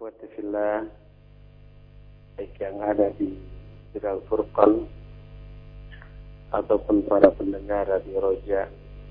ikhwati 0.00 0.32
fillah 0.32 0.88
baik 2.40 2.56
yang 2.56 2.80
ada 2.80 3.12
di 3.20 3.36
Siral 3.92 4.24
Furqan 4.32 4.88
ataupun 6.56 7.04
para 7.04 7.28
pendengar 7.36 7.84
di 8.08 8.16
Roja 8.16 8.64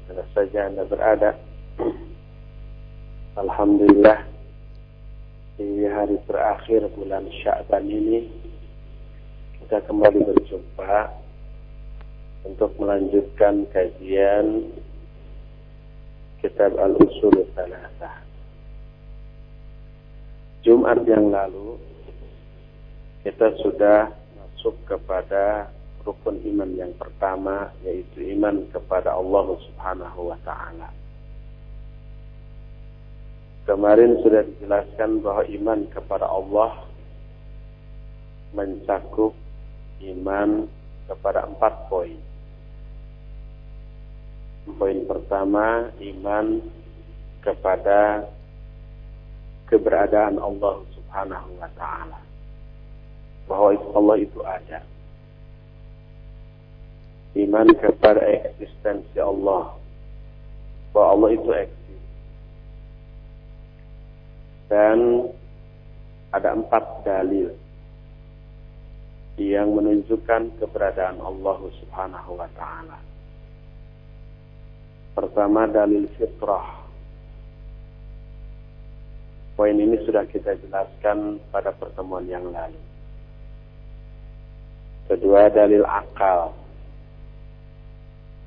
mana 0.09 0.25
saja 0.33 0.65
Anda 0.65 0.89
berada. 0.89 1.37
Alhamdulillah 3.45 4.25
di 5.61 5.85
hari 5.85 6.17
terakhir 6.25 6.89
bulan 6.97 7.29
Sya'ban 7.37 7.85
ini 7.85 8.25
kita 9.61 9.85
kembali 9.85 10.25
berjumpa 10.25 11.13
untuk 12.49 12.73
melanjutkan 12.81 13.69
kajian 13.69 14.73
kitab 16.41 16.73
Al-Usul 16.81 17.45
Salasah 17.53 18.28
Jumat 20.69 21.01
yang 21.09 21.33
lalu 21.33 21.81
kita 23.25 23.57
sudah 23.65 24.13
masuk 24.37 24.77
kepada 24.85 25.65
rukun 26.05 26.37
iman 26.45 26.69
yang 26.77 26.93
pertama 26.93 27.73
yaitu 27.81 28.21
iman 28.37 28.69
kepada 28.69 29.17
Allah 29.17 29.57
Subhanahu 29.65 30.29
wa 30.29 30.37
taala. 30.45 30.93
Kemarin 33.65 34.21
sudah 34.21 34.45
dijelaskan 34.45 35.25
bahwa 35.25 35.41
iman 35.49 35.79
kepada 35.89 36.29
Allah 36.29 36.85
mencakup 38.53 39.33
iman 40.05 40.69
kepada 41.09 41.49
empat 41.49 41.73
poin. 41.89 42.21
Poin 44.69 45.01
pertama, 45.09 45.89
iman 45.97 46.61
kepada 47.41 48.29
keberadaan 49.69 50.41
Allah 50.41 50.81
Subhanahu 50.97 51.49
wa 51.61 51.69
taala. 51.77 52.19
Bahwa 53.45 53.73
Allah 53.73 54.15
itu 54.21 54.39
ada. 54.41 54.81
Iman 57.37 57.69
kepada 57.77 58.25
eksistensi 58.25 59.17
Allah. 59.21 59.77
Bahwa 60.91 61.07
Allah 61.13 61.29
itu 61.37 61.49
eksis. 61.53 62.03
Dan 64.69 65.29
ada 66.29 66.53
empat 66.53 67.05
dalil 67.05 67.53
yang 69.39 69.71
menunjukkan 69.71 70.59
keberadaan 70.59 71.21
Allah 71.21 71.59
Subhanahu 71.79 72.37
wa 72.37 72.49
taala. 72.57 72.97
Pertama 75.15 75.65
dalil 75.65 76.05
fitrah 76.15 76.78
Poin 79.59 79.75
ini 79.75 79.99
sudah 80.07 80.23
kita 80.23 80.55
jelaskan 80.63 81.35
pada 81.51 81.75
pertemuan 81.75 82.23
yang 82.31 82.47
lalu. 82.47 82.79
Kedua, 85.11 85.51
dalil 85.51 85.83
akal. 85.83 86.55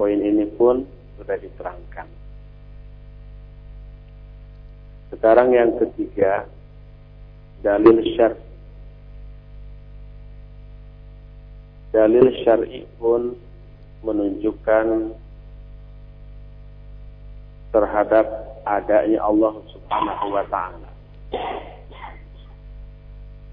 Poin 0.01 0.17
ini 0.17 0.49
pun 0.57 0.89
sudah 1.21 1.37
diterangkan. 1.37 2.09
Sekarang 5.13 5.53
yang 5.53 5.77
ketiga, 5.77 6.49
dalil 7.61 8.01
syar. 8.17 8.33
Dalil 11.93 12.41
syar'i 12.41 12.89
pun 12.97 13.37
menunjukkan 14.01 15.13
terhadap 17.69 18.27
adanya 18.65 19.21
Allah 19.21 19.61
Subhanahu 19.77 20.33
wa 20.33 20.47
taala. 20.49 20.92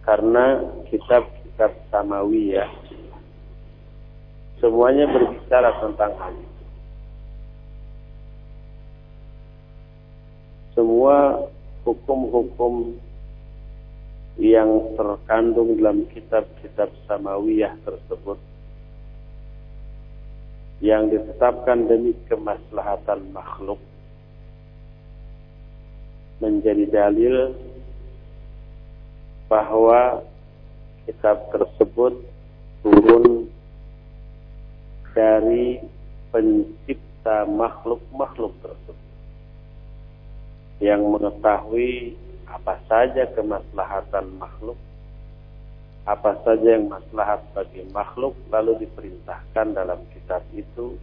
Karena 0.04 0.64
kitab-kitab 0.90 1.72
samawi 1.94 2.58
ya 2.58 2.66
semuanya 4.60 5.08
berbicara 5.08 5.72
tentang 5.80 6.12
hal 6.20 6.34
itu. 6.36 6.66
Semua 10.76 11.48
hukum-hukum 11.84 12.96
yang 14.40 14.96
terkandung 14.96 15.76
dalam 15.80 16.08
kitab-kitab 16.16 16.88
samawiyah 17.08 17.76
tersebut 17.84 18.40
yang 20.80 21.12
ditetapkan 21.12 21.92
demi 21.92 22.16
kemaslahatan 22.32 23.36
makhluk 23.36 23.84
menjadi 26.40 26.88
dalil 26.88 27.52
bahwa 29.50 30.24
kitab 31.10 31.50
tersebut 31.50 32.22
turun 32.86 33.50
dari 35.18 35.82
pencipta 36.30 37.50
makhluk-makhluk 37.50 38.54
tersebut 38.62 38.98
yang 40.80 41.02
mengetahui 41.10 42.16
apa 42.46 42.78
saja 42.88 43.26
kemaslahatan 43.36 44.26
makhluk 44.38 44.78
apa 46.10 46.42
saja 46.42 46.80
yang 46.80 46.90
maslahat 46.90 47.42
bagi 47.54 47.86
makhluk 47.94 48.34
lalu 48.50 48.86
diperintahkan 48.86 49.78
dalam 49.78 50.00
kitab 50.10 50.42
itu 50.58 50.98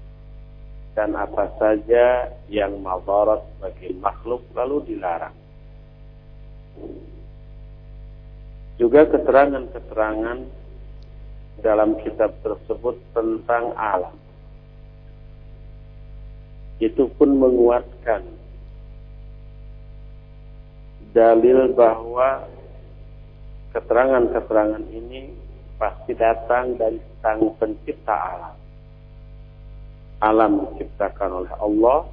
dan 0.97 1.13
apa 1.13 1.53
saja 1.61 2.33
yang 2.49 2.81
madarat 2.81 3.45
bagi 3.61 3.93
makhluk 4.01 4.41
lalu 4.57 4.81
dilarang. 4.89 5.37
Juga 8.77 9.09
keterangan-keterangan 9.09 10.39
dalam 11.65 11.97
kitab 12.05 12.37
tersebut 12.45 13.01
tentang 13.17 13.73
alam. 13.77 14.17
Itu 16.77 17.09
pun 17.17 17.41
menguatkan 17.41 18.21
dalil 21.17 21.73
bahwa 21.73 22.45
keterangan-keterangan 23.73 24.85
ini 24.93 25.33
pasti 25.81 26.13
datang 26.13 26.77
dari 26.77 27.01
sang 27.25 27.57
pencipta 27.57 28.13
alam 28.13 28.57
alam 30.21 30.65
diciptakan 30.73 31.45
oleh 31.45 31.53
Allah, 31.61 32.09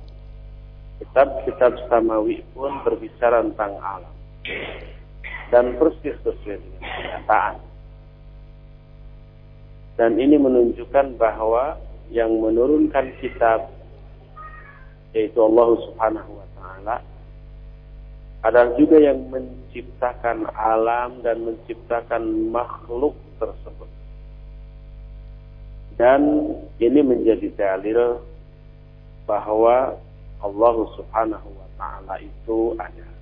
kitab-kitab 1.00 1.88
samawi 1.88 2.44
pun 2.52 2.84
berbicara 2.84 3.40
tentang 3.48 3.80
alam. 3.80 4.14
Dan 5.52 5.76
persis 5.82 6.16
sesuai 6.24 6.58
dengan 6.60 6.82
kenyataan. 6.84 7.56
Dan 9.94 10.12
ini 10.18 10.36
menunjukkan 10.42 11.18
bahwa 11.22 11.78
yang 12.10 12.30
menurunkan 12.42 13.14
kitab 13.22 13.70
yaitu 15.14 15.38
Allah 15.38 15.70
Subhanahu 15.86 16.32
wa 16.42 16.48
taala 16.58 16.96
adalah 18.44 18.74
juga 18.76 18.98
yang 19.00 19.30
menciptakan 19.30 20.50
alam 20.58 21.22
dan 21.22 21.46
menciptakan 21.46 22.50
makhluk 22.50 23.16
tersebut. 23.38 23.90
Dan 25.96 26.22
ini 26.82 27.00
menjadi 27.06 27.54
dalil 27.54 28.18
bahwa 29.30 29.96
Allah 30.42 30.76
Subhanahu 30.98 31.50
wa 31.54 31.70
taala 31.78 32.18
itu 32.20 32.74
ada. 32.82 33.13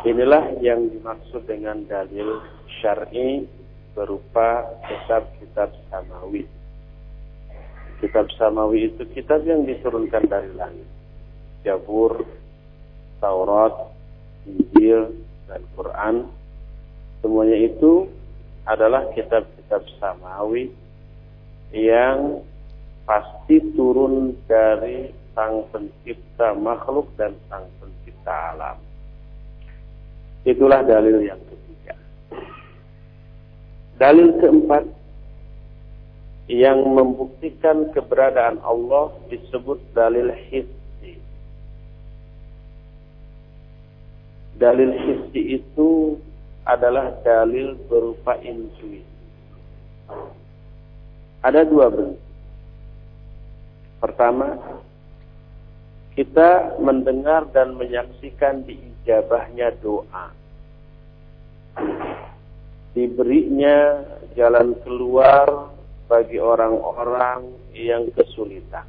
Inilah 0.00 0.56
yang 0.64 0.88
dimaksud 0.88 1.44
dengan 1.44 1.84
dalil 1.84 2.40
syar'i 2.80 3.44
berupa 3.92 4.64
kitab-kitab 4.88 5.76
samawi. 5.92 6.48
Kitab 8.00 8.32
samawi 8.40 8.88
itu 8.88 9.04
kitab 9.12 9.44
yang 9.44 9.68
diturunkan 9.68 10.24
dari 10.24 10.50
langit. 10.56 10.88
Jabur, 11.60 12.24
Taurat, 13.20 13.92
Injil, 14.48 15.12
dan 15.44 15.60
Quran. 15.76 16.14
Semuanya 17.20 17.60
itu 17.60 18.08
adalah 18.64 19.04
kitab-kitab 19.12 19.84
samawi 20.00 20.72
yang 21.76 22.40
pasti 23.04 23.60
turun 23.76 24.32
dari 24.48 25.12
sang 25.36 25.68
pencipta 25.68 26.56
makhluk 26.56 27.12
dan 27.20 27.36
sang 27.52 27.68
pencipta 27.78 28.56
alam. 28.56 28.89
Itulah 30.44 30.80
dalil 30.88 31.20
yang 31.20 31.40
ketiga. 31.44 31.94
Dalil 34.00 34.28
keempat 34.40 34.84
yang 36.50 36.82
membuktikan 36.82 37.92
keberadaan 37.92 38.58
Allah 38.64 39.12
disebut 39.28 39.78
dalil 39.92 40.32
hissi. 40.50 41.20
Dalil 44.56 44.90
hissi 44.96 45.62
itu 45.62 46.16
adalah 46.64 47.14
dalil 47.22 47.76
berupa 47.86 48.34
intuisi. 48.40 49.04
Ada 51.40 51.64
dua 51.64 51.88
bentuk. 51.88 52.20
Pertama, 54.00 54.56
kita 56.16 56.80
mendengar 56.80 57.48
dan 57.52 57.76
menyaksikan 57.76 58.64
di 58.64 58.89
ijabahnya 59.02 59.72
doa. 59.80 60.30
Diberinya 62.92 64.04
jalan 64.34 64.74
keluar 64.82 65.72
bagi 66.10 66.42
orang-orang 66.42 67.54
yang 67.70 68.10
kesulitan. 68.12 68.84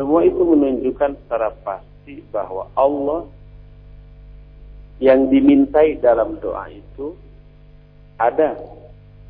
Semua 0.00 0.24
itu 0.24 0.40
menunjukkan 0.40 1.20
secara 1.24 1.52
pasti 1.60 2.24
bahwa 2.32 2.72
Allah 2.72 3.28
yang 4.98 5.28
dimintai 5.28 6.00
dalam 6.00 6.40
doa 6.40 6.72
itu 6.72 7.12
ada. 8.16 8.56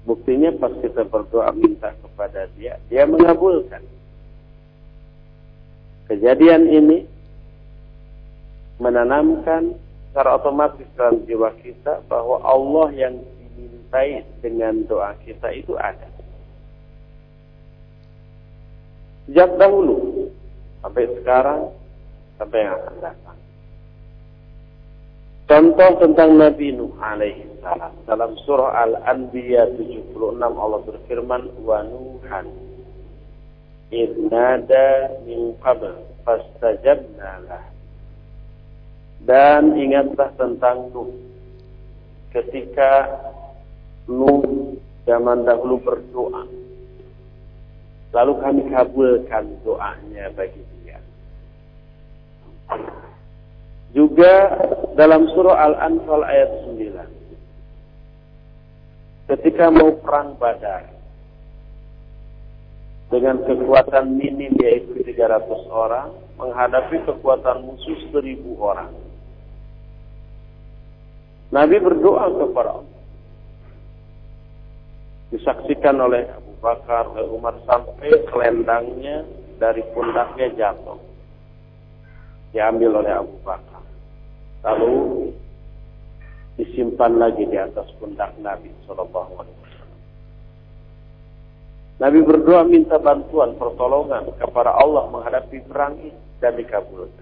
Buktinya 0.02 0.50
pas 0.58 0.70
kita 0.82 1.06
berdoa 1.06 1.50
minta 1.55 1.94
kepada 2.02 2.50
dia, 2.58 2.78
dia 2.90 3.06
mengabulkan. 3.06 3.82
Kejadian 6.11 6.67
ini 6.67 7.06
menanamkan 8.82 9.79
secara 10.11 10.37
otomatis 10.37 10.84
dalam 10.99 11.23
jiwa 11.25 11.55
kita 11.62 12.02
bahwa 12.11 12.43
Allah 12.43 12.90
yang 12.93 13.14
dimintai 13.55 14.26
dengan 14.43 14.82
doa 14.90 15.14
kita 15.23 15.49
itu 15.55 15.79
ada. 15.79 16.11
Sejak 19.31 19.55
dahulu 19.56 20.29
sampai 20.82 21.06
sekarang 21.17 21.70
sampai 22.37 22.58
yang 22.58 22.75
akan 22.75 22.96
datang. 22.99 23.38
Contoh 25.46 25.90
tentang 26.02 26.31
Nabi 26.37 26.75
Nuh 26.75 26.93
alaihi 26.99 27.46
salam 27.62 27.94
dalam 28.05 28.35
surah 28.43 28.85
Al-Anbiya 28.85 29.70
76 29.78 30.12
Allah 30.43 30.81
berfirman 30.82 31.43
wa 31.62 31.78
nuhan 31.87 32.46
idnada 33.93 35.12
min 35.23 35.55
qabl 35.61 35.93
fastajabna 36.25 37.46
lah 37.46 37.71
dan 39.22 39.78
ingatlah 39.78 40.34
tentang 40.34 40.90
Nuh 40.90 41.14
ketika 42.34 43.06
Nuh 44.10 44.74
zaman 45.06 45.46
dahulu 45.46 45.78
berdoa 45.82 46.46
lalu 48.12 48.32
kami 48.42 48.62
kabulkan 48.70 49.46
doanya 49.62 50.26
bagi 50.34 50.62
dia 50.82 50.98
juga 53.92 54.56
dalam 54.96 55.28
surah 55.36 55.68
Al-Anfal 55.68 56.25
ayat 56.25 56.64
9. 56.64 59.28
Ketika 59.36 59.68
mau 59.68 59.92
perang 60.00 60.32
badar. 60.40 60.88
Dengan 63.12 63.44
kekuatan 63.44 64.16
minim 64.16 64.56
yaitu 64.56 64.96
300 65.04 65.44
orang. 65.68 66.08
Menghadapi 66.40 67.04
kekuatan 67.04 67.68
musuh 67.68 68.00
1000 68.16 68.40
orang. 68.56 68.88
Nabi 71.52 71.76
berdoa 71.78 72.32
kepada 72.32 72.81
Allah. 72.81 73.00
Disaksikan 75.32 75.96
oleh 76.00 76.28
Abu 76.32 76.52
Bakar, 76.60 77.12
Umar 77.28 77.56
sampai 77.69 78.08
kelendangnya 78.32 79.25
dari 79.60 79.84
pundaknya 79.93 80.49
jatuh. 80.56 81.00
Diambil 82.52 83.04
oleh 83.04 83.12
Abu 83.16 83.37
Bakar 83.44 83.72
lalu 84.62 85.31
disimpan 86.54 87.19
lagi 87.19 87.43
di 87.46 87.58
atas 87.58 87.90
pundak 87.99 88.31
Nabi 88.38 88.70
Shallallahu. 88.87 89.43
Nabi 92.02 92.19
berdoa 92.26 92.66
minta 92.66 92.99
bantuan 92.99 93.54
pertolongan 93.58 94.26
kepada 94.38 94.75
Allah 94.75 95.06
menghadapi 95.10 95.58
perang 95.70 95.94
ini 96.02 96.19
dan 96.43 96.58
dikabulkan. 96.58 97.21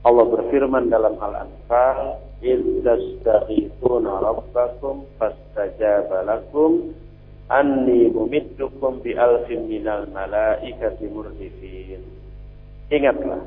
Allah 0.00 0.24
berfirman 0.32 0.88
dalam 0.88 1.20
Al-Anfal, 1.20 2.24
"Idh 2.40 2.80
rabbakum 4.00 5.04
fastajaba 5.20 6.24
lakum 6.24 6.96
anni 7.52 8.08
mumiddukum 8.08 9.04
bi 9.04 9.12
alfin 9.12 9.68
minal 9.68 10.08
malaikati 10.08 11.04
murdifin." 11.04 12.00
Ingatlah 12.88 13.44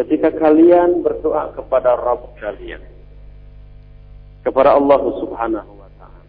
ketika 0.00 0.34
kalian 0.34 1.06
berdoa 1.06 1.54
kepada 1.54 1.94
Rabb 1.94 2.34
kalian 2.42 2.82
kepada 4.42 4.74
Allah 4.74 5.00
Subhanahu 5.20 5.72
wa 5.76 5.88
taala 6.00 6.24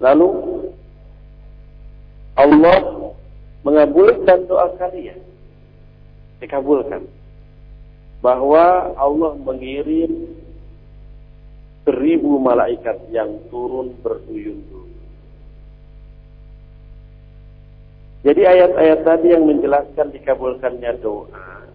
lalu 0.00 0.28
Allah 2.40 2.78
mengabulkan 3.62 4.48
doa 4.48 4.72
kalian 4.80 5.31
dikabulkan 6.42 7.06
bahwa 8.18 8.94
Allah 8.98 9.38
mengirim 9.38 10.34
seribu 11.86 12.38
malaikat 12.42 12.98
yang 13.10 13.38
turun 13.50 13.94
berduyun-duyun 14.02 14.82
Jadi 18.22 18.42
ayat-ayat 18.46 19.02
tadi 19.02 19.34
yang 19.34 19.50
menjelaskan 19.50 20.14
dikabulkannya 20.14 20.94
doa 21.02 21.66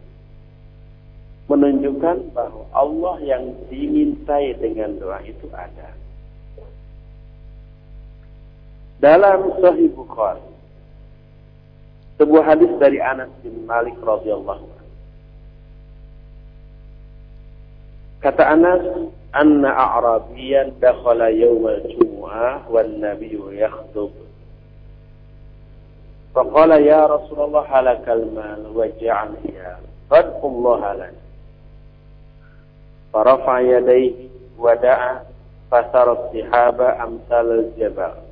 menunjukkan 1.47 2.31
bahwa 2.35 2.63
Allah 2.75 3.15
yang 3.23 3.55
dimintai 3.71 4.55
dengan 4.59 4.99
doa 4.99 5.19
itu 5.23 5.47
ada. 5.55 5.95
Dalam 8.99 9.55
Sahih 9.63 9.91
Bukhari 9.95 10.56
sebuah 12.17 12.43
hadis 12.53 12.69
dari 12.81 12.97
Anas 12.97 13.29
bin 13.45 13.65
Malik 13.69 13.95
radhiyallahu 14.01 14.77
Kata 18.17 18.43
Anas, 18.49 18.81
"Anna 19.29 19.69
a'rabiyan 19.77 20.81
dakhala 20.81 21.29
yawm 21.29 21.69
al-jumu'ah 21.69 22.65
wan 22.65 22.97
nabiyyu 22.97 23.53
yakhtub." 23.53 24.09
فقال 26.37 26.69
يا 26.85 27.05
رسول 27.05 27.49
الله 27.49 27.65
هلك 27.65 28.05
المال 28.09 28.61
وجعني 28.77 29.57
فادعو 30.09 30.47
الله 30.47 30.93
لنا 30.93 31.21
فرفع 33.13 33.59
يديه 33.59 34.13
ودعا 34.59 35.19
فسر 35.71 36.07
الصحابة 36.13 37.03
أمثال 37.03 37.47
الجبل 37.59 38.26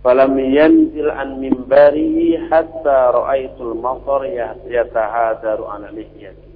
falam 0.00 0.32
yanzil 0.40 1.12
an 1.12 1.36
mimbarihi 1.36 2.48
hatta 2.48 3.12
ra'aitul 3.12 3.76
matar 3.76 4.24
ya, 4.24 4.56
yatahadaru 4.64 5.64
ala 5.68 5.92
lihyati 5.92 6.50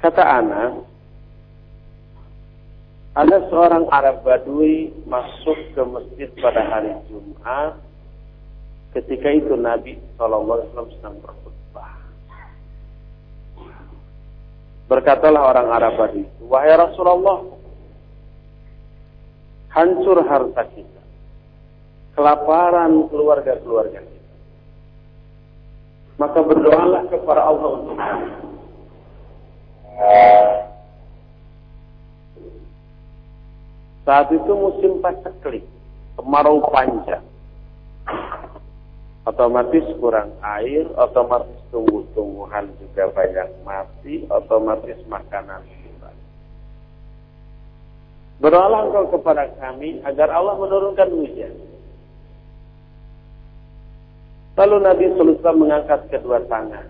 kata 0.00 0.24
ana 0.24 0.62
ada 3.14 3.46
seorang 3.46 3.86
Arab 3.94 4.26
Badui 4.26 4.90
masuk 5.06 5.54
ke 5.70 5.82
masjid 5.86 6.26
pada 6.42 6.66
hari 6.66 6.90
Jumat 7.06 7.78
ketika 8.90 9.30
itu 9.30 9.54
Nabi 9.54 10.02
Shallallahu 10.18 10.50
Alaihi 10.50 10.66
Wasallam 10.74 10.92
sedang 10.98 11.16
berkhutbah. 11.22 11.94
Berkatalah 14.90 15.42
orang 15.46 15.68
Arab 15.70 15.94
Badui 15.94 16.26
wahai 16.42 16.74
Rasulullah 16.74 17.53
hancur 19.74 20.22
harta 20.22 20.62
kita. 20.70 21.02
Kelaparan 22.14 23.10
keluarga-keluarga 23.10 24.00
kita. 24.00 24.34
Maka 26.14 26.38
berdoalah 26.46 27.02
kepada 27.10 27.42
Allah 27.42 27.70
untuk 27.82 27.98
kami. 27.98 28.30
Saat 34.04 34.28
itu 34.30 34.52
musim 34.52 35.02
paceklik, 35.02 35.64
kemarau 36.14 36.62
panjang. 36.70 37.24
Otomatis 39.24 39.88
kurang 39.96 40.36
air, 40.44 40.84
otomatis 41.00 41.56
tumbuh-tumbuhan 41.72 42.68
juga 42.76 43.08
banyak 43.16 43.48
mati, 43.64 44.28
otomatis 44.28 45.00
makanan. 45.08 45.64
Berdoalah 48.42 48.90
engkau 48.90 49.14
kepada 49.14 49.46
kami 49.62 50.02
agar 50.02 50.30
Allah 50.34 50.58
menurunkan 50.58 51.08
hujan. 51.14 51.54
Lalu 54.54 54.76
Nabi 54.82 55.04
Sulaiman 55.18 55.54
mengangkat 55.58 56.00
kedua 56.10 56.42
tangan. 56.46 56.86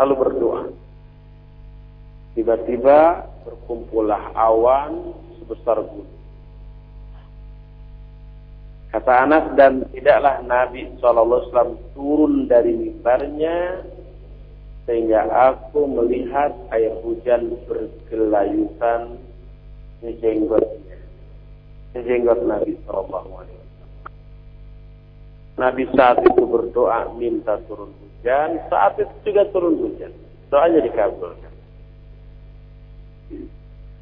Lalu 0.00 0.14
berdoa. 0.16 0.62
Tiba-tiba 2.36 3.28
berkumpullah 3.44 4.32
awan 4.36 5.12
sebesar 5.40 5.80
gunung. 5.84 6.20
Kata 8.90 9.12
Anas 9.22 9.54
dan 9.54 9.86
tidaklah 9.94 10.42
Nabi 10.42 10.90
SAW 10.98 11.78
turun 11.94 12.50
dari 12.50 12.74
mimbarnya 12.74 13.86
sehingga 14.82 15.30
aku 15.30 15.86
melihat 15.86 16.50
air 16.74 16.98
hujan 16.98 17.54
bergelayutan 17.70 19.29
di 20.00 20.12
jenggotnya, 20.20 20.96
di 21.92 22.00
jenggot 22.04 22.40
Nabi 22.44 22.72
SAW. 22.88 23.44
Nabi 25.60 25.84
saat 25.92 26.24
itu 26.24 26.42
berdoa 26.48 27.12
minta 27.20 27.60
turun 27.68 27.92
hujan, 28.00 28.56
saat 28.72 28.96
itu 28.96 29.12
juga 29.28 29.44
turun 29.52 29.76
hujan. 29.76 30.12
Doanya 30.48 30.80
dikabulkan. 30.80 31.52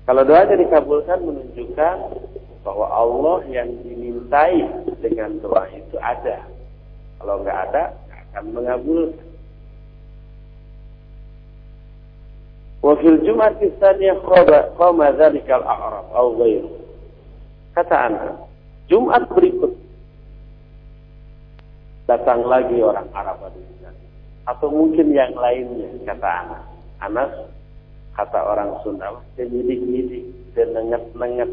Kalau 0.08 0.22
doanya 0.24 0.56
dikabulkan 0.56 1.18
menunjukkan 1.20 1.96
bahwa 2.64 2.86
Allah 2.88 3.38
yang 3.50 3.68
dimintai 3.84 4.64
dengan 5.04 5.36
doa 5.42 5.68
itu 5.74 5.98
ada. 6.00 6.46
Kalau 7.18 7.42
nggak 7.42 7.58
ada, 7.68 7.92
nggak 8.06 8.20
akan 8.32 8.44
mengabulkan. 8.54 9.27
Wa 12.78 12.94
fil 13.02 13.18
jum'ati 13.26 13.74
tsaniyah 13.82 14.22
qama 14.78 15.10
dzalikal 15.18 15.62
a'rab 15.66 16.06
aw 16.14 16.26
ghairu. 16.38 16.70
Kata 17.74 17.96
Anas, 18.10 18.34
Jumat 18.86 19.26
berikut 19.30 19.74
datang 22.08 22.46
lagi 22.48 22.80
orang 22.80 23.06
Arab 23.12 23.52
atau 24.48 24.72
mungkin 24.72 25.12
yang 25.12 25.36
lainnya 25.36 25.92
kata 26.08 26.28
Anas. 26.42 26.64
Anas 26.98 27.32
kata 28.16 28.40
orang 28.40 28.80
Sunda, 28.80 29.12
dia 29.36 29.44
nyidik-nyidik, 29.44 30.24
dia 30.56 30.64
nenget-nenget. 30.72 31.50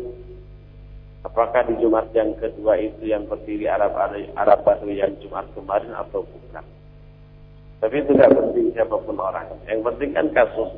Apakah 1.27 1.67
di 1.67 1.75
Jumat 1.84 2.10
yang 2.15 2.34
kedua 2.39 2.79
itu 2.79 3.12
yang 3.12 3.27
berdiri 3.27 3.67
Arab 3.67 3.98
Arab 4.38 4.60
baru 4.63 4.88
yang 4.89 5.12
Jumat 5.20 5.46
kemarin 5.58 5.91
atau 5.91 6.24
bukan? 6.24 6.65
Tapi 7.84 7.96
itu 8.01 8.13
tidak 8.15 8.34
penting 8.34 8.72
siapa 8.74 8.96
pun 8.96 9.17
orang. 9.20 9.46
Yang 9.67 9.91
penting 9.91 10.10
kan 10.15 10.27
kasus. 10.32 10.72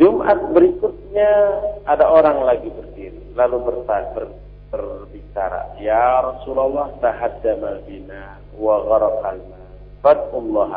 Jumat 0.00 0.38
berikutnya 0.56 1.30
ada 1.84 2.08
orang 2.08 2.48
lagi 2.48 2.72
berdiri, 2.72 3.36
lalu 3.36 3.56
bertanya, 3.60 4.08
ber, 4.16 4.24
berbicara, 4.72 5.76
Ya 5.76 6.24
Rasulullah 6.24 6.96
tahaddama 7.04 7.84
bina 7.84 8.40
wa 8.56 8.80
gharaqalna, 8.88 9.60
fad'ullah. 10.00 10.72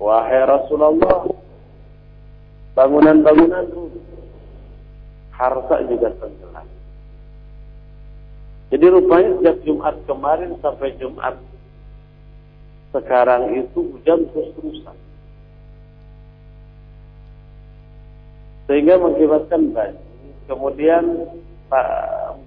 Wahai 0.00 0.42
Rasulullah, 0.46 1.28
bangunan-bangunan 2.78 3.66
harta 5.34 5.76
juga 5.90 6.08
tenggelam. 6.20 6.68
Jadi 8.70 8.86
rupanya 8.86 9.30
sejak 9.42 9.56
Jumat 9.66 9.96
kemarin 10.06 10.54
sampai 10.62 10.94
Jumat 10.96 11.34
sekarang 12.94 13.58
itu 13.58 13.98
hujan 13.98 14.30
terus-terusan. 14.30 15.09
Sehingga 18.70 19.02
mengakibatkan 19.02 19.74
banjir. 19.74 20.06
Kemudian 20.46 21.02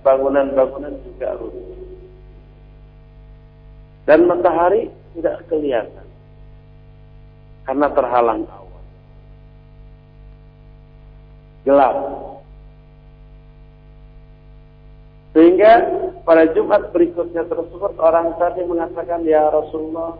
bangunan-bangunan 0.07 0.95
juga 1.03 1.35
runtuh. 1.35 1.83
Dan 4.07 4.27
matahari 4.31 4.87
tidak 5.15 5.43
kelihatan 5.51 6.07
karena 7.63 7.87
terhalang 7.91 8.43
awan. 8.47 8.85
Gelap. 11.67 11.95
Sehingga 15.31 15.71
pada 16.27 16.47
Jumat 16.55 16.91
berikutnya 16.91 17.47
tersebut 17.47 17.99
orang 17.99 18.35
tadi 18.39 18.63
mengatakan, 18.67 19.23
Ya 19.23 19.47
Rasulullah, 19.47 20.19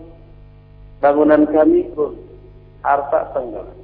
bangunan 1.03 1.43
kami 1.47 1.91
pun 1.91 2.15
harta 2.83 3.35
tenggelam. 3.35 3.82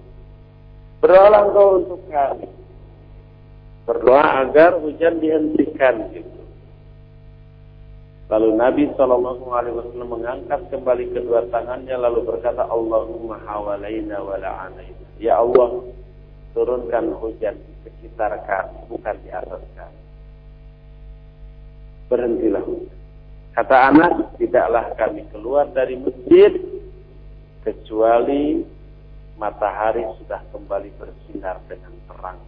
Berdoa 0.99 1.39
engkau 1.47 1.67
untuk 1.79 2.01
kami. 2.11 2.47
Berdoa 3.87 4.43
agar 4.43 4.77
hujan 4.83 5.23
dihentikan 5.23 6.11
gitu. 6.11 6.39
Lalu 8.29 8.49
Nabi 8.53 8.83
Shallallahu 8.93 9.45
Alaihi 9.49 9.73
Wasallam 9.73 10.09
mengangkat 10.13 10.61
kembali 10.69 11.05
kedua 11.17 11.49
tangannya 11.49 11.97
lalu 11.97 12.29
berkata 12.29 12.61
Allahumma 12.69 13.41
hawalaina 13.41 14.21
wa 14.21 14.37
la'anaina. 14.37 15.07
Ya 15.17 15.41
Allah, 15.41 15.81
turunkan 16.53 17.09
hujan 17.17 17.57
di 17.57 17.73
sekitar 17.89 18.37
kami, 18.45 18.85
bukan 18.93 19.15
di 19.25 19.29
atas 19.33 19.63
kami. 19.73 20.01
Berhentilah. 22.13 22.63
Kata 23.57 23.77
anak, 23.89 24.13
tidaklah 24.37 24.93
kami 24.93 25.25
keluar 25.33 25.65
dari 25.73 25.97
masjid 25.97 26.53
kecuali 27.65 28.61
matahari 29.39 30.03
sudah 30.19 30.43
kembali 30.51 30.91
bersinar 30.99 31.63
dengan 31.71 31.95
terang. 32.11 32.39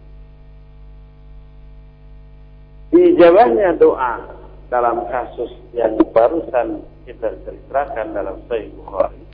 Dijawabnya 2.92 3.80
doa 3.80 4.20
dalam 4.68 5.08
kasus 5.08 5.48
yang 5.72 5.96
barusan 6.12 6.84
kita 7.08 7.32
ceritakan 7.48 8.12
dalam 8.12 8.36
Sahih 8.46 8.68
Bukhari 8.76 9.24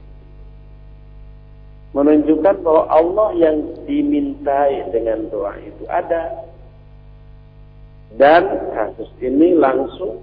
menunjukkan 1.97 2.62
bahwa 2.62 2.85
Allah 2.93 3.29
yang 3.35 3.57
dimintai 3.88 4.93
dengan 4.93 5.27
doa 5.33 5.57
itu 5.59 5.83
ada 5.91 6.47
dan 8.15 8.45
kasus 8.77 9.09
ini 9.25 9.57
langsung 9.57 10.21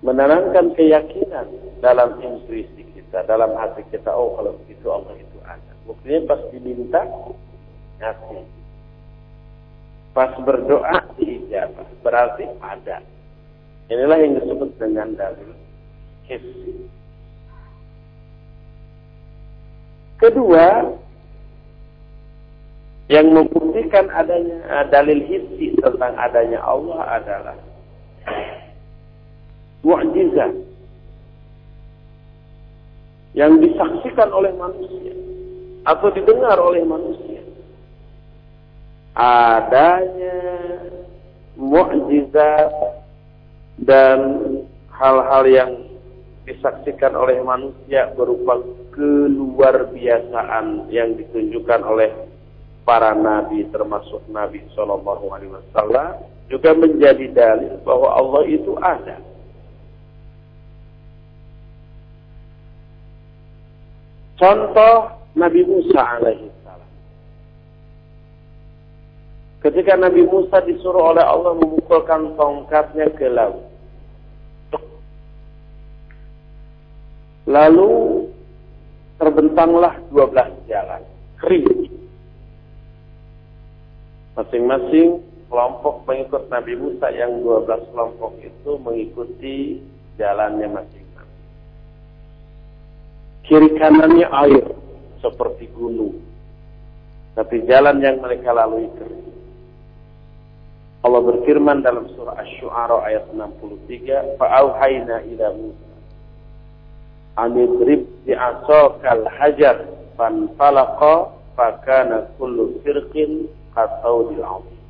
menanamkan 0.00 0.72
keyakinan 0.72 1.48
dalam 1.84 2.16
intuisi 2.24 2.84
kita, 2.96 3.24
dalam 3.28 3.52
hati 3.56 3.84
kita, 3.92 4.08
oh 4.12 4.36
kalau 4.36 4.56
begitu 4.64 4.88
Allah 4.88 5.12
Buktinya 6.00 6.32
pas 6.32 6.40
diminta, 6.48 7.02
ngasih. 8.00 8.44
Pas 10.16 10.32
berdoa, 10.40 10.96
diijabah. 11.20 11.84
Berarti 12.00 12.48
ada. 12.64 13.04
Inilah 13.92 14.16
yang 14.16 14.32
disebut 14.40 14.80
dengan 14.80 15.12
dalil 15.12 15.52
hissi. 16.24 16.88
Kedua, 20.16 20.88
yang 23.12 23.36
membuktikan 23.36 24.08
adanya 24.08 24.56
eh, 24.72 24.84
dalil 24.88 25.20
hissi 25.28 25.76
tentang 25.84 26.16
adanya 26.16 26.64
Allah 26.64 27.20
adalah 27.20 27.56
mukjizat 29.84 30.56
yang 33.36 33.60
disaksikan 33.60 34.32
oleh 34.32 34.54
manusia 34.56 35.20
atau 35.84 36.08
didengar 36.12 36.60
oleh 36.60 36.84
manusia. 36.84 37.40
Adanya 39.16 40.38
mukjizat 41.58 42.72
dan 43.84 44.18
hal-hal 44.92 45.44
yang 45.48 45.70
disaksikan 46.48 47.16
oleh 47.16 47.40
manusia 47.44 48.10
berupa 48.16 48.60
keluar 48.96 49.88
biasaan 49.92 50.88
yang 50.88 51.14
ditunjukkan 51.14 51.80
oleh 51.84 52.10
para 52.82 53.14
nabi 53.14 53.68
termasuk 53.70 54.24
Nabi 54.32 54.64
Shallallahu 54.74 55.30
Alaihi 55.30 55.52
Wasallam 55.52 56.26
juga 56.50 56.74
menjadi 56.74 57.30
dalil 57.30 57.78
bahwa 57.86 58.08
Allah 58.10 58.42
itu 58.50 58.74
ada. 58.82 59.16
Contoh 64.40 65.19
Nabi 65.38 65.62
Musa 65.62 66.00
alaihi 66.18 66.50
salam. 66.66 66.90
Ketika 69.62 69.94
Nabi 69.94 70.26
Musa 70.26 70.58
disuruh 70.66 71.14
oleh 71.14 71.22
Allah 71.22 71.54
memukulkan 71.54 72.34
tongkatnya 72.34 73.12
ke 73.14 73.30
laut. 73.30 73.70
Lalu 77.50 78.26
terbentanglah 79.18 79.98
12 80.10 80.70
jalan 80.70 81.02
kering. 81.42 81.90
Masing-masing 84.38 85.20
kelompok 85.50 86.06
pengikut 86.06 86.46
Nabi 86.48 86.78
Musa 86.78 87.10
yang 87.10 87.42
12 87.42 87.90
kelompok 87.90 88.32
itu 88.38 88.70
mengikuti 88.80 89.56
jalannya 90.14 90.68
masing-masing. 90.70 91.42
Kiri 93.44 93.68
kanannya 93.76 94.26
air 94.30 94.79
seperti 95.20 95.68
gunung. 95.72 96.18
Tapi 97.36 97.64
jalan 97.64 98.02
yang 98.02 98.18
mereka 98.18 98.50
lalui 98.52 98.90
kering. 98.98 99.28
Allah 101.00 101.20
berfirman 101.24 101.80
dalam 101.80 102.12
surah 102.12 102.36
Asy-Syu'ara 102.36 103.08
ayat 103.08 103.24
63, 103.32 104.36
"Fa'auhayna 104.36 105.24
ila 105.32 105.46
Musa 105.56 105.90
anidrib 107.38 108.04
bi'asokal 108.26 109.24
hajar 109.38 109.86
fan 110.18 110.50
falaqa 110.58 111.30
fakana 111.54 112.26
kullu 112.36 112.80
firqin 112.82 113.46
qataudil 113.72 114.42
azim 114.42 114.82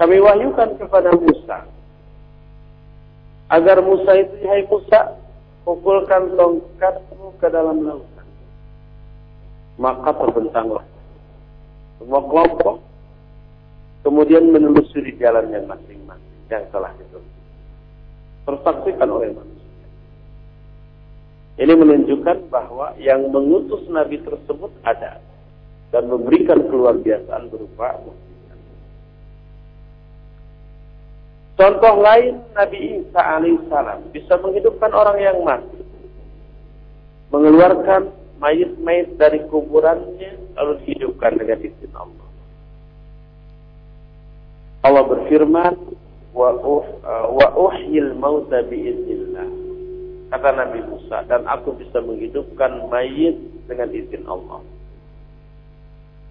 kami 0.00 0.16
wahyukan 0.20 0.76
kepada 0.80 1.12
Musa 1.14 1.68
agar 3.52 3.78
Musa 3.84 4.12
itu 4.16 4.34
hai 4.48 4.64
Musa 4.66 5.14
pukulkan 5.62 6.34
tongkatmu 6.34 7.36
ke 7.38 7.46
dalam 7.52 7.84
lautan 7.84 8.15
maka 9.76 10.10
terbentanglah 10.16 10.84
semua 12.00 12.20
kelompok 12.24 12.80
kemudian 14.04 14.52
menelusuri 14.52 15.16
jalan 15.20 15.48
yang 15.52 15.64
masing-masing 15.68 16.40
yang 16.52 16.64
telah 16.70 16.92
ditutup 16.96 17.36
tersaksikan 18.46 19.10
oleh 19.10 19.34
manusia. 19.34 19.66
Ini 21.56 21.72
menunjukkan 21.72 22.52
bahwa 22.52 22.94
yang 23.00 23.32
mengutus 23.34 23.82
Nabi 23.90 24.22
tersebut 24.22 24.70
ada 24.86 25.18
dan 25.90 26.06
memberikan 26.06 26.62
keluar 26.70 26.94
biasaan 27.00 27.48
berupa 27.50 27.96
mukjizat. 28.04 28.60
Contoh 31.56 31.94
lain 31.98 32.44
Nabi 32.52 32.78
Isa 33.02 33.20
alaihissalam 33.20 34.12
bisa 34.12 34.36
menghidupkan 34.38 34.92
orang 34.92 35.18
yang 35.18 35.38
mati, 35.42 35.80
mengeluarkan 37.32 38.14
mayat-mayat 38.38 39.16
dari 39.16 39.40
kuburannya 39.48 40.56
lalu 40.56 40.72
dihidupkan 40.84 41.36
dengan 41.36 41.58
izin 41.60 41.92
Allah. 41.92 42.28
Allah 44.86 45.02
berfirman, 45.02 45.74
wa 46.36 46.52
uh, 46.52 47.58
uhyil 47.58 48.12
mauta. 48.14 48.62
Kata 50.26 50.48
Nabi 50.52 50.80
Musa, 50.90 51.22
dan 51.30 51.46
aku 51.46 51.74
bisa 51.78 52.02
menghidupkan 52.02 52.90
mayit 52.90 53.38
dengan 53.70 53.88
izin 53.94 54.26
Allah. 54.26 54.60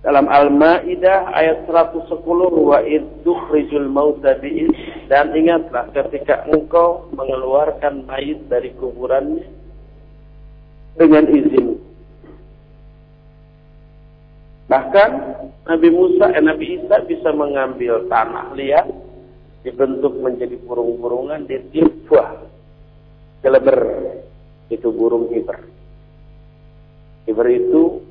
Dalam 0.05 0.29
Al-Maidah 0.29 1.33
ayat 1.33 1.65
110 1.65 2.05
wa 2.53 2.77
idzukhrijul 2.77 3.89
mauta 3.89 4.37
dan 5.09 5.33
ingatlah 5.33 5.89
ketika 5.97 6.45
engkau 6.45 7.09
mengeluarkan 7.17 8.05
mayit 8.05 8.45
dari 8.45 8.69
kuburannya 8.77 9.49
dengan 10.93 11.25
izin. 11.25 11.84
Bahkan 14.75 15.11
Nabi 15.71 15.87
Musa, 15.87 16.35
eh, 16.35 16.43
Nabi 16.43 16.75
Isa 16.75 16.99
bisa 17.07 17.31
mengambil 17.31 18.11
tanah 18.11 18.51
liat 18.59 18.83
dibentuk 19.63 20.19
menjadi 20.19 20.59
burung-burungan 20.67 21.47
ditiupah 21.47 22.43
keleber. 23.39 23.79
Itu 24.67 24.91
burung 24.91 25.31
hiber. 25.31 25.63
Hiber 27.23 27.47
itu 27.55 28.03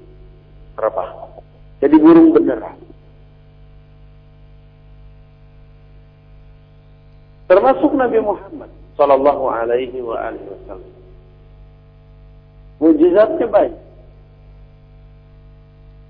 berapa? 0.73 1.37
Jadi 1.85 2.01
burung 2.01 2.33
beneran. 2.33 2.81
Termasuk 7.45 7.93
Nabi 7.93 8.25
Muhammad 8.25 8.73
Sallallahu 8.97 9.53
Alaihi 9.53 10.01
Wasallam. 10.01 10.97
Mujizatnya 12.81 13.53
baik 13.53 13.84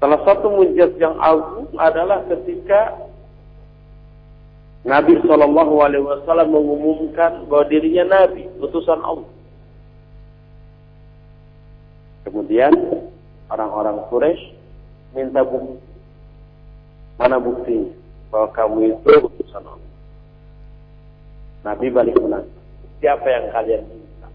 salah 0.04 0.20
satu 0.20 0.52
mujizat 0.52 1.00
yang 1.00 1.16
agung 1.16 1.64
adalah 1.80 2.20
ketika 2.28 2.92
Nabi 4.84 5.16
Shallallahu 5.25 5.80
Alaihi 5.80 6.04
Wasallam 6.04 6.52
mengumumkan 6.52 7.49
bahwa 7.49 7.64
dirinya 7.73 8.04
Nabi, 8.04 8.44
utusan 8.61 9.00
Allah. 9.00 9.25
Kemudian 12.28 12.68
orang-orang 13.49 14.04
Quraisy 14.12 14.52
minta 15.16 15.40
bukti. 15.40 15.80
Mana 17.16 17.40
buktinya 17.40 17.88
bahwa 18.28 18.49
kamu 18.52 18.76
itu 18.92 19.08
utusan 19.08 19.64
Allah? 19.64 19.92
Nabi 21.64 21.88
balik 21.88 22.20
menanya, 22.20 22.52
siapa 23.00 23.25
yang 23.25 23.49
kalian 23.56 23.82
minta? 23.88 24.28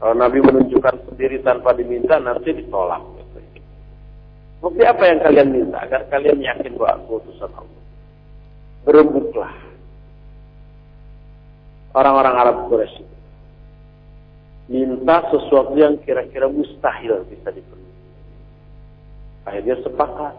Kalau 0.00 0.16
Nabi 0.16 0.40
menunjukkan 0.40 1.12
sendiri 1.12 1.44
tanpa 1.44 1.76
diminta, 1.76 2.16
nanti 2.16 2.56
ditolak. 2.56 3.15
Bukti 4.60 4.82
apa 4.82 5.02
yang 5.04 5.20
kalian 5.20 5.48
minta 5.52 5.78
agar 5.84 6.08
kalian 6.08 6.40
yakin 6.40 6.74
bahwa 6.80 7.00
aku 7.00 7.20
utusan 7.22 7.52
Allah? 7.52 7.76
berembuklah 8.86 9.50
orang-orang 11.90 12.34
Arab 12.38 12.56
Quraisy 12.70 13.02
minta 14.70 15.26
sesuatu 15.34 15.74
yang 15.74 15.98
kira-kira 16.06 16.46
mustahil 16.46 17.26
bisa 17.26 17.50
dipenuhi. 17.50 17.94
Akhirnya 19.46 19.78
sepakat 19.82 20.34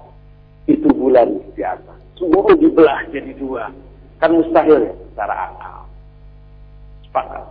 itu 0.67 0.87
bulan 0.91 1.39
di 1.55 1.63
atas. 1.63 1.95
Semua 2.19 2.51
dibelah 2.59 3.07
jadi 3.07 3.31
dua. 3.39 3.71
Kan 4.19 4.35
mustahil 4.35 4.83
ya 4.83 4.93
secara 5.11 5.35
akal. 5.47 5.77
Sepakat. 7.07 7.45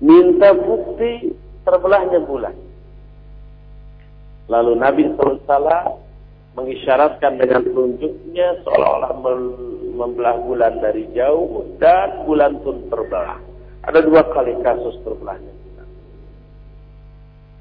Minta 0.00 0.48
bukti 0.56 1.36
terbelahnya 1.68 2.24
bulan. 2.24 2.56
Lalu 4.50 4.72
Nabi 4.82 5.02
SAW 5.14 6.02
mengisyaratkan 6.58 7.38
dengan 7.38 7.62
telunjuknya 7.62 8.66
seolah-olah 8.66 9.14
membelah 9.94 10.36
bulan 10.42 10.82
dari 10.82 11.06
jauh 11.14 11.62
dan 11.78 12.26
bulan 12.26 12.58
pun 12.66 12.82
terbelah. 12.90 13.38
Ada 13.86 14.02
dua 14.02 14.26
kali 14.34 14.58
kasus 14.60 14.98
terbelahnya. 15.06 15.54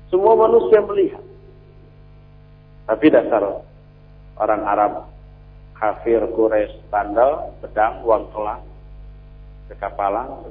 Semua 0.09 0.33
manusia 0.33 0.81
melihat. 0.81 1.21
Tapi 2.89 3.05
dasar 3.13 3.61
orang 4.41 4.63
Arab, 4.65 4.93
kafir, 5.77 6.25
kures, 6.33 6.73
bandel, 6.89 7.53
pedang, 7.61 8.01
uang 8.01 8.25
kelas, 8.33 8.65
kekapalan. 9.69 10.49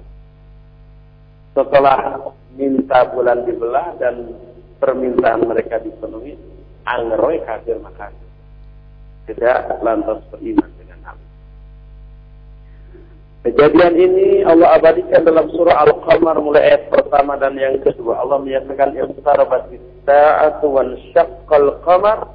Setelah 1.59 2.31
minta 2.55 3.11
bulan 3.11 3.43
dibelah 3.43 3.99
dan 3.99 4.31
permintaan 4.79 5.47
mereka 5.47 5.83
dipenuhi, 5.83 6.39
angeroy 6.87 7.43
kafir 7.45 7.77
makasih 7.83 8.29
tidak 9.29 9.85
lantas 9.85 10.25
beriman 10.33 10.71
dengan 10.81 10.99
Nabi. 11.05 11.27
Kejadian 13.45 13.95
ini 14.01 14.27
Allah 14.43 14.81
abadikan 14.81 15.21
dalam 15.21 15.53
surah 15.53 15.85
Al-Qamar 15.85 16.41
mulai 16.41 16.73
ayat 16.73 16.89
pertama 16.89 17.37
dan 17.37 17.55
yang 17.61 17.77
kedua. 17.85 18.25
Allah 18.25 18.41
menyatakan 18.41 18.97
tarabat 19.21 19.69
sa'atu 20.09 20.67
wan 20.73 20.97
syaqqal 21.13 21.77
qamar 21.85 22.33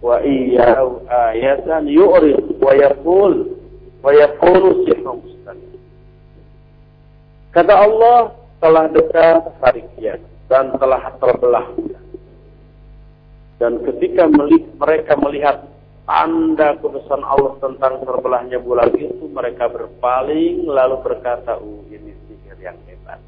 wa 0.00 0.16
iyyahu 0.24 1.04
ayatan 1.12 1.92
yu'rid 1.92 2.56
wa 2.56 2.72
yaqul 2.72 3.52
wa 4.00 4.10
yaqulu. 4.10 4.88
Kata 7.54 7.70
Allah 7.70 8.34
telah 8.58 8.90
dekat 8.90 9.46
hari 9.62 9.86
kiamat 9.94 10.33
dan 10.54 10.70
telah 10.78 11.10
terbelah 11.18 11.66
dan 13.58 13.82
ketika 13.82 14.30
mereka 14.78 15.18
melihat 15.18 15.66
tanda 16.06 16.78
kebesaran 16.78 17.26
Allah 17.26 17.58
tentang 17.58 18.06
terbelahnya 18.06 18.62
bulan 18.62 18.94
itu 18.94 19.26
mereka 19.34 19.66
berpaling 19.66 20.68
lalu 20.68 21.00
berkata, 21.00 21.58
"Uh, 21.58 21.82
ini 21.90 22.14
sihir 22.28 22.58
yang 22.60 22.78
hebat." 22.86 23.18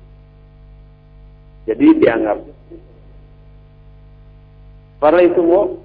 Jadi 1.66 1.98
dianggap 1.98 2.38
Para 4.96 5.18
itu 5.20 5.42
mau 5.42 5.76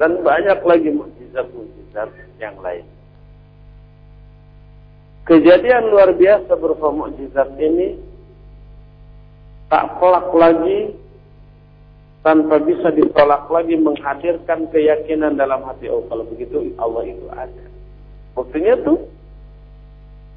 dan 0.00 0.22
banyak 0.24 0.64
lagi 0.64 0.88
mukjizat-mukjizat 0.96 2.08
yang 2.40 2.56
lain. 2.62 2.86
Kejadian 5.28 5.92
luar 5.92 6.16
biasa 6.16 6.56
berupa 6.56 6.88
mukjizat 6.88 7.52
ini 7.60 8.11
tak 9.72 9.96
pelak 9.96 10.28
lagi 10.36 10.92
tanpa 12.20 12.60
bisa 12.60 12.92
ditolak 12.92 13.48
lagi 13.48 13.72
menghadirkan 13.80 14.68
keyakinan 14.68 15.40
dalam 15.40 15.64
hati. 15.64 15.88
Oh 15.88 16.04
kalau 16.12 16.28
begitu 16.28 16.76
Allah 16.76 17.08
itu 17.08 17.24
ada. 17.32 17.64
Buktinya 18.36 18.76
tuh 18.84 19.00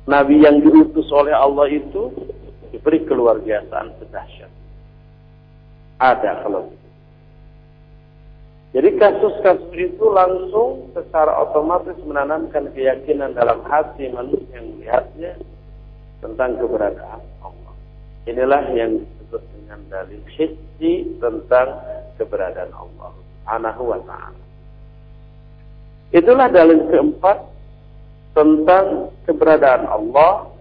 Nabi 0.08 0.40
yang 0.40 0.64
diutus 0.64 1.12
oleh 1.12 1.36
Allah 1.36 1.68
itu 1.68 2.16
diberi 2.72 3.04
keluar 3.04 3.44
biasaan 3.44 3.92
sedahsyat. 4.00 4.52
Ada 6.00 6.48
kalau 6.48 6.72
begitu. 6.72 6.90
Jadi 8.76 8.90
kasus-kasus 9.00 9.72
itu 9.76 10.06
langsung 10.16 10.96
secara 10.96 11.44
otomatis 11.44 11.96
menanamkan 12.08 12.72
keyakinan 12.72 13.36
dalam 13.36 13.64
hati 13.68 14.08
manusia 14.16 14.64
yang 14.64 14.68
melihatnya 14.80 15.32
tentang 16.24 16.56
keberadaan 16.60 17.24
Allah. 17.40 17.74
Inilah 18.28 18.64
yang 18.76 19.00
dengan 19.66 19.82
dalil 19.90 20.22
hissi 20.30 21.18
tentang 21.18 21.82
keberadaan 22.22 22.70
Allah 22.70 23.10
Subhanahu 23.18 23.82
wa 23.90 24.00
taala. 24.06 24.44
Itulah 26.14 26.48
dalil 26.54 26.86
keempat 26.86 27.38
tentang 28.38 29.10
keberadaan 29.26 29.90
Allah. 29.90 30.54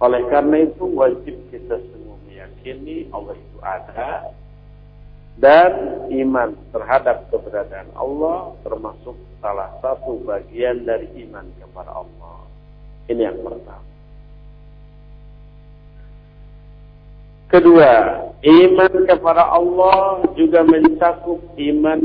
Oleh 0.00 0.24
karena 0.32 0.64
itu 0.64 0.88
wajib 0.96 1.36
kita 1.52 1.76
semua 1.92 2.16
meyakini 2.24 3.12
Allah 3.12 3.36
itu 3.36 3.58
ada 3.60 4.32
dan 5.36 5.72
iman 6.08 6.56
terhadap 6.72 7.28
keberadaan 7.28 7.92
Allah 7.92 8.56
termasuk 8.64 9.16
salah 9.44 9.68
satu 9.84 10.16
bagian 10.24 10.88
dari 10.88 11.12
iman 11.28 11.44
kepada 11.60 11.92
Allah. 11.92 12.40
Ini 13.12 13.20
yang 13.20 13.40
pertama. 13.44 13.95
Kedua, 17.46 17.92
iman 18.42 18.92
kepada 19.06 19.46
Allah 19.54 20.26
juga 20.34 20.66
mencakup 20.66 21.38
iman 21.54 22.00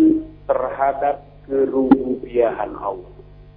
terhadap 0.45 1.25
kerububiahan 1.49 2.71
Allah. 2.77 3.13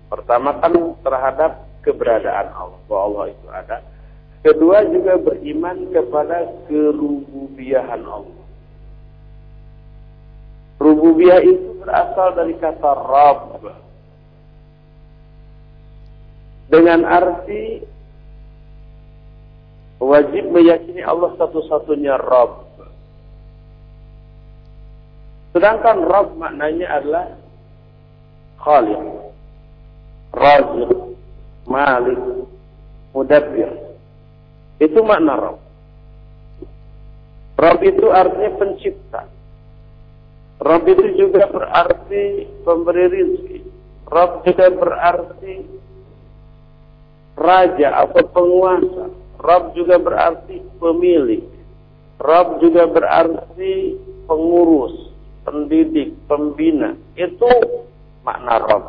Pertama 0.09 0.57
kan 0.65 0.73
terhadap 1.05 1.69
keberadaan 1.85 2.49
Allah, 2.57 2.81
bahwa 2.89 3.03
Allah 3.05 3.25
itu 3.37 3.47
ada. 3.53 3.77
Kedua 4.45 4.85
juga 4.89 5.21
beriman 5.21 5.89
kepada 5.93 6.49
kerububiahan 6.69 8.01
Allah. 8.05 8.45
Rububiyah 10.81 11.41
itu 11.45 11.81
berasal 11.81 12.37
dari 12.37 12.55
kata 12.61 12.93
Rabb. 12.93 13.61
Dengan 16.69 17.05
arti 17.05 17.85
wajib 20.05 20.53
meyakini 20.53 21.01
Allah 21.01 21.33
satu-satunya 21.41 22.21
Rabb. 22.21 22.65
Sedangkan 25.55 26.03
Rabb 26.05 26.35
maknanya 26.35 26.99
adalah 26.99 27.27
Khaliq, 28.59 29.03
Raziq, 30.35 30.91
Malik, 31.71 32.21
Mudabbir. 33.15 33.71
Itu 34.83 35.01
makna 35.07 35.39
Rabb. 35.39 35.61
Rabb 37.55 37.81
itu 37.87 38.07
artinya 38.11 38.51
pencipta. 38.59 39.23
Rabb 40.59 40.85
itu 40.91 41.07
juga 41.15 41.47
berarti 41.47 42.51
pemberi 42.67 43.05
rizki. 43.11 43.59
Rabb 44.11 44.43
juga 44.43 44.67
berarti 44.75 45.55
raja 47.39 47.89
atau 48.07 48.23
penguasa. 48.31 49.07
Rabb 49.45 49.77
juga 49.77 50.01
berarti 50.01 50.65
pemilik. 50.81 51.45
Rabb 52.17 52.65
juga 52.65 52.89
berarti 52.89 53.93
pengurus, 54.25 55.13
pendidik, 55.45 56.17
pembina. 56.25 56.97
Itu 57.13 57.49
makna 58.25 58.57
Rabb. 58.65 58.87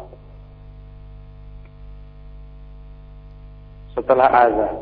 Setelah 4.00 4.30
azan 4.32 4.76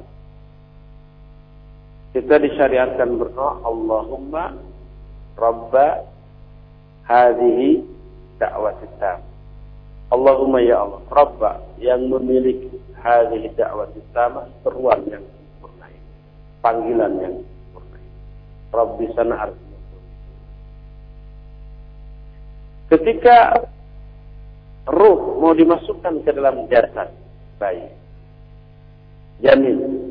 kita 2.14 2.38
disyariatkan 2.38 3.10
berdoa 3.18 3.66
Allahumma 3.66 4.54
Rabba 5.34 6.06
hadhihi 7.10 7.82
da'wat 8.38 8.78
tam. 9.02 9.26
Allahumma 10.14 10.62
ya 10.62 10.86
Allah 10.86 11.02
Rabba 11.10 11.58
yang 11.82 12.06
memiliki 12.06 12.70
hadhihi 13.02 13.58
da'wat 13.58 13.98
tam 14.14 14.46
seruan 14.62 15.02
yang. 15.10 15.26
Panggilan 16.64 17.14
yang 17.20 17.36
sempurna. 17.44 18.00
Rabbi 18.72 19.06
sana 19.14 19.36
artinya 19.36 19.80
Ketika 22.88 23.38
ruh 24.88 25.44
mau 25.44 25.52
dimasukkan 25.52 26.24
ke 26.24 26.32
dalam 26.32 26.68
jasad 26.72 27.12
bayi 27.60 27.88
janin 29.44 30.04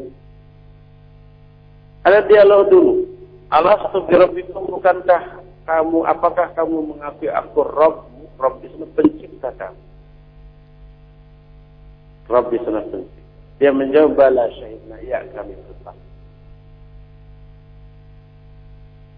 ada 2.02 2.26
dialog 2.26 2.66
dulu. 2.66 2.94
Allah 3.52 3.78
birabbikum 4.10 4.66
bukankah 4.66 5.38
kamu 5.68 6.02
apakah 6.08 6.50
kamu 6.58 6.96
mengakui 6.96 7.30
aku 7.30 7.62
Rob 7.62 8.10
Rob 8.40 8.58
itu 8.64 8.82
pencipta 8.98 9.54
kamu. 9.54 9.82
Rob 12.26 12.50
itu 12.50 12.66
pencipta. 12.66 13.20
Dia 13.62 13.70
menjawab 13.70 14.18
bala 14.18 14.50
syahidna 14.58 14.98
ya 15.06 15.22
kami 15.30 15.54
tetap 15.54 15.94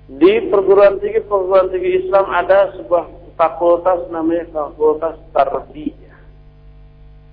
di 0.04 0.32
perguruan 0.52 1.00
tinggi 1.00 1.24
perguruan 1.24 1.72
tinggi 1.72 2.04
Islam 2.04 2.28
ada 2.28 2.76
sebuah 2.76 3.36
fakultas 3.40 4.08
namanya 4.12 4.44
fakultas 4.52 5.16
tarbiyah 5.32 6.18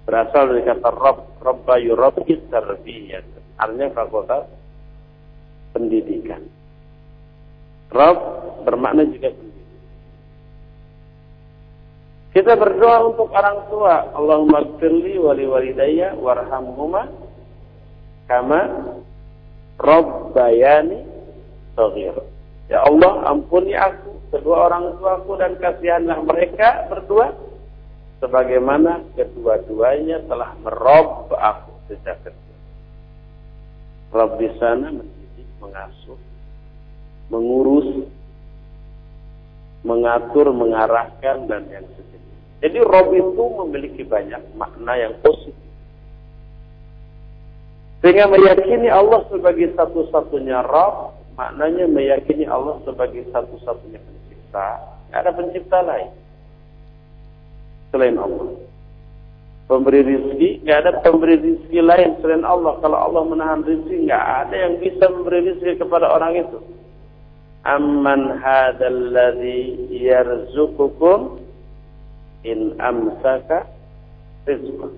berasal 0.07 0.55
dari 0.55 0.63
kata 0.63 0.89
Rob 0.95 1.17
Robba 1.43 1.75
yurabbi 1.77 2.39
tarbiyah 2.47 3.23
artinya 3.62 3.88
fakultas 3.93 4.49
pendidikan. 5.71 6.43
Rob 7.91 8.17
bermakna 8.63 9.07
juga 9.07 9.31
pendidikan. 9.31 9.60
Kita 12.31 12.55
berdoa 12.55 13.12
untuk 13.12 13.27
orang 13.36 13.57
tua. 13.67 14.07
Allahumma 14.15 14.63
gfirli 14.63 15.19
wali 15.19 15.43
walidayya 15.43 16.15
warhamhuma 16.15 17.12
kama 18.31 18.62
bayani 20.31 21.03
saghir. 21.75 22.15
Ya 22.71 22.88
Allah, 22.88 23.27
ampuni 23.27 23.75
aku, 23.75 24.31
kedua 24.31 24.71
orang 24.71 24.95
tuaku 24.95 25.36
dan 25.36 25.60
kasihanlah 25.60 26.23
mereka 26.23 26.88
berdua 26.88 27.36
sebagaimana 28.23 29.03
kedua-duanya 29.19 30.23
telah 30.31 30.55
merob 30.63 31.27
aku 31.36 31.71
sejak 31.91 32.15
kecil. 32.23 32.57
Rob 34.15 34.39
di 34.39 34.47
sana 34.55 34.88
mengasuh, 35.60 36.15
mengurus, 37.27 38.07
mengatur, 39.84 40.55
mengarahkan 40.55 41.51
dan 41.51 41.67
yang 41.67 41.84
sejenis. 41.91 42.39
Jadi 42.63 42.79
Rob 42.88 43.12
itu 43.12 43.43
memiliki 43.67 44.07
banyak 44.07 44.39
makna 44.55 44.95
yang 44.95 45.19
positif. 45.19 45.60
Sehingga 47.99 48.31
meyakini 48.31 48.88
Allah 48.88 49.27
sebagai 49.27 49.75
satu-satunya 49.75 50.63
Rob, 50.65 51.20
maknanya 51.41 51.89
meyakini 51.89 52.45
Allah 52.45 52.77
sebagai 52.86 53.25
satu-satunya 53.34 53.97
pencipta. 53.97 54.77
Tidak 55.10 55.17
ada 55.17 55.32
pencipta 55.34 55.80
lain 55.82 56.10
selain 57.89 58.15
Allah 58.15 58.62
pemberi 59.71 60.04
rizki, 60.04 60.60
nggak 60.67 60.77
ada 60.84 60.91
pemberi 60.99 61.39
rizki 61.39 61.80
lain 61.80 62.19
selain 62.19 62.43
Allah. 62.43 62.75
Kalau 62.84 62.99
Allah 62.99 63.23
menahan 63.23 63.63
rizki, 63.63 64.04
nggak 64.04 64.25
ada 64.43 64.56
yang 64.67 64.73
bisa 64.84 65.08
memberi 65.08 65.47
rizki 65.47 65.80
kepada 65.80 66.12
orang 66.12 66.43
itu. 66.43 66.60
Amman 67.63 68.36
hadalladzi 68.43 69.88
yarzuqukum 69.95 71.39
in 72.43 72.75
amsaka 72.84 73.63
rizqa. 74.43 74.91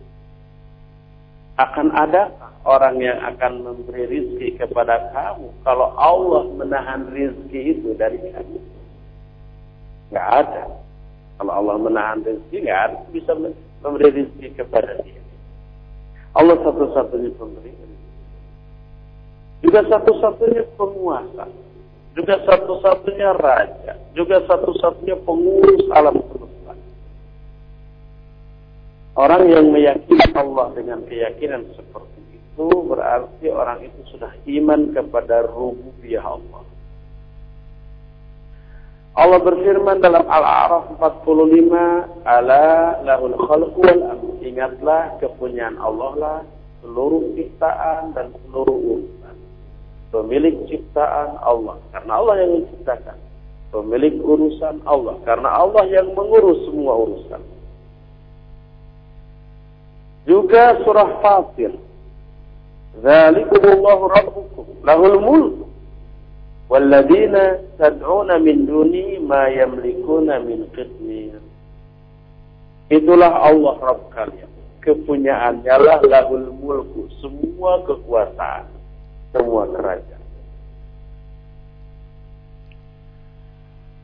Akan 1.64 1.96
ada 1.96 2.28
orang 2.68 3.00
yang 3.00 3.20
akan 3.24 3.64
memberi 3.64 4.04
rizki 4.08 4.60
kepada 4.60 5.12
kamu 5.16 5.48
kalau 5.64 5.96
Allah 5.96 6.44
menahan 6.52 7.08
rizki 7.12 7.80
itu 7.80 7.96
dari 7.96 8.20
kamu. 8.20 8.60
Nggak 10.12 10.28
ada. 10.44 10.64
Kalau 11.40 11.52
Allah 11.56 11.76
menahan 11.80 12.20
rizki, 12.28 12.68
nggak 12.68 12.82
ada 12.92 12.98
bisa 13.16 13.32
memberi 13.80 14.12
rezeki 14.12 14.60
kepada 14.60 15.00
dia. 15.02 15.24
Allah 16.36 16.58
satu-satunya 16.62 17.32
pemberi 17.38 17.84
juga 19.64 19.80
satu-satunya 19.88 20.76
penguasa, 20.76 21.48
juga 22.20 22.36
satu-satunya 22.44 23.30
raja, 23.40 23.96
juga 24.12 24.44
satu-satunya 24.44 25.16
pengurus 25.24 25.88
alam 25.96 26.20
semesta. 26.20 26.53
Orang 29.14 29.46
yang 29.46 29.70
meyakini 29.70 30.26
Allah 30.34 30.74
dengan 30.74 31.06
keyakinan 31.06 31.70
seperti 31.78 32.22
itu 32.34 32.66
berarti 32.90 33.46
orang 33.54 33.86
itu 33.86 34.02
sudah 34.10 34.34
iman 34.42 34.90
kepada 34.90 35.46
rububiyah 35.54 36.26
Allah. 36.26 36.66
Allah 39.14 39.38
berfirman 39.46 40.02
dalam 40.02 40.26
Al-A'raf 40.26 40.98
45, 40.98 42.26
"Ala 42.26 42.98
lahul 43.06 43.38
khalqu 43.38 43.78
wal 43.86 44.18
amr." 44.18 44.42
Ingatlah 44.42 45.22
kepunyaan 45.22 45.78
Allah 45.78 46.12
lah 46.18 46.38
seluruh 46.82 47.38
ciptaan 47.38 48.18
dan 48.18 48.34
seluruh 48.34 48.74
urusan. 48.98 49.36
Pemilik 50.10 50.58
ciptaan 50.66 51.38
Allah 51.46 51.78
karena 51.94 52.12
Allah 52.18 52.36
yang 52.42 52.52
menciptakan. 52.58 53.18
Pemilik 53.70 54.18
urusan 54.26 54.82
Allah 54.90 55.22
karena 55.22 55.50
Allah 55.62 55.86
yang 55.94 56.10
mengurus 56.18 56.66
semua 56.66 56.98
urusan. 56.98 57.53
Juga 60.24 60.80
surah 60.88 61.20
Fatir. 61.20 61.76
Zalikumullahu 63.04 64.04
rabbukum 64.08 64.66
lahul 64.86 65.18
mulk 65.18 65.56
walladzina 66.70 67.60
tad'una 67.82 68.38
min 68.38 68.70
duni 68.70 69.18
ma 69.20 69.50
yamlikuna 69.50 70.40
min 70.46 70.70
qitmir. 70.72 71.42
Itulah 72.94 73.50
Allah 73.50 73.76
Rabb 73.82 74.14
kalian. 74.14 74.52
Kepunyaannya 74.84 75.76
lah 75.80 76.00
lahul 76.04 76.52
mulku, 76.54 77.08
semua 77.24 77.80
kekuasaan, 77.88 78.68
semua 79.32 79.64
kerajaan. 79.72 80.24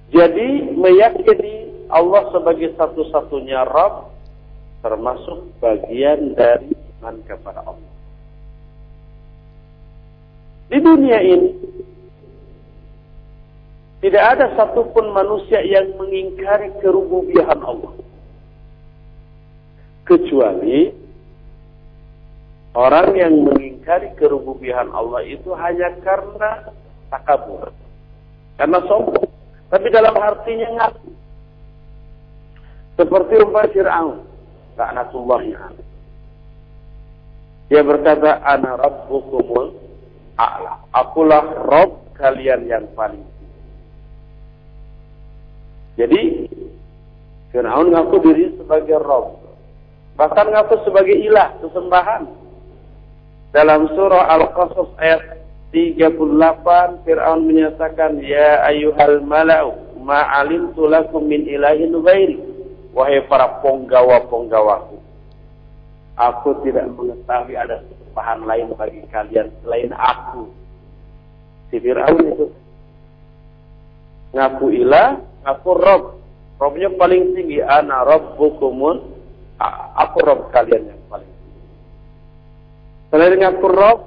Jadi 0.10 0.74
meyakini 0.74 1.86
Allah 1.92 2.34
sebagai 2.34 2.74
satu-satunya 2.74 3.62
Rabb 3.70 4.09
termasuk 4.80 5.52
bagian 5.60 6.36
dari 6.36 6.72
iman 7.00 7.16
kepada 7.28 7.64
Allah. 7.64 7.92
Di 10.70 10.78
dunia 10.78 11.20
ini 11.20 11.52
tidak 14.00 14.24
ada 14.38 14.46
satupun 14.56 15.12
manusia 15.12 15.60
yang 15.66 15.98
mengingkari 16.00 16.72
kerububiahan 16.80 17.60
Allah. 17.60 17.94
Kecuali 20.08 21.10
Orang 22.78 23.18
yang 23.18 23.50
mengingkari 23.50 24.14
kerububian 24.14 24.94
Allah 24.94 25.26
itu 25.26 25.50
hanya 25.58 25.90
karena 26.06 26.70
takabur. 27.10 27.74
Karena 28.62 28.78
sombong. 28.86 29.26
Tapi 29.74 29.88
dalam 29.90 30.14
artinya 30.14 30.70
ngaku. 30.78 31.10
Seperti 33.02 33.34
umpah 33.42 33.66
Fir'aun. 33.74 34.29
Ta'natullahnya. 34.80 35.76
Dia 37.68 37.84
berkata, 37.84 38.40
Ana 38.48 38.80
Rabbukumul 38.80 39.76
A'la. 40.40 40.80
Akulah 40.96 41.44
Rabb 41.68 42.16
kalian 42.16 42.64
yang 42.66 42.88
paling 42.96 43.22
Jadi, 46.00 46.48
Fir'aun 47.52 47.92
ngaku 47.92 48.16
diri 48.24 48.56
sebagai 48.56 49.04
Rabb. 49.04 49.36
Bahkan 50.16 50.48
ngaku 50.48 50.88
sebagai 50.88 51.20
ilah, 51.20 51.60
sesembahan. 51.60 52.24
Dalam 53.52 53.92
surah 53.92 54.32
Al-Qasas 54.32 54.96
ayat 54.96 55.22
38 55.76 57.04
Fir'aun 57.04 57.46
menyatakan 57.46 58.18
ya 58.24 58.64
ayyuhal 58.66 59.22
mala'u 59.28 60.02
ma'alimtu 60.02 60.90
lakum 60.90 61.30
min 61.30 61.46
ilahin 61.46 61.94
ghairi 61.94 62.49
wahai 62.96 63.22
para 63.30 63.62
penggawa-penggawaku 63.62 64.98
aku 66.20 66.50
tidak 66.68 66.92
mengetahui 66.94 67.56
ada 67.56 67.80
sembahan 67.88 68.40
lain 68.44 68.68
bagi 68.76 69.02
kalian 69.08 69.48
selain 69.64 69.92
aku. 69.96 70.52
Si 71.70 71.78
Fir'aun 71.80 72.24
itu 72.28 72.46
ngaku 74.36 74.66
ilah 74.84 75.22
ngaku 75.48 75.72
rob. 75.78 76.04
Robnya 76.60 76.92
paling 77.00 77.40
tinggi. 77.40 77.64
Ana 77.64 78.04
rabbukumun 78.04 78.98
aku 79.96 80.18
rob 80.28 80.52
kalian 80.52 80.92
yang 80.92 81.02
paling 81.08 81.32
Selain 83.10 83.42
ngaku 83.42 83.68
Rob, 83.74 84.00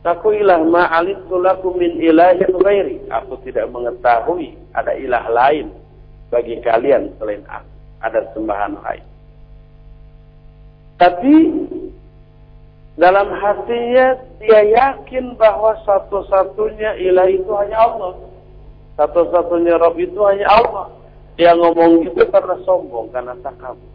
Takuilah 0.00 0.64
ma'alintu 0.64 1.36
lakum 1.38 1.76
min 1.76 2.00
ilahin 2.00 2.48
ghairi. 2.56 3.04
Aku 3.12 3.36
tidak 3.44 3.68
mengetahui 3.68 4.56
ada 4.72 4.96
ilah 4.96 5.28
lain 5.28 5.68
bagi 6.32 6.56
kalian 6.64 7.12
selain 7.20 7.44
aku. 7.44 7.69
Ada 8.00 8.32
sembahan 8.32 8.80
lain. 8.80 9.06
Tapi 11.00 11.34
dalam 13.00 13.32
hatinya 13.32 14.20
dia 14.36 14.60
yakin 14.76 15.32
bahwa 15.40 15.72
satu-satunya 15.88 17.00
ilah 17.00 17.28
itu 17.32 17.48
hanya 17.56 17.76
Allah. 17.80 18.12
Satu-satunya 19.00 19.80
Rob 19.80 19.96
itu 19.96 20.20
hanya 20.28 20.44
Allah. 20.44 20.92
Dia 21.40 21.56
ngomong 21.56 22.04
itu 22.04 22.20
karena 22.28 22.60
sombong, 22.68 23.08
karena 23.08 23.32
takabur. 23.40 23.88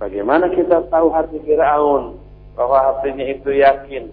Bagaimana 0.00 0.48
kita 0.48 0.88
tahu 0.88 1.12
hati 1.12 1.36
Fir'aun 1.44 2.16
bahwa 2.56 2.78
hatinya 2.80 3.28
itu 3.28 3.52
yakin? 3.52 4.08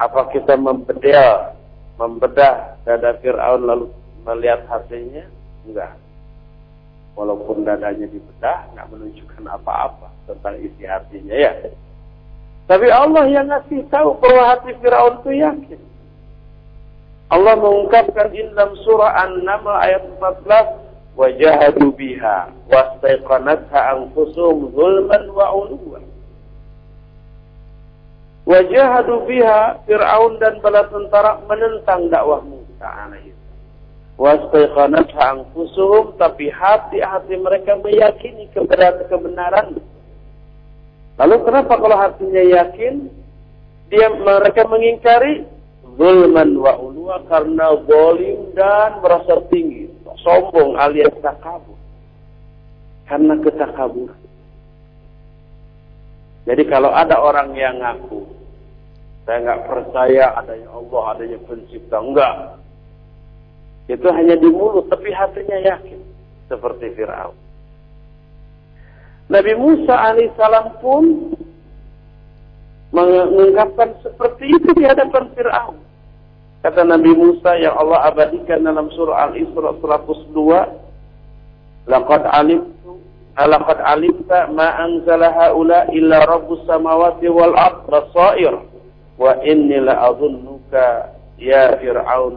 Apa 0.00 0.32
kita 0.32 0.56
membedah, 0.56 1.52
membedah 2.00 2.80
dada 2.88 3.12
Fir'aun 3.20 3.68
lalu 3.68 3.86
melihat 4.24 4.64
hatinya? 4.72 5.28
Enggak. 5.68 5.99
Walaupun 7.18 7.66
dadanya 7.66 8.06
dibedah, 8.08 8.70
nggak 8.72 8.88
menunjukkan 8.90 9.44
apa-apa 9.50 10.08
tentang 10.30 10.56
isi 10.62 10.86
hatinya 10.86 11.36
ya. 11.36 11.52
Tapi 12.70 12.86
Allah 12.86 13.26
yang 13.26 13.50
ngasih 13.50 13.82
tahu 13.90 14.14
bahwa 14.22 14.42
hati 14.54 14.70
Fir'aun 14.78 15.20
itu 15.20 15.30
yakin. 15.42 15.80
Allah 17.30 17.54
mengungkapkan 17.58 18.30
dalam 18.30 18.74
surah 18.82 19.26
An-Naml 19.26 19.74
ayat 19.74 20.02
14, 20.18 20.90
wajahadu 21.18 21.92
biha 21.98 22.48
wastaiqanatha 22.70 23.98
anfusuhum 23.98 24.70
zulman 24.72 25.24
wa 25.34 25.46
uluwan 25.52 26.04
wajahadu 28.46 29.26
biha 29.26 29.84
Fir'aun 29.84 30.38
dan 30.38 30.62
bala 30.64 30.86
tentara 30.88 31.42
menentang 31.44 32.08
dakwah 32.08 32.40
Musa 32.40 32.88
alaihi 32.88 33.29
wastaiqanatha 34.20 35.16
anfusuhum 35.16 36.12
tapi 36.20 36.52
hati-hati 36.52 37.40
mereka 37.40 37.80
meyakini 37.80 38.52
kebenaran 38.52 39.80
lalu 41.16 41.36
kenapa 41.48 41.72
kalau 41.80 41.96
hatinya 41.96 42.44
yakin 42.44 43.08
dia 43.88 44.12
mereka 44.12 44.68
mengingkari 44.68 45.48
zulman 45.96 46.52
wa 46.60 46.76
ulwa 46.76 47.24
karena 47.32 47.72
bolim 47.80 48.52
dan 48.52 49.00
merasa 49.00 49.40
tinggi 49.48 49.90
sombong 50.22 50.76
alias 50.76 51.12
takabur. 51.20 51.78
Karena 53.08 53.34
ketakabur. 53.42 54.10
Jadi 56.46 56.62
kalau 56.66 56.90
ada 56.94 57.20
orang 57.20 57.52
yang 57.58 57.78
ngaku, 57.82 58.24
saya 59.26 59.38
nggak 59.44 59.62
percaya 59.66 60.24
adanya 60.40 60.68
Allah, 60.72 61.02
adanya 61.14 61.38
pencipta, 61.44 61.98
enggak. 62.00 62.34
Itu 63.90 64.06
hanya 64.14 64.38
di 64.38 64.46
mulut, 64.46 64.86
tapi 64.86 65.10
hatinya 65.10 65.58
yakin. 65.66 65.98
Seperti 66.46 66.94
Fir'aun. 66.94 67.34
Nabi 69.30 69.52
Musa 69.58 69.94
alaihissalam 69.94 70.82
pun 70.82 71.34
mengungkapkan 72.90 73.94
seperti 74.02 74.50
itu 74.50 74.70
di 74.74 74.86
hadapan 74.86 75.30
Fir'aun. 75.34 75.78
Kata 76.62 76.86
Nabi 76.86 77.14
Musa 77.14 77.58
yang 77.58 77.74
Allah 77.78 78.10
abadikan 78.10 78.62
dalam 78.62 78.90
surah 78.94 79.30
Al-Isra 79.30 79.74
102, 79.78 80.66
"Laqad 81.86 82.26
alimtu 82.30 82.80
laqad 83.38 83.80
alimta 83.80 84.50
ma 84.52 84.76
anzala 84.84 85.32
haula 85.32 85.88
illa 85.94 86.26
rabbus 86.28 86.60
samawati 86.68 87.30
wal 87.32 87.56
ard 87.56 87.88
basair 87.88 88.52
wa 89.16 89.32
inni 89.46 89.80
la 89.80 90.12
adhunnuka 90.12 91.14
ya 91.40 91.78
fir'aun 91.80 92.36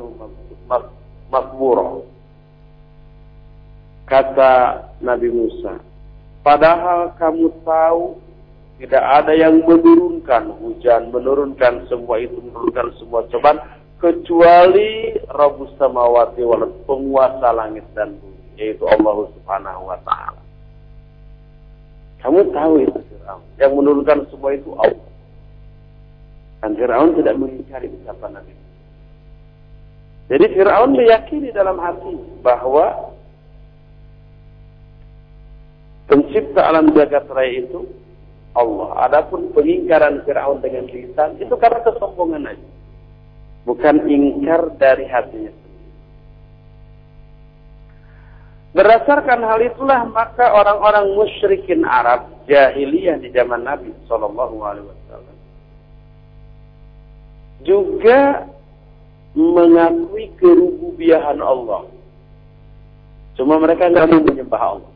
makbura." 1.34 2.06
Kata 4.06 4.54
Nabi 5.02 5.34
Musa, 5.34 5.82
padahal 6.46 7.18
kamu 7.18 7.50
tahu 7.66 8.22
tidak 8.78 9.02
ada 9.02 9.34
yang 9.34 9.64
menurunkan 9.66 10.54
hujan, 10.62 11.10
menurunkan 11.10 11.90
semua 11.90 12.22
itu, 12.22 12.38
menurunkan 12.38 12.94
semua 13.02 13.26
cobaan 13.34 13.58
kecuali 13.98 15.16
Rabbus 15.32 15.72
samawati 15.80 16.44
wal 16.44 16.68
penguasa 16.84 17.56
langit 17.56 17.88
dan 17.96 18.20
bumi 18.20 18.60
yaitu 18.60 18.84
Allah 18.86 19.32
Subhanahu 19.34 19.88
wa 19.88 19.98
taala. 20.04 20.42
Kamu 22.24 22.40
tahu 22.56 22.74
itu 22.84 23.00
Firaun. 23.12 23.44
Yang 23.60 23.72
menurunkan 23.76 24.20
semua 24.32 24.52
itu 24.56 24.72
Allah. 24.80 25.08
Dan 26.64 26.72
Firaun 26.80 27.12
tidak 27.20 27.36
mengingkari 27.36 27.88
ucapan 27.92 28.40
Nabi. 28.40 28.54
Jadi 30.34 30.46
Firaun 30.58 30.98
meyakini 30.98 31.54
dalam 31.54 31.78
hati 31.78 32.18
bahwa 32.42 33.14
pencipta 36.10 36.66
alam 36.74 36.90
jagat 36.98 37.30
raya 37.30 37.62
itu 37.62 37.86
Allah. 38.58 38.98
Adapun 39.06 39.54
pengingkaran 39.54 40.26
Firaun 40.26 40.58
dengan 40.58 40.90
lisan 40.90 41.38
itu 41.38 41.54
karena 41.54 41.86
kesombongan 41.86 42.50
aja 42.50 42.70
bukan 43.64 43.96
ingkar 44.10 44.74
dari 44.76 45.08
hatinya 45.08 45.54
Berdasarkan 48.74 49.46
hal 49.46 49.62
itulah 49.62 50.02
maka 50.10 50.50
orang-orang 50.50 51.14
musyrikin 51.14 51.86
Arab 51.86 52.26
jahiliyah 52.50 53.22
di 53.22 53.30
zaman 53.30 53.62
Nabi 53.62 53.94
Shallallahu 54.10 54.58
Alaihi 54.66 54.90
Wasallam 54.90 55.36
juga 57.62 58.50
mengakui 59.34 60.30
kerububiahan 60.38 61.42
Allah. 61.42 61.90
Cuma 63.34 63.58
mereka 63.58 63.90
nggak 63.90 64.08
mau 64.10 64.22
menyembah 64.22 64.62
Allah. 64.62 64.92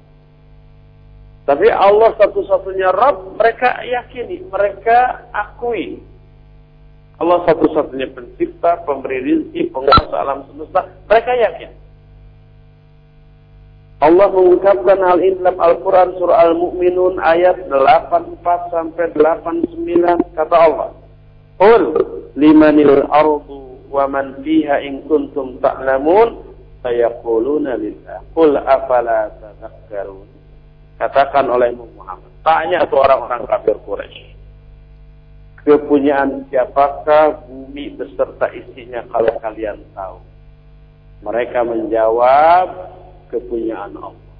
Tapi 1.47 1.67
Allah 1.71 2.11
satu-satunya 2.19 2.91
Rabb 2.91 3.39
mereka 3.39 3.81
yakini, 3.81 4.45
mereka 4.51 5.25
akui 5.31 6.03
Allah 7.17 7.41
satu-satunya 7.49 8.13
pencipta, 8.13 8.85
pemberi 8.85 9.25
rezeki, 9.25 9.73
penguasa 9.73 10.15
alam 10.21 10.45
semesta. 10.53 10.85
Mereka 11.09 11.31
yakin. 11.33 11.71
Allah 13.97 14.29
mengungkapkan 14.29 15.01
hal 15.01 15.17
ini 15.25 15.41
dalam 15.41 15.57
Al-Quran 15.57 16.13
surah 16.21 16.45
Al-Mu'minun 16.45 17.17
ayat 17.17 17.65
84 17.65 18.69
sampai 18.69 19.09
89 19.17 20.37
kata 20.37 20.53
Allah. 20.53 20.93
Qul 21.57 21.83
limanil 22.37 23.09
ardu 23.09 23.66
wa 23.87 24.05
man 24.07 24.39
fiha 24.43 24.83
in 24.83 25.03
kuntum 25.07 25.59
ta'lamun 25.63 26.43
sayaquluna 26.83 27.75
lillah. 27.79 28.23
Qul 28.35 28.55
afala 28.55 29.31
tadhakkarun. 29.39 30.27
Katakan 30.97 31.45
oleh 31.47 31.71
Muhammad. 31.77 32.31
Tanya 32.41 32.83
itu 32.83 32.95
orang-orang 32.95 33.43
kafir 33.45 33.77
Quraisy 33.85 34.37
kepunyaan 35.67 36.47
siapakah 36.47 37.43
bumi 37.43 37.91
beserta 37.99 38.47
isinya 38.55 39.03
kalau 39.11 39.35
kalian 39.43 39.83
tahu? 39.91 40.23
Mereka 41.27 41.59
menjawab 41.67 42.67
kepunyaan 43.27 43.91
Allah. 43.99 44.31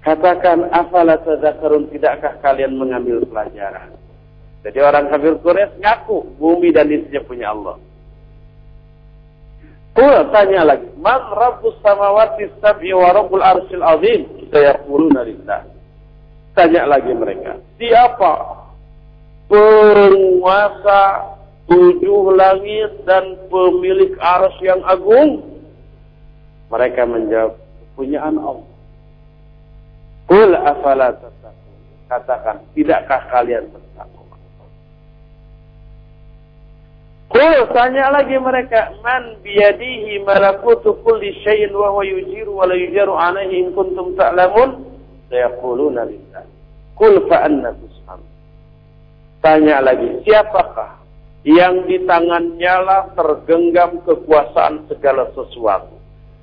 Katakan 0.00 0.70
afala 0.70 1.18
tadzakarun 1.26 1.90
tidakkah 1.90 2.38
kalian 2.38 2.78
mengambil 2.78 3.26
pelajaran? 3.26 3.98
Jadi 4.60 4.78
orang 4.80 5.08
kafir 5.08 5.40
Quraisy 5.40 5.80
ngaku 5.80 6.36
bumi 6.36 6.68
dan 6.68 6.92
isinya 6.92 7.20
punya 7.24 7.48
Allah. 7.52 7.80
Kul 9.96 10.16
tanya 10.30 10.62
lagi, 10.68 10.86
"Man 11.00 11.20
rabbus 11.32 11.80
samawati 11.80 12.46
sab'i 12.60 12.92
wa 12.92 13.10
rabbul 13.10 13.42
arsyil 13.42 13.82
azim?" 13.82 14.20
Sayaquluna 14.52 15.24
lillah. 15.24 15.64
Tanya 16.52 16.84
lagi 16.86 17.10
mereka, 17.16 17.58
"Siapa 17.80 18.32
penguasa 19.50 21.02
tujuh 21.66 22.36
langit 22.36 23.02
dan 23.08 23.34
pemilik 23.48 24.12
ars 24.20 24.54
yang 24.62 24.84
agung?" 24.84 25.42
Mereka 26.70 27.02
menjawab, 27.08 27.58
"Punyaan 27.98 28.36
Allah." 28.38 28.70
Kul 30.30 30.54
afala. 30.54 31.10
Katakan, 32.06 32.62
tidakkah 32.74 33.22
kalian? 33.30 33.70
Kul 37.40 37.72
tanya 37.72 38.12
lagi 38.12 38.36
mereka, 38.36 39.00
man 39.00 39.40
biyadihi 39.40 40.20
malakutu 40.28 40.92
kulli 41.00 41.40
syai'in 41.40 41.72
wa 41.72 41.88
huwa 41.88 42.04
yujiru 42.04 42.52
wa 42.52 42.68
la 42.68 42.76
yujaru 42.76 43.16
alaihi 43.16 43.64
in 43.64 43.72
kuntum 43.72 44.12
ta'lamun? 44.12 44.84
Sayaquluna 45.32 46.04
lillah. 46.04 46.44
Kul 47.00 47.16
fa 47.32 47.48
anna 47.48 47.72
tus'am. 47.72 48.20
Tanya 49.40 49.80
lagi, 49.80 50.20
siapakah 50.20 51.00
yang 51.48 51.88
di 51.88 52.04
tangannya 52.04 52.74
lah 52.84 53.08
tergenggam 53.16 54.04
kekuasaan 54.04 54.84
segala 54.92 55.32
sesuatu? 55.32 55.96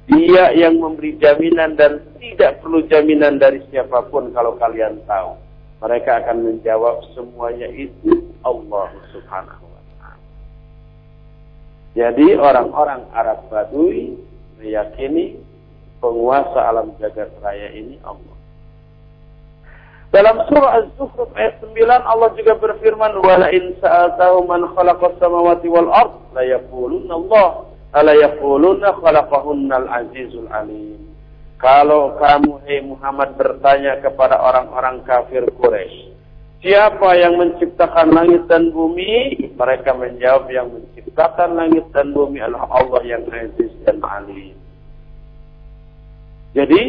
Dia 0.09 0.49
yang 0.57 0.81
memberi 0.81 1.13
jaminan 1.21 1.77
dan 1.77 2.01
tidak 2.17 2.57
perlu 2.65 2.81
jaminan 2.89 3.37
dari 3.37 3.61
siapa 3.69 4.01
pun 4.09 4.33
kalau 4.33 4.57
kalian 4.57 4.97
tahu. 5.05 5.37
Mereka 5.77 6.25
akan 6.25 6.41
menjawab 6.41 7.05
semuanya 7.13 7.69
itu 7.69 8.33
Allah 8.41 8.89
subhanahu. 9.13 9.66
Jadi 11.97 12.37
orang-orang 12.37 13.09
Arab 13.09 13.49
Badui 13.49 14.13
meyakini 14.61 15.41
penguasa 15.97 16.69
alam 16.69 16.93
jagat 17.01 17.33
raya 17.41 17.73
ini 17.73 17.97
Allah. 18.05 18.37
Dalam 20.13 20.45
surah 20.45 20.77
Az-Zukhruf 20.77 21.33
ayat 21.33 21.57
9 21.59 21.73
Allah 21.83 22.29
juga 22.37 22.53
berfirman 22.55 23.17
wala 23.19 23.49
in 23.49 23.75
sa'altahu 23.81 24.45
man 24.45 24.69
khalaqas 24.77 25.17
samawati 25.19 25.67
wal 25.67 25.89
ard 25.89 26.15
la 26.31 26.45
yaqulunna 26.45 27.11
Allah 27.11 27.47
ala 27.91 28.13
yaquluna 28.15 28.93
khalaqahunnal 29.01 29.89
azizul 29.89 30.47
alim. 30.53 31.01
Kalau 31.57 32.13
kamu 32.21 32.61
hai 32.69 32.85
Muhammad 32.85 33.33
bertanya 33.35 33.97
kepada 34.05 34.37
orang-orang 34.37 35.01
kafir 35.01 35.49
Quraisy, 35.57 36.13
siapa 36.61 37.09
yang 37.17 37.37
menciptakan 37.37 38.13
langit 38.13 38.45
dan 38.49 38.69
bumi? 38.73 39.37
Mereka 39.57 39.93
menjawab 39.93 40.49
yang 40.53 40.69
menciptakan 40.73 41.57
langit 41.57 41.85
dan 41.93 42.13
bumi 42.13 42.41
adalah 42.41 42.69
Allah 42.71 43.01
yang 43.05 43.23
aziz 43.29 43.71
dan 43.85 44.01
alim. 44.01 44.57
Jadi 46.57 46.81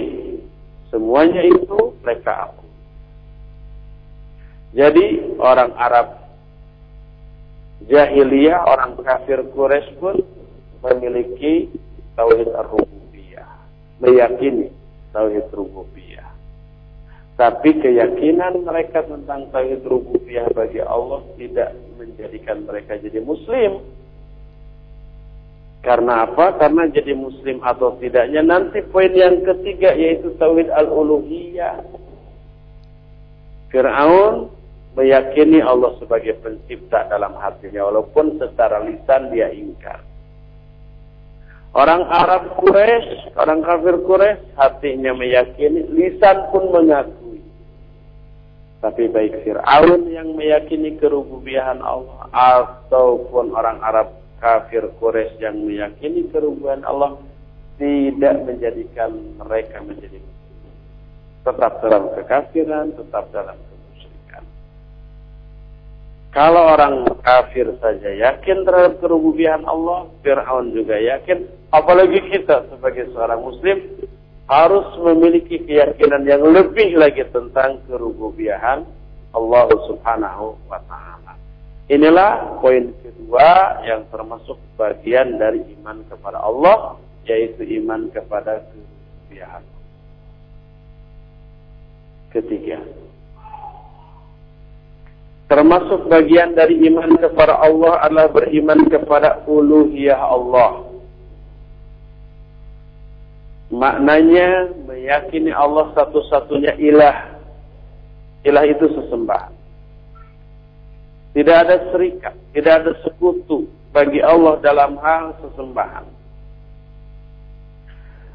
semuanya 0.89 1.45
itu 1.45 1.93
mereka 2.01 2.49
aku. 2.49 2.67
Jadi 4.77 5.37
orang 5.41 5.73
Arab 5.77 6.29
jahiliyah, 7.89 8.69
orang 8.69 9.01
kafir 9.01 9.41
Quraisy 9.53 9.97
pun 9.97 10.17
memiliki 10.85 11.73
tauhid 12.17 12.51
rububiyah, 12.53 13.49
meyakini 14.03 14.69
tauhid 15.15 15.49
rububiyah. 15.53 16.08
Tapi 17.39 17.71
keyakinan 17.79 18.67
mereka 18.67 19.07
tentang 19.07 19.47
tauhid 19.55 19.87
rububiyah 19.87 20.51
bagi 20.51 20.83
Allah 20.83 21.23
tidak 21.39 21.71
menjadikan 21.95 22.67
mereka 22.67 22.99
jadi 22.99 23.23
muslim. 23.23 23.79
Karena 25.87 26.27
apa? 26.27 26.59
Karena 26.59 26.91
jadi 26.91 27.15
muslim 27.15 27.63
atau 27.63 27.95
tidaknya 28.03 28.43
nanti 28.43 28.83
poin 28.91 29.15
yang 29.15 29.39
ketiga 29.47 29.95
yaitu 29.95 30.35
tauhid 30.35 30.67
al-uluhiyah. 30.67 31.79
Fir'aun 33.71 34.51
meyakini 34.99 35.63
Allah 35.63 35.95
sebagai 36.03 36.43
pencipta 36.43 37.07
dalam 37.07 37.39
hatinya 37.39 37.87
walaupun 37.87 38.35
secara 38.43 38.83
lisan 38.83 39.31
dia 39.31 39.47
ingkar. 39.55 40.03
Orang 41.77 42.09
Arab 42.09 42.57
Quraisy, 42.59 43.37
orang 43.37 43.61
kafir 43.61 44.01
Quraisy, 44.03 44.57
hatinya 44.57 45.13
meyakini, 45.13 45.85
lisan 45.93 46.49
pun 46.49 46.73
mengakui. 46.73 47.28
Tapi 48.79 49.11
baik 49.11 49.43
Fir'aun 49.43 50.07
yang 50.07 50.39
meyakini 50.39 50.95
kerububiahan 51.03 51.83
Allah 51.83 52.31
ataupun 52.31 53.51
orang 53.51 53.83
Arab 53.83 54.23
kafir 54.39 54.87
Quraisy 55.03 55.43
yang 55.43 55.59
meyakini 55.67 56.31
kerububiahan 56.31 56.87
Allah 56.87 57.19
tidak 57.83 58.47
menjadikan 58.47 59.11
mereka 59.35 59.83
menjadi 59.83 60.23
muslim. 60.23 60.75
Tetap 61.43 61.73
dalam 61.83 62.05
kekafiran, 62.15 62.95
tetap 62.95 63.27
dalam 63.35 63.59
kalau 66.29 66.77
orang 66.77 67.09
kafir 67.25 67.73
saja 67.81 68.13
yakin 68.13 68.69
terhadap 68.69 69.01
kerububian 69.01 69.65
Allah, 69.65 70.13
Fir'aun 70.21 70.77
juga 70.77 71.01
yakin, 71.01 71.49
apalagi 71.73 72.21
kita 72.29 72.69
sebagai 72.69 73.09
seorang 73.17 73.41
muslim 73.41 73.81
harus 74.49 74.89
memiliki 75.05 75.61
keyakinan 75.61 76.25
yang 76.25 76.41
lebih 76.41 76.97
lagi 76.97 77.21
tentang 77.29 77.85
kerububian 77.85 78.89
Allah 79.37 79.69
Subhanahu 79.87 80.57
wa 80.67 80.81
taala. 80.89 81.37
Inilah 81.93 82.61
poin 82.65 82.93
kedua 83.05 83.81
yang 83.85 84.09
termasuk 84.09 84.57
bagian 84.81 85.37
dari 85.37 85.61
iman 85.79 86.01
kepada 86.09 86.41
Allah, 86.41 86.97
yaitu 87.29 87.65
iman 87.85 88.09
kepada 88.09 88.65
kerububian. 88.65 89.63
Ketiga, 92.29 92.81
Termasuk 95.49 96.13
bagian 96.13 96.53
dari 96.53 96.77
iman 96.93 97.17
kepada 97.17 97.57
Allah 97.57 98.05
adalah 98.05 98.29
beriman 98.29 98.85
kepada 98.85 99.49
uluhiyah 99.49 100.21
Allah. 100.21 100.88
Maknanya 103.69 104.73
meyakini 104.89 105.53
Allah 105.53 105.93
satu-satunya 105.93 106.77
ilah. 106.81 107.37
Ilah 108.47 108.65
itu 108.65 108.89
sesembahan. 108.97 109.53
Tidak 111.37 111.57
ada 111.57 111.77
serikat, 111.93 112.35
tidak 112.57 112.83
ada 112.83 112.93
sekutu 113.05 113.69
bagi 113.93 114.25
Allah 114.25 114.57
dalam 114.65 114.97
hal 114.99 115.37
sesembahan. 115.45 116.07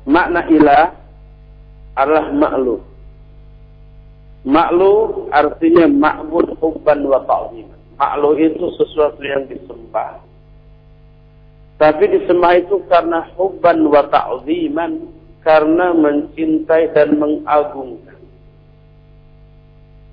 Makna 0.06 0.46
ilah 0.52 0.94
adalah 1.98 2.28
makhluk 2.36 2.94
Maklu 4.44 5.28
artinya 5.32 5.88
ma'bud 5.88 6.60
hubban 6.60 7.00
wa 7.08 7.24
ta'zim. 7.24 7.64
Maklu 7.96 8.30
itu 8.44 8.66
sesuatu 8.76 9.24
yang 9.24 9.48
disembah. 9.48 10.20
Tapi 11.80 12.04
disembah 12.12 12.60
itu 12.60 12.84
karena 12.92 13.24
hubban 13.40 13.88
wa 13.88 14.04
ta'ziman, 14.12 15.08
karena 15.44 15.92
mencintai 15.92 16.96
dan 16.96 17.20
mengagungkan. 17.20 18.20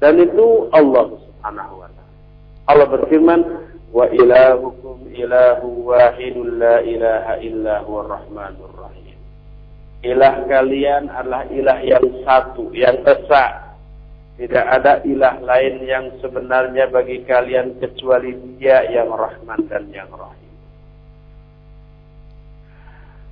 Dan 0.02 0.18
itu 0.18 0.66
Allah 0.74 1.14
Subhanahu 1.14 1.74
wa 1.80 1.88
taala. 1.88 2.14
Allah 2.66 2.86
berfirman, 2.90 3.40
"Wa 3.94 4.10
ilahukum 4.10 5.10
ilahu 5.14 5.94
wahidun 5.94 6.58
la 6.58 6.82
ilaha 6.82 7.34
illa 7.42 7.74
huwa 7.86 8.18
rahmanur 8.18 8.74
rahim." 8.74 9.18
Ilah 10.00 10.48
kalian 10.48 11.12
adalah 11.12 11.44
ilah 11.52 11.78
yang 11.84 12.06
satu, 12.24 12.72
yang 12.72 12.96
esa, 13.04 13.76
tidak 14.40 14.64
ada 14.64 15.04
ilah 15.04 15.36
lain 15.44 15.84
yang 15.84 16.08
sebenarnya 16.24 16.88
bagi 16.88 17.20
kalian 17.28 17.76
kecuali 17.76 18.32
dia 18.56 18.88
yang 18.88 19.12
rahman 19.12 19.68
dan 19.68 19.84
yang 19.92 20.08
rahim. 20.16 20.49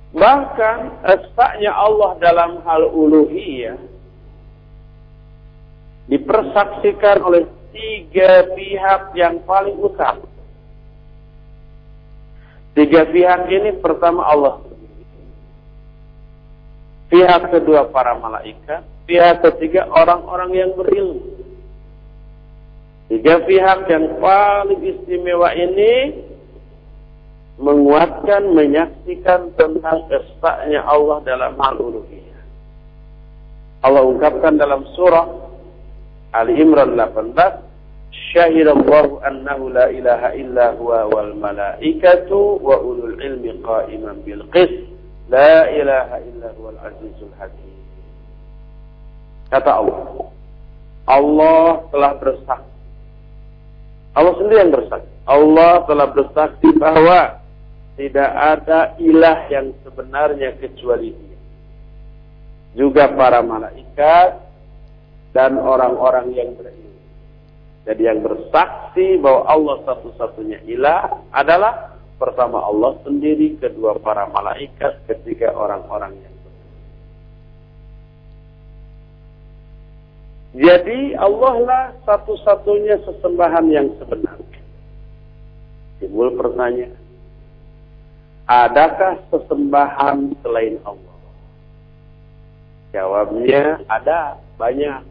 Bahkan 0.09 1.05
esaknya 1.05 1.69
Allah 1.69 2.17
dalam 2.17 2.65
hal 2.65 2.89
uluhiyah 2.89 3.77
dipersaksikan 6.09 7.21
oleh 7.21 7.45
tiga 7.69 8.49
pihak 8.57 9.13
yang 9.13 9.37
paling 9.45 9.77
utama. 9.77 10.25
Tiga 12.73 13.05
pihak 13.05 13.49
ini 13.53 13.77
pertama 13.77 14.25
Allah 14.25 14.65
Pihak 17.09 17.49
kedua 17.49 17.89
para 17.89 18.13
malaikat, 18.13 18.85
pihak 19.09 19.41
ketiga 19.41 19.89
orang-orang 19.89 20.53
yang 20.53 20.71
berilmu. 20.77 21.25
Tiga 23.09 23.41
pihak 23.49 23.89
yang 23.89 24.21
paling 24.21 24.77
istimewa 24.85 25.49
ini 25.57 26.13
menguatkan, 27.59 28.55
menyaksikan 28.55 29.51
tentang 29.59 30.07
esaknya 30.07 30.79
Allah 30.87 31.19
dalam 31.27 31.59
hal 31.59 31.75
uluhiyah. 31.75 32.41
Allah 33.83 34.03
ungkapkan 34.07 34.55
dalam 34.55 34.87
surah 34.95 35.27
Ali 36.31 36.55
Imran 36.63 36.95
18, 36.95 37.35
Syahidallahu 38.09 39.21
annahu 39.21 39.69
la 39.69 39.89
ilaha 39.89 40.33
illa 40.33 40.73
huwa 40.77 41.09
wal 41.09 41.33
malaikatu 41.37 42.57
wa 42.61 42.77
ulul 42.81 43.17
ilmi 43.21 43.59
qa'iman 43.61 44.21
bil 44.25 44.43
qist. 44.49 44.89
La 45.29 45.69
ilaha 45.69 46.17
illa 46.25 46.49
huwal 46.57 46.77
azizul 46.81 47.33
hakim. 47.37 47.69
Kata 49.49 49.71
Allah, 49.81 50.29
Allah 51.09 51.85
telah 51.89 52.11
bersaksi. 52.17 52.73
Allah 54.17 54.33
sendiri 54.41 54.57
yang 54.57 54.73
bersaksi. 54.73 55.13
Allah 55.29 55.73
telah 55.85 56.07
bersaksi 56.13 56.67
bahwa 56.77 57.39
tidak 57.99 58.31
ada 58.31 58.95
ilah 58.95 59.51
yang 59.51 59.75
sebenarnya 59.83 60.55
kecuali 60.55 61.11
dia. 61.11 61.39
Juga 62.79 63.11
para 63.11 63.43
malaikat 63.43 64.39
dan 65.35 65.59
orang-orang 65.59 66.31
yang 66.31 66.55
berilmu. 66.55 66.95
Jadi 67.83 68.01
yang 68.07 68.23
bersaksi 68.23 69.19
bahwa 69.19 69.51
Allah 69.51 69.75
satu-satunya 69.83 70.63
ilah 70.71 71.27
adalah 71.35 71.99
pertama 72.15 72.63
Allah 72.63 72.95
sendiri, 73.03 73.59
kedua 73.59 73.99
para 73.99 74.31
malaikat, 74.31 75.03
ketiga 75.03 75.51
orang-orang 75.51 76.15
yang 76.23 76.35
Jadi 80.49 81.13
Allah 81.13 81.55
lah 81.61 81.83
satu-satunya 82.09 83.05
sesembahan 83.05 83.69
yang 83.69 83.93
sebenar. 84.01 84.41
Timbul 86.01 86.33
pertanyaan. 86.33 87.08
Adakah 88.49 89.29
sesembahan 89.29 90.33
selain 90.41 90.81
Allah? 90.81 91.17
Jawabnya 92.89 93.85
ada, 93.85 94.41
banyak. 94.57 95.05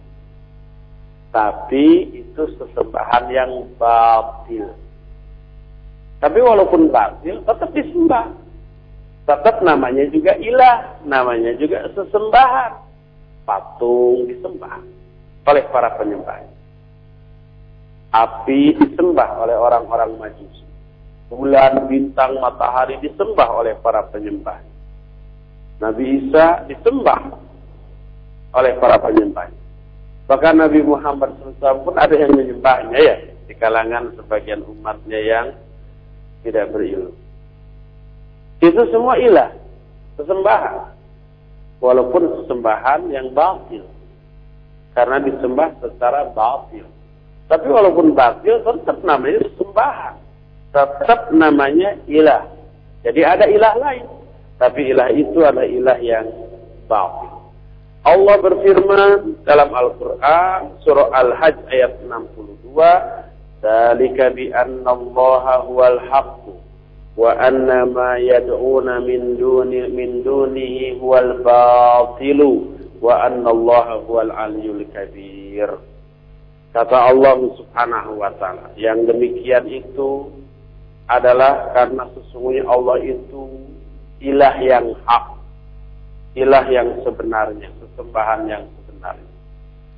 Tapi 1.30 1.86
itu 2.18 2.42
sesembahan 2.58 3.30
yang 3.30 3.70
batil. 3.78 4.74
Tapi 6.18 6.38
walaupun 6.42 6.90
batil, 6.90 7.38
tetap 7.46 7.70
disembah. 7.70 8.26
Tetap 9.22 9.62
namanya 9.62 10.02
juga 10.10 10.34
ilah, 10.34 10.98
namanya 11.06 11.54
juga 11.62 11.86
sesembahan. 11.94 12.74
Patung 13.46 14.26
disembah 14.26 14.82
oleh 15.46 15.64
para 15.70 15.94
penyembah. 15.94 16.42
Api 18.08 18.74
disembah 18.82 19.46
oleh 19.46 19.54
orang-orang 19.54 20.10
majusi. 20.18 20.67
Bulan, 21.28 21.84
bintang, 21.88 22.40
matahari 22.40 22.96
disembah 23.04 23.60
oleh 23.60 23.76
para 23.84 24.00
penyembah. 24.08 24.64
Nabi 25.78 26.24
Isa 26.24 26.64
disembah 26.66 27.36
oleh 28.56 28.72
para 28.80 28.96
penyembah. 28.98 29.52
Bahkan 30.28 30.54
Nabi 30.60 30.80
Muhammad 30.84 31.36
SAW 31.60 31.84
pun 31.84 31.94
ada 31.96 32.12
yang 32.12 32.32
menyembahnya 32.32 32.98
ya. 32.98 33.16
Di 33.48 33.56
kalangan 33.56 34.12
sebagian 34.16 34.60
umatnya 34.60 35.20
yang 35.20 35.46
tidak 36.44 36.68
berilmu. 36.72 37.16
Itu 38.60 38.82
semua 38.92 39.16
ilah. 39.16 39.52
Sesembahan. 40.20 40.96
Walaupun 41.78 42.22
sesembahan 42.42 43.08
yang 43.14 43.30
batil 43.32 43.86
karena 44.98 45.22
disembah 45.22 45.78
secara 45.78 46.26
batil. 46.34 46.84
Tapi 47.46 47.66
walaupun 47.70 48.18
batil 48.18 48.60
tetap 48.66 48.98
namanya 49.06 49.46
sembahan. 49.54 50.14
Tetap 50.72 51.32
namanya 51.32 51.96
ilah. 52.04 52.44
Jadi 53.02 53.20
ada 53.24 53.44
ilah 53.48 53.74
lain. 53.80 54.06
Tapi 54.58 54.90
ilah 54.90 55.08
itu 55.14 55.38
adalah 55.40 55.64
ilah 55.64 55.98
yang 56.02 56.26
batil. 56.90 57.30
Allah 58.06 58.36
berfirman 58.40 59.44
dalam 59.44 59.70
Al-Quran 59.74 60.80
surah 60.82 61.12
Al-Hajj 61.12 61.56
ayat 61.68 61.92
62 62.06 62.72
Dalika 63.58 64.30
bi 64.30 64.54
anna 64.54 64.94
Allah 64.94 65.66
huwal 65.66 65.98
haqqu 66.06 66.54
wa 67.18 67.34
anna 67.34 67.82
ma 67.90 68.14
yad'una 68.14 69.02
min 69.02 69.34
duni 69.34 69.90
min 69.90 70.22
dunihi 70.22 70.94
huwal 71.02 71.42
batilu 71.42 72.78
wa 73.02 73.26
anna 73.26 73.50
Allah 73.50 73.98
huwal 74.06 74.30
aliyul 74.30 74.86
kabir. 74.94 75.74
Kata 76.70 77.10
Allah 77.10 77.34
Subhanahu 77.58 78.22
wa 78.22 78.30
taala, 78.38 78.70
yang 78.78 79.02
demikian 79.10 79.66
itu 79.66 80.30
adalah 81.08 81.72
karena 81.72 82.04
sesungguhnya 82.12 82.68
Allah 82.68 83.00
itu 83.00 83.48
ilah 84.20 84.54
yang 84.60 84.92
hak, 85.08 85.26
ilah 86.36 86.64
yang 86.68 86.88
sebenarnya, 87.00 87.72
sesembahan 87.80 88.40
yang 88.44 88.64
sebenarnya. 88.84 89.32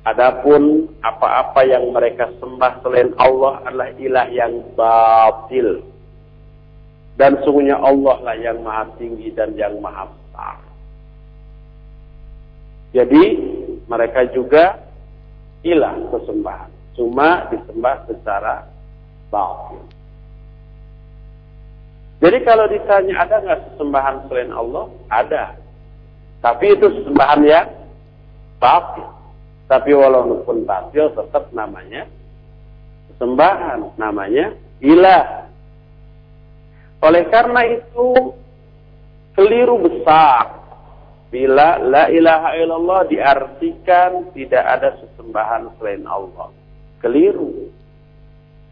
Adapun 0.07 0.89
apa-apa 1.05 1.61
yang 1.67 1.93
mereka 1.93 2.31
sembah 2.41 2.81
selain 2.81 3.13
Allah 3.21 3.61
adalah 3.67 3.89
ilah 3.99 4.27
yang 4.33 4.53
batil. 4.73 5.83
Dan 7.19 7.37
sungguhnya 7.43 7.77
Allah 7.77 8.17
lah 8.23 8.35
yang 8.39 8.63
maha 8.65 8.87
tinggi 8.97 9.29
dan 9.35 9.53
yang 9.53 9.77
maha 9.77 10.09
besar. 10.09 10.57
Jadi 12.97 13.23
mereka 13.85 14.25
juga 14.31 14.79
ilah 15.61 15.93
sesembahan. 16.09 16.71
Cuma 16.97 17.45
disembah 17.53 18.09
secara 18.09 18.65
batil. 19.29 20.00
Jadi 22.21 22.37
kalau 22.45 22.69
ditanya 22.69 23.25
ada 23.25 23.35
nggak 23.41 23.61
sesembahan 23.73 24.15
selain 24.29 24.53
Allah? 24.53 24.85
Ada. 25.09 25.57
Tapi 26.41 26.65
itu 26.77 26.85
sesembahan 27.01 27.41
yang 27.41 27.67
batil. 28.61 29.09
Tapi 29.65 29.91
walaupun 29.93 30.63
batil 30.69 31.09
tetap 31.17 31.49
namanya 31.51 32.05
sesembahan. 33.13 33.97
Namanya 33.97 34.53
ilah. 34.85 35.49
Oleh 37.01 37.25
karena 37.33 37.65
itu 37.65 38.37
keliru 39.33 39.81
besar 39.81 40.61
Bila 41.31 41.79
la 41.79 42.11
ilaha 42.11 42.59
illallah 42.59 43.07
diartikan 43.07 44.35
tidak 44.35 44.67
ada 44.67 44.99
sesembahan 44.99 45.71
selain 45.79 46.03
Allah. 46.03 46.51
Keliru. 46.99 47.71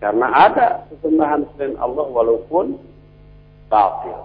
Karena 0.03 0.27
ada 0.27 0.83
sesembahan 0.91 1.47
selain 1.55 1.79
Allah 1.79 2.03
walaupun 2.11 2.75
batil. 3.69 4.19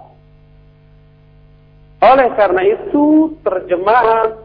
Oleh 2.03 2.29
karena 2.35 2.61
itu 2.65 3.33
terjemahan 3.41 4.35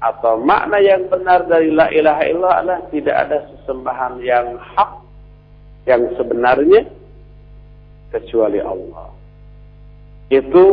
atau 0.00 0.40
makna 0.40 0.78
yang 0.80 1.08
benar 1.08 1.44
dari 1.48 1.72
la 1.72 1.88
ilaha 1.92 2.22
illallah 2.24 2.78
tidak 2.92 3.16
ada 3.28 3.38
sesembahan 3.52 4.20
yang 4.22 4.56
hak 4.56 4.90
yang 5.88 6.02
sebenarnya 6.14 6.86
kecuali 8.12 8.60
Allah. 8.60 9.10
Itu 10.30 10.64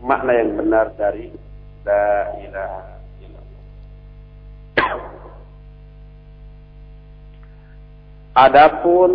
makna 0.00 0.32
yang 0.32 0.56
benar 0.56 0.96
dari 0.96 1.28
La 1.86 2.34
ilaha 2.42 2.98
illallah. 3.22 3.62
Adapun 8.34 9.10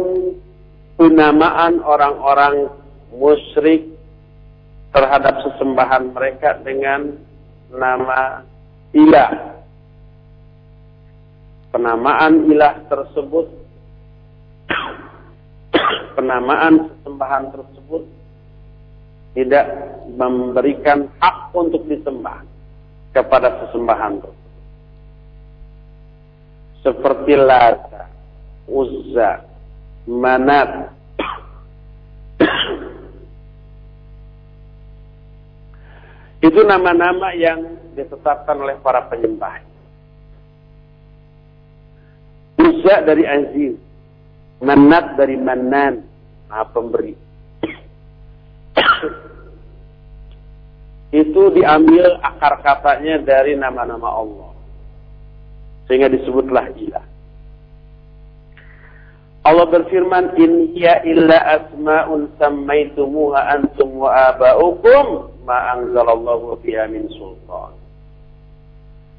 penamaan 0.96 1.84
orang-orang 1.84 2.72
musyrik 3.12 3.91
terhadap 4.92 5.36
sesembahan 5.48 6.12
mereka 6.12 6.60
dengan 6.64 7.16
nama 7.72 8.44
ilah. 8.92 9.32
Penamaan 11.72 12.52
ilah 12.52 12.76
tersebut 12.92 13.48
penamaan 16.20 16.92
sesembahan 16.92 17.44
tersebut 17.56 18.04
tidak 19.32 19.66
memberikan 20.12 21.08
hak 21.24 21.56
untuk 21.56 21.88
disembah 21.88 22.44
kepada 23.16 23.64
sesembahan 23.64 24.20
tersebut. 24.20 24.50
Seperti 26.82 27.34
Lata, 27.38 28.10
Uzza, 28.68 29.46
Manat, 30.10 30.92
itu 36.42 36.60
nama-nama 36.66 37.34
yang 37.38 37.78
ditetapkan 37.94 38.58
oleh 38.58 38.76
para 38.82 39.06
penyembah. 39.06 39.62
Uzza 42.62 43.06
dari 43.06 43.26
Aziz, 43.26 43.78
Manat 44.62 45.18
dari 45.18 45.38
Manan, 45.38 46.06
Maha 46.50 46.66
Pemberi 46.70 47.32
itu 51.12 51.42
diambil 51.52 52.24
akar 52.24 52.64
katanya 52.64 53.20
dari 53.20 53.60
nama-nama 53.60 54.08
Allah. 54.08 54.52
Sehingga 55.86 56.08
disebutlah 56.08 56.72
ilah. 56.80 57.06
Allah 59.42 59.66
berfirman, 59.66 60.38
In 60.38 60.70
hiya 60.78 61.02
illa 61.02 61.38
asma'un 61.58 62.30
sammaitumuha 62.38 63.58
antum 63.58 63.98
wa 63.98 64.30
aba'ukum 64.30 65.34
ma 65.42 65.74
anzalallahu 65.74 66.62
biha 66.62 66.86
min 66.86 67.10
sultan. 67.18 67.74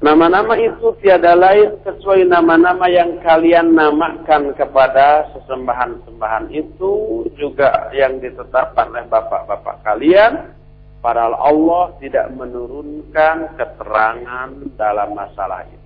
Nama-nama 0.03 0.59
itu 0.59 0.95
tiada 0.99 1.31
lain 1.31 1.79
kecuali 1.83 2.27
nama-nama 2.27 2.91
yang 2.91 3.23
kalian 3.23 3.71
namakan 3.71 4.51
kepada 4.55 5.31
sesembahan-sembahan 5.31 6.51
itu 6.51 7.23
juga 7.39 7.87
yang 7.95 8.19
ditetapkan 8.19 8.91
oleh 8.91 9.07
bapak-bapak 9.07 9.79
kalian. 9.87 10.51
Padahal 10.99 11.35
Allah 11.35 11.95
tidak 12.03 12.31
menurunkan 12.35 13.59
keterangan 13.59 14.49
dalam 14.75 15.15
masalah 15.15 15.67
itu. 15.67 15.83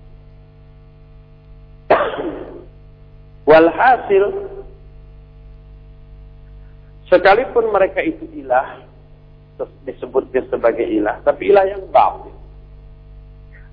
Walhasil, 3.47 4.27
sekalipun 7.07 7.71
mereka 7.71 8.03
itu 8.03 8.27
ilah, 8.35 8.83
disebutnya 9.87 10.43
sebagai 10.51 10.83
ilah, 10.83 11.23
tapi 11.23 11.55
ilah 11.55 11.63
yang 11.63 11.87
batil. 11.87 12.35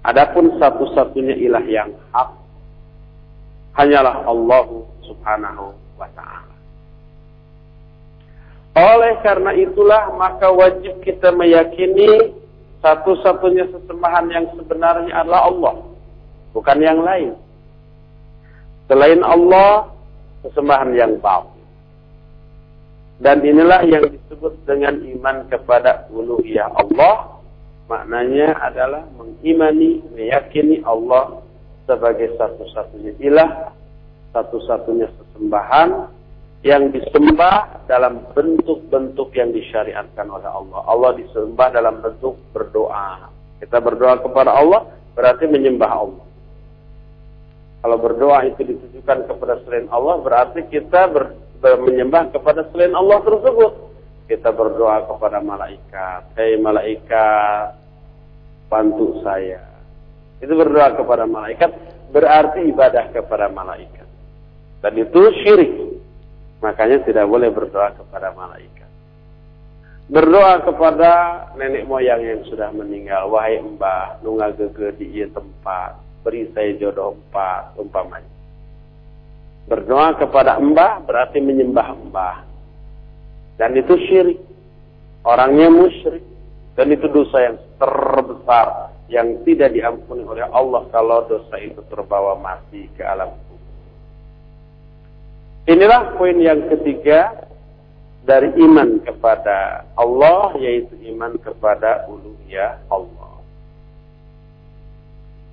Adapun 0.06 0.54
satu-satunya 0.62 1.34
ilah 1.42 1.64
yang 1.66 1.90
hak 2.14 2.30
hanyalah 3.74 4.22
Allah 4.30 4.68
Subhanahu 5.02 5.74
wa 5.98 6.08
taala. 6.14 6.54
Oleh 8.74 9.18
karena 9.22 9.54
itulah 9.54 10.14
maka 10.14 10.50
wajib 10.50 11.02
kita 11.02 11.34
meyakini 11.34 12.36
satu-satunya 12.82 13.70
sesembahan 13.74 14.26
yang 14.30 14.46
sebenarnya 14.54 15.24
adalah 15.24 15.50
Allah, 15.50 15.74
bukan 16.52 16.78
yang 16.78 17.00
lain. 17.02 17.32
Selain 18.90 19.20
Allah, 19.24 19.90
sesembahan 20.44 20.90
yang 20.92 21.16
batil. 21.18 21.64
Dan 23.22 23.40
inilah 23.40 23.86
yang 23.86 24.04
disebut 24.10 24.58
dengan 24.66 24.98
iman 25.00 25.46
kepada 25.48 26.10
uluhiyah 26.10 26.66
Allah 26.74 27.34
Maknanya 27.84 28.56
adalah 28.64 29.04
mengimani, 29.12 30.00
meyakini 30.16 30.80
Allah 30.88 31.44
sebagai 31.84 32.32
satu-satunya 32.40 33.12
ilah, 33.20 33.76
satu-satunya 34.32 35.04
sesembahan 35.12 36.08
yang 36.64 36.88
disembah 36.96 37.84
dalam 37.84 38.24
bentuk-bentuk 38.32 39.36
yang 39.36 39.52
disyariatkan 39.52 40.32
oleh 40.32 40.48
Allah. 40.48 40.80
Allah 40.88 41.10
disembah 41.20 41.68
dalam 41.76 42.00
bentuk 42.00 42.40
berdoa. 42.56 43.28
Kita 43.60 43.84
berdoa 43.84 44.16
kepada 44.16 44.56
Allah 44.56 44.88
berarti 45.12 45.44
menyembah 45.44 45.90
Allah. 45.92 46.24
Kalau 47.84 48.00
berdoa 48.00 48.48
itu 48.48 48.64
ditujukan 48.64 49.28
kepada 49.28 49.60
selain 49.68 49.84
Allah 49.92 50.16
berarti 50.24 50.64
kita 50.72 51.04
ber, 51.12 51.36
ber, 51.60 51.84
menyembah 51.84 52.32
kepada 52.32 52.64
selain 52.72 52.96
Allah 52.96 53.20
tersebut 53.20 53.72
kita 54.24 54.56
berdoa 54.56 55.04
kepada 55.04 55.44
malaikat. 55.44 56.32
Hei 56.32 56.56
malaikat, 56.56 57.76
bantu 58.72 59.20
saya. 59.20 59.60
Itu 60.40 60.56
berdoa 60.56 60.96
kepada 60.96 61.28
malaikat 61.28 61.76
berarti 62.08 62.72
ibadah 62.72 63.12
kepada 63.12 63.52
malaikat. 63.52 64.08
Dan 64.80 65.04
itu 65.04 65.20
syirik. 65.44 66.00
Makanya 66.64 67.04
tidak 67.04 67.28
boleh 67.28 67.52
berdoa 67.52 67.92
kepada 68.00 68.32
malaikat. 68.32 68.88
Berdoa 70.08 70.64
kepada 70.64 71.12
nenek 71.60 71.84
moyang 71.84 72.24
yang 72.24 72.40
sudah 72.48 72.72
meninggal. 72.72 73.28
Wahai 73.28 73.60
mbah, 73.60 74.24
nunga 74.24 74.56
gege 74.56 74.96
di 74.96 75.20
tempat. 75.28 76.03
Beri 76.24 76.48
saya 76.56 76.72
jodoh 76.80 77.20
empat, 77.20 77.76
umpamanya. 77.76 78.32
Berdoa 79.68 80.16
kepada 80.16 80.56
mbah 80.56 81.04
berarti 81.04 81.40
menyembah 81.40 81.88
mbah. 82.08 82.36
Dan 83.60 83.76
itu 83.76 83.96
syirik. 84.08 84.40
Orangnya 85.24 85.68
musyrik. 85.68 86.24
Dan 86.76 86.92
itu 86.92 87.06
dosa 87.12 87.52
yang 87.52 87.56
terbesar. 87.76 88.96
Yang 89.12 89.44
tidak 89.44 89.76
diampuni 89.76 90.24
oleh 90.24 90.48
Allah 90.48 90.88
kalau 90.88 91.28
dosa 91.28 91.60
itu 91.60 91.80
terbawa 91.92 92.40
mati 92.40 92.88
ke 92.96 93.04
alam 93.04 93.36
kubur. 93.36 93.60
Inilah 95.68 96.16
poin 96.16 96.36
yang 96.40 96.68
ketiga 96.72 97.48
dari 98.24 98.48
iman 98.64 99.04
kepada 99.04 99.84
Allah 99.96 100.56
yaitu 100.56 100.96
iman 101.12 101.36
kepada 101.40 102.08
uluhiyah 102.08 102.80
Allah. 102.88 103.32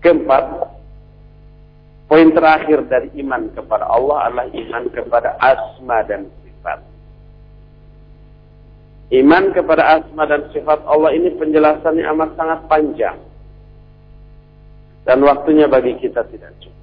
Keempat, 0.02 0.61
terakhir 2.32 2.88
dari 2.88 3.12
iman 3.24 3.52
kepada 3.54 3.86
Allah 3.88 4.28
adalah 4.28 4.48
iman 4.50 4.84
kepada 4.92 5.36
asma 5.40 6.02
dan 6.08 6.28
sifat. 6.44 6.80
Iman 9.12 9.52
kepada 9.52 10.00
asma 10.00 10.24
dan 10.24 10.48
sifat 10.56 10.88
Allah 10.88 11.12
ini 11.12 11.36
penjelasannya 11.36 12.04
amat 12.16 12.30
sangat 12.40 12.60
panjang. 12.72 13.20
Dan 15.04 15.26
waktunya 15.26 15.66
bagi 15.66 15.98
kita 15.98 16.24
tidak 16.30 16.54
cukup. 16.62 16.82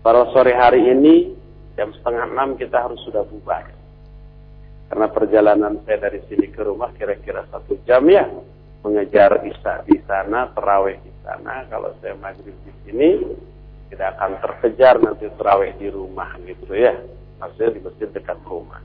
Pada 0.00 0.26
sore 0.32 0.52
hari 0.56 0.90
ini, 0.90 1.32
jam 1.78 1.92
setengah 1.94 2.24
enam 2.28 2.58
kita 2.58 2.76
harus 2.82 2.98
sudah 3.06 3.22
bubar. 3.24 3.68
Karena 4.90 5.06
perjalanan 5.06 5.78
saya 5.86 6.10
dari 6.10 6.18
sini 6.26 6.50
ke 6.50 6.66
rumah 6.66 6.90
kira-kira 6.98 7.46
satu 7.46 7.78
jam 7.86 8.02
ya. 8.10 8.26
Mengejar 8.80 9.44
isya 9.44 9.84
di 9.86 10.00
sana, 10.08 10.50
terawih 10.56 10.98
di 11.04 11.12
sana. 11.22 11.68
Kalau 11.68 11.94
saya 12.00 12.16
maghrib 12.16 12.56
di 12.64 12.72
sini, 12.88 13.08
tidak 13.90 14.16
akan 14.16 14.38
terkejar 14.38 14.94
nanti 15.02 15.26
terawih 15.34 15.74
di 15.76 15.90
rumah 15.90 16.38
gitu 16.46 16.72
ya. 16.72 16.94
Maksudnya 17.42 17.70
di 17.74 17.80
masjid 17.82 18.08
dekat 18.14 18.38
rumah. 18.46 18.80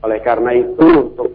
Oleh 0.00 0.18
karena 0.24 0.56
itu 0.56 0.86
untuk 1.12 1.30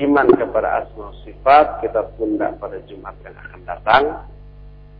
iman 0.00 0.28
kepada 0.34 0.82
asma 0.82 1.12
sifat 1.22 1.84
kita 1.84 2.16
tunda 2.16 2.56
pada 2.56 2.80
Jumat 2.88 3.14
yang 3.22 3.36
akan 3.36 3.60
datang. 3.68 4.04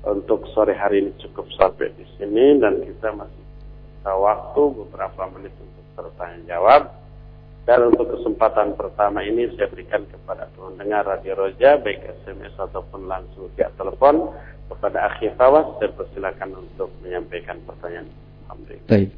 Untuk 0.05 0.45
sore 0.53 0.77
hari 0.77 1.01
ini 1.01 1.17
cukup 1.17 1.49
sampai 1.57 1.89
di 1.97 2.05
sini 2.21 2.61
dan 2.61 2.85
kita 2.85 3.09
masih 3.17 3.41
bisa 3.41 4.13
waktu 4.21 4.63
beberapa 4.85 5.25
menit 5.33 5.57
untuk 5.57 5.85
bertanya 5.97 6.39
jawab. 6.45 6.93
Dan 7.65 7.89
untuk 7.89 8.13
kesempatan 8.13 8.77
pertama 8.77 9.25
ini 9.25 9.49
saya 9.57 9.73
berikan 9.73 10.05
kepada 10.05 10.53
pendengar 10.53 11.09
Radio 11.09 11.33
Roja 11.41 11.81
baik 11.81 12.05
SMS 12.21 12.53
ataupun 12.61 13.09
langsung 13.09 13.49
via 13.57 13.73
telepon 13.81 14.29
kepada 14.69 15.13
akhir 15.13 15.37
Fawas 15.37 15.67
saya 15.81 15.91
persilakan 15.93 16.65
untuk 16.65 16.89
menyampaikan 17.05 17.61
pertanyaan. 17.65 18.09
Alhamdulillah. 18.49 19.13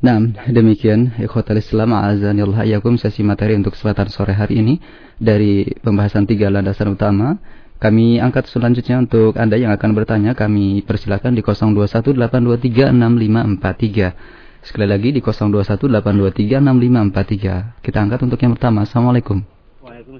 Nah, 0.00 0.16
demikian 0.48 1.12
ikhwatal 1.20 1.60
Islam 1.60 1.92
azanillah 1.92 2.64
yakum 2.64 2.96
sesi 2.96 3.20
materi 3.20 3.52
untuk 3.52 3.76
kesempatan 3.76 4.08
sore 4.08 4.32
hari 4.32 4.64
ini 4.64 4.80
dari 5.20 5.68
pembahasan 5.84 6.24
tiga 6.24 6.48
landasan 6.48 6.96
utama. 6.96 7.36
Kami 7.80 8.20
angkat 8.20 8.44
selanjutnya 8.48 8.98
untuk 9.00 9.36
Anda 9.40 9.56
yang 9.56 9.72
akan 9.72 9.94
bertanya, 9.96 10.36
kami 10.36 10.84
persilakan 10.84 11.32
di 11.36 11.42
0218236543. 11.44 14.12
Sekali 14.60 14.84
lagi 14.84 15.16
di 15.16 15.24
0218236543. 15.24 17.80
Kita 17.80 18.04
angkat 18.04 18.20
untuk 18.24 18.40
yang 18.40 18.52
pertama. 18.52 18.84
Assalamualaikum. 18.84 19.59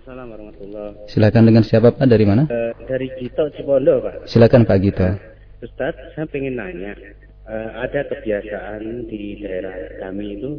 Waalaikumsalam 0.00 0.32
warahmatullahi 0.32 1.12
Silakan 1.12 1.44
dengan 1.44 1.60
siapa 1.60 1.92
Pak? 1.92 2.06
Dari 2.08 2.24
mana? 2.24 2.42
Uh, 2.48 2.72
dari 2.88 3.12
Gito 3.20 3.44
Cipondo 3.52 4.00
Pak. 4.00 4.24
Silakan 4.24 4.64
Pak 4.64 4.78
Gito. 4.80 5.08
Ustaz, 5.60 5.92
saya 6.16 6.24
ingin 6.40 6.56
nanya 6.56 6.96
uh, 7.44 7.84
ada 7.84 8.08
kebiasaan 8.08 9.04
di 9.12 9.44
daerah 9.44 9.76
kami 10.00 10.40
itu 10.40 10.50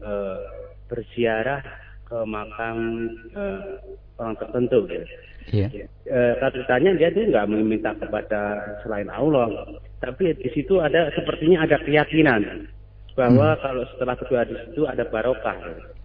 uh, 0.00 0.40
berziarah 0.88 1.60
ke 2.08 2.16
makam 2.24 3.12
uh, 3.36 3.76
orang 4.16 4.40
tertentu 4.40 4.88
gitu. 4.88 5.06
Iya. 5.52 5.68
Uh, 6.08 6.32
katanya 6.40 6.96
dia 6.96 7.12
itu 7.12 7.28
nggak 7.28 7.52
meminta 7.52 7.92
kepada 8.00 8.56
selain 8.80 9.12
Allah, 9.12 9.52
tapi 10.00 10.32
di 10.32 10.48
situ 10.48 10.80
ada 10.80 11.12
sepertinya 11.12 11.68
ada 11.68 11.76
keyakinan 11.76 12.72
bahwa 13.12 13.54
hmm. 13.54 13.60
kalau 13.60 13.84
setelah 13.92 14.14
kedua 14.16 14.40
di 14.48 14.56
situ 14.66 14.82
ada 14.88 15.04
barokah. 15.04 15.56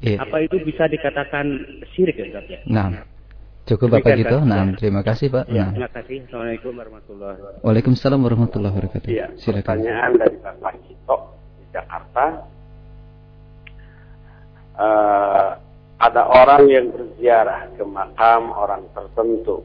Iya. 0.03 0.21
Apa 0.23 0.43
itu 0.43 0.59
bisa 0.61 0.85
dikatakan 0.85 1.45
syirik 1.95 2.19
ya? 2.19 2.61
Nah. 2.67 3.03
Cukup 3.67 3.99
Bapak 3.99 4.15
gitu. 4.15 4.39
Nah, 4.47 4.63
terima 4.79 5.03
kasih 5.03 5.27
Pak. 5.27 5.51
Ya, 5.51 5.67
nah. 5.67 5.69
Terima 5.75 5.91
kasih. 5.91 6.23
Assalamualaikum 6.23 6.71
warahmatullahi 6.71 7.35
wabarakatuh. 7.35 7.65
Waalaikumsalam 7.67 8.19
warahmatullahi 8.23 8.73
wabarakatuh. 8.79 9.07
Ya, 9.11 9.27
Silakan. 9.35 9.83
Pertanyaan 9.83 10.11
dari 10.15 10.35
Bapak 10.39 10.73
Gito 10.87 11.17
di 11.59 11.65
Jakarta. 11.75 12.25
Uh, 14.77 15.49
ada 15.99 16.21
orang 16.31 16.63
yang 16.71 16.85
berziarah 16.95 17.67
ke 17.75 17.83
makam 17.83 18.55
orang 18.55 18.87
tertentu. 18.95 19.59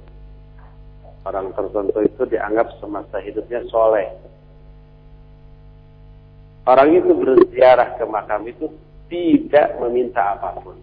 Orang 1.23 1.55
tertentu 1.55 1.99
itu 2.03 2.23
dianggap 2.27 2.75
semasa 2.83 3.23
hidupnya 3.23 3.63
soleh. 3.71 4.11
Orang 6.63 6.95
itu 6.95 7.11
berziarah 7.11 7.99
ke 7.99 8.05
makam 8.07 8.47
itu 8.47 8.71
tidak 9.11 9.77
meminta 9.83 10.39
apa 10.39 10.63
pun 10.63 10.79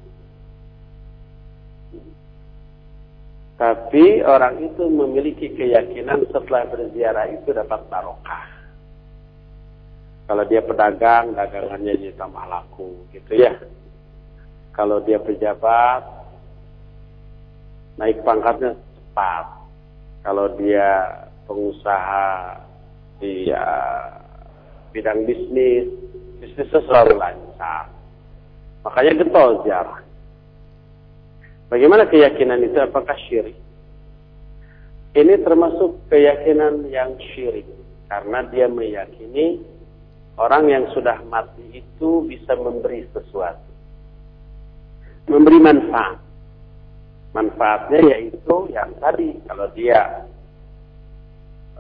Tapi 3.60 4.24
orang 4.24 4.72
itu 4.72 4.88
memiliki 4.88 5.52
keyakinan 5.52 6.24
setelah 6.32 6.64
berziarah 6.72 7.28
itu 7.28 7.52
dapat 7.52 7.84
barokah. 7.92 8.48
Kalau 10.32 10.48
dia 10.48 10.64
pedagang, 10.64 11.36
dagangannya 11.36 12.00
jadi 12.00 12.16
tambah 12.16 12.46
laku, 12.48 13.04
gitu 13.12 13.36
ya. 13.36 13.60
Kalau 14.72 15.04
dia 15.04 15.20
pejabat, 15.20 16.08
naik 18.00 18.24
pangkatnya 18.24 18.80
cepat. 18.80 19.46
Kalau 20.24 20.56
dia 20.56 20.88
pengusaha 21.44 22.56
di 23.20 23.52
ya, 23.52 23.68
bidang 24.92 25.26
bisnis, 25.26 25.88
bisnisnya 26.42 26.82
selalu 26.88 27.14
lancar. 27.20 27.92
Makanya 28.84 29.14
getol 29.20 29.62
ziarah. 29.68 30.02
Bagaimana 31.70 32.10
keyakinan 32.10 32.66
itu? 32.66 32.82
Apakah 32.82 33.14
syirik? 33.30 33.58
Ini 35.14 35.42
termasuk 35.46 36.10
keyakinan 36.10 36.90
yang 36.90 37.14
syirik. 37.34 37.68
Karena 38.10 38.42
dia 38.50 38.66
meyakini 38.66 39.62
orang 40.42 40.66
yang 40.66 40.86
sudah 40.98 41.22
mati 41.30 41.86
itu 41.86 42.26
bisa 42.26 42.58
memberi 42.58 43.06
sesuatu. 43.14 43.70
Memberi 45.30 45.60
manfaat. 45.62 46.18
Manfaatnya 47.38 48.00
yaitu 48.18 48.56
yang 48.74 48.90
tadi. 48.98 49.38
Kalau 49.46 49.70
dia 49.78 50.26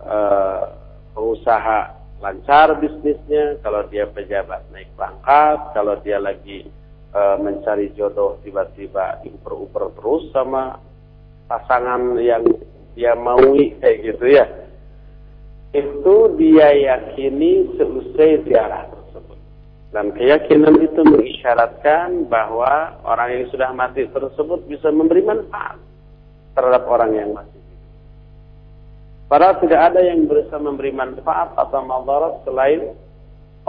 uh, 0.05 0.69
pengusaha 1.17 1.98
lancar 2.19 2.75
bisnisnya, 2.83 3.59
kalau 3.63 3.87
dia 3.87 4.07
pejabat 4.11 4.67
naik 4.75 4.91
pangkat, 4.99 5.59
kalau 5.71 5.95
dia 6.03 6.19
lagi 6.19 6.67
uh, 7.15 7.39
mencari 7.39 7.95
jodoh 7.95 8.37
tiba-tiba 8.43 9.23
diuper-uper 9.23 9.95
terus 9.95 10.27
sama 10.35 10.77
pasangan 11.47 12.19
yang 12.19 12.43
dia 12.93 13.15
maui 13.15 13.73
kayak 13.79 13.97
gitu 14.03 14.25
ya. 14.27 14.45
Itu 15.71 16.35
dia 16.35 16.73
yakini 16.75 17.77
seusai 17.77 18.43
ziarah 18.43 18.89
tersebut. 18.89 19.39
Dan 19.93 20.11
keyakinan 20.17 20.75
itu 20.81 21.01
mengisyaratkan 21.05 22.27
bahwa 22.27 22.99
orang 23.05 23.29
yang 23.31 23.45
sudah 23.53 23.71
mati 23.71 24.09
tersebut 24.09 24.65
bisa 24.67 24.89
memberi 24.91 25.23
manfaat 25.23 25.77
terhadap 26.57 26.83
orang 26.89 27.11
yang 27.15 27.29
masih 27.31 27.58
Padahal 29.29 29.61
tidak 29.61 29.93
ada 29.93 30.01
yang 30.01 30.25
bisa 30.25 30.57
memberi 30.57 30.89
manfaat 30.89 31.53
atau 31.53 31.85
madarat 31.85 32.41
selain 32.49 32.97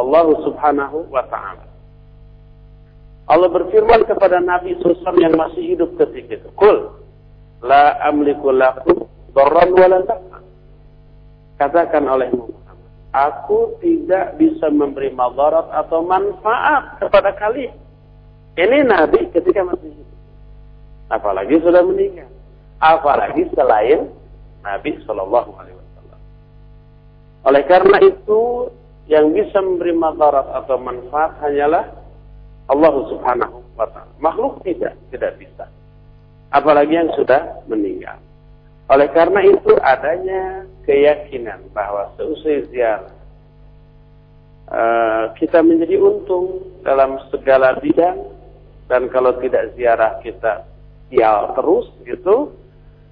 Allah 0.01 0.27
Subhanahu 0.41 1.13
wa 1.13 1.21
taala. 1.29 1.69
Allah 3.29 3.49
berfirman 3.53 4.09
kepada 4.09 4.41
Nabi 4.41 4.75
SAW 4.81 5.21
yang 5.21 5.37
masih 5.37 5.77
hidup 5.77 5.95
ketika 6.01 6.41
itu, 6.41 6.49
"Qul 6.57 6.89
la 7.61 8.01
amliku 8.09 8.51
lakum 8.51 9.05
dharran 9.37 9.71
wala 9.77 10.01
Katakan 11.61 12.09
oleh 12.09 12.33
Muhammad, 12.33 12.89
aku 13.13 13.77
tidak 13.85 14.41
bisa 14.41 14.73
memberi 14.73 15.13
madarat 15.13 15.69
atau 15.77 16.01
manfaat 16.01 16.97
kepada 17.05 17.37
kalian. 17.37 17.77
Ini 18.57 18.89
Nabi 18.89 19.29
ketika 19.29 19.69
masih 19.69 19.93
hidup. 19.93 20.19
Apalagi 21.13 21.61
sudah 21.61 21.85
meninggal. 21.85 22.33
Apalagi 22.81 23.45
selain 23.53 24.09
Nabi 24.61 25.01
Shallallahu 25.05 25.51
Alaihi 25.57 25.77
Wasallam. 25.77 26.21
Oleh 27.49 27.63
karena 27.65 27.97
itu, 28.05 28.41
yang 29.11 29.35
bisa 29.35 29.59
memberi 29.59 29.91
madarat 29.91 30.47
atau 30.55 30.79
manfaat 30.79 31.35
hanyalah 31.43 31.91
Allah 32.71 32.95
Subhanahu 33.11 33.59
wa 33.75 33.87
taala. 33.91 34.13
Makhluk 34.23 34.63
tidak, 34.63 34.95
tidak 35.11 35.35
bisa. 35.43 35.67
Apalagi 36.55 36.95
yang 36.95 37.11
sudah 37.19 37.67
meninggal. 37.67 38.23
Oleh 38.91 39.11
karena 39.11 39.43
itu 39.47 39.75
adanya 39.83 40.67
keyakinan 40.87 41.63
bahwa 41.75 42.11
seusai 42.19 42.71
ziarah 42.71 43.15
uh, 44.71 45.31
kita 45.39 45.63
menjadi 45.63 45.99
untung 45.99 46.63
dalam 46.83 47.19
segala 47.31 47.79
bidang 47.79 48.19
dan 48.91 49.07
kalau 49.11 49.35
tidak 49.39 49.75
ziarah 49.79 50.19
kita 50.23 50.67
sial 51.11 51.55
terus 51.55 51.87
gitu 52.07 52.51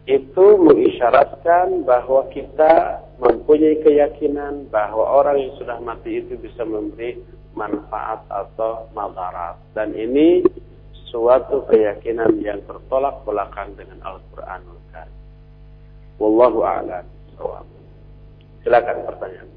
itu 0.08 0.46
mengisyaratkan 0.56 1.84
bahwa 1.84 2.24
kita 2.32 3.04
mempunyai 3.20 3.76
keyakinan 3.84 4.64
bahwa 4.72 5.04
orang 5.04 5.36
yang 5.36 5.52
sudah 5.60 5.76
mati 5.84 6.24
itu 6.24 6.32
bisa 6.40 6.64
memberi 6.64 7.20
manfaat 7.52 8.24
atau 8.32 8.88
madarat 8.96 9.60
dan 9.76 9.92
ini 9.92 10.40
suatu 11.12 11.68
keyakinan 11.68 12.40
yang 12.40 12.64
bertolak 12.64 13.20
belakang 13.28 13.76
dengan 13.76 14.00
Al-Qur'anul 14.00 14.80
Karim. 14.88 15.16
Wallahu 16.16 16.64
a'lam. 16.64 17.04
Silakan 18.64 18.96
pertanyaan. 19.04 19.48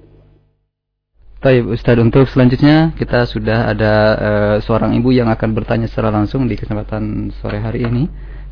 Baik 1.42 1.74
Ustaz 1.74 1.98
untuk 1.98 2.30
selanjutnya 2.30 2.94
kita 2.94 3.26
sudah 3.26 3.72
ada 3.72 3.94
uh, 4.20 4.58
seorang 4.62 4.94
ibu 5.00 5.10
yang 5.16 5.32
akan 5.32 5.58
bertanya 5.58 5.88
secara 5.90 6.14
langsung 6.14 6.46
di 6.46 6.60
kesempatan 6.60 7.34
sore 7.40 7.58
hari 7.58 7.88
ini. 7.88 8.06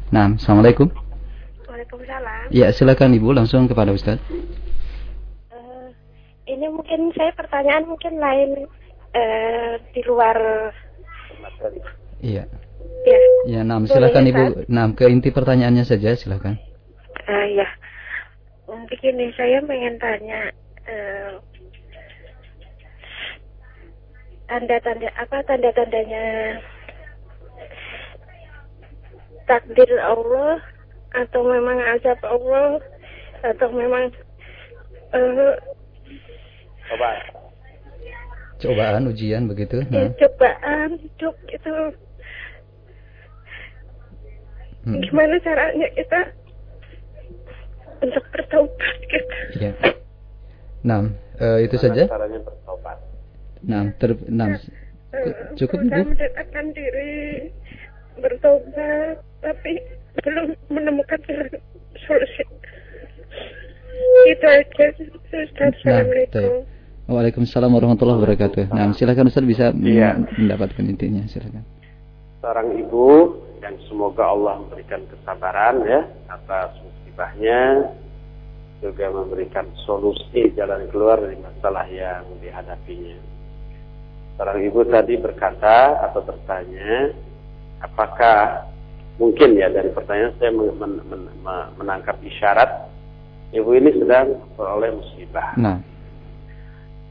Nah, 0.09 0.33
Assalamualaikum. 0.33 1.08
Waalaikumsalam. 1.89 2.53
Ya, 2.53 2.69
silakan 2.69 3.17
Ibu 3.17 3.33
langsung 3.33 3.65
kepada 3.65 3.89
Ustaz. 3.89 4.21
Uh, 5.49 5.89
ini 6.45 6.69
mungkin 6.69 7.09
saya 7.17 7.33
pertanyaan 7.33 7.89
mungkin 7.89 8.21
lain 8.21 8.69
uh, 9.17 9.73
di 9.89 10.01
luar 10.05 10.37
Iya. 12.21 12.45
Ya. 13.07 13.19
Ya, 13.49 13.61
nah, 13.65 13.81
silakan 13.89 14.29
Ibu. 14.29 14.69
Nah, 14.69 14.93
ke 14.93 15.09
inti 15.09 15.33
pertanyaannya 15.33 15.81
saja, 15.87 16.13
silakan. 16.13 16.61
Uh, 17.25 17.45
ya. 17.57 17.67
Begini, 18.69 19.33
saya 19.33 19.57
pengen 19.65 19.97
tanya 19.97 20.53
uh, 20.85 21.31
tanda-tanda 24.45 25.09
apa 25.17 25.37
tanda-tandanya 25.45 26.25
takdir 29.49 29.89
Allah 30.01 30.61
atau 31.15 31.41
memang 31.45 31.77
azab 31.97 32.19
Allah 32.25 32.77
atau 33.41 33.67
memang 33.71 34.11
uh, 35.15 35.55
cobaan 36.89 37.25
cobaan 38.59 39.03
ujian 39.07 39.47
begitu 39.47 39.81
nah. 39.87 40.11
cobaan 40.19 40.99
hidup 40.99 41.35
itu 41.47 41.73
hmm. 44.85 45.01
gimana 45.07 45.35
caranya 45.41 45.87
kita 45.95 46.21
untuk 47.99 48.23
bertobat 48.31 48.95
gitu 49.11 49.35
ya. 49.59 49.71
Nah, 50.83 51.11
uh, 51.39 51.59
itu 51.59 51.75
saja. 51.75 52.07
Caranya 52.07 52.39
bertobat. 52.39 52.97
Nah, 53.59 53.91
ter, 53.99 54.15
nah, 54.31 54.55
cukup 55.59 55.79
bu. 55.83 56.01
mendekatkan 56.15 56.65
diri 56.71 57.51
bertobat, 58.19 59.19
tapi 59.43 59.73
belum 60.17 60.45
menemukan 60.73 61.19
solusi. 62.07 62.43
Itu 64.29 64.45
aja. 64.47 64.85
Ustaz. 64.97 65.49
Assalamualaikum. 65.59 66.65
Waalaikumsalam 67.09 67.73
warahmatullahi 67.73 68.21
wabarakatuh. 68.21 68.63
Nah, 68.69 68.93
silakan 68.93 69.33
Ustaz 69.33 69.45
bisa 69.45 69.73
ya. 69.81 70.13
mendapatkan 70.37 70.85
intinya, 70.85 71.25
silakan. 71.25 71.65
Seorang 72.39 72.77
ibu 72.77 73.33
dan 73.59 73.75
semoga 73.89 74.29
Allah 74.29 74.61
memberikan 74.63 75.03
kesabaran 75.09 75.83
ya 75.83 76.05
atas 76.31 76.77
musibahnya 76.79 77.91
juga 78.79 79.11
memberikan 79.11 79.67
solusi 79.83 80.55
jalan 80.55 80.87
keluar 80.87 81.19
dari 81.19 81.35
masalah 81.35 81.83
yang 81.91 82.23
dihadapinya. 82.39 83.17
Seorang 84.39 84.59
ibu 84.63 84.79
tadi 84.87 85.19
berkata 85.19 85.99
atau 85.99 86.23
bertanya, 86.23 87.11
apakah 87.83 88.69
mungkin 89.19 89.59
ya 89.59 89.67
dari 89.67 89.91
pertanyaan 89.91 90.33
saya 90.39 90.49
men 90.55 90.71
men 90.79 90.93
men 91.11 91.21
menangkap 91.75 92.15
isyarat 92.23 92.87
ibu 93.51 93.75
ini 93.75 93.91
sedang 93.99 94.39
beroleh 94.55 94.95
musibah. 94.95 95.53
Nah. 95.59 95.77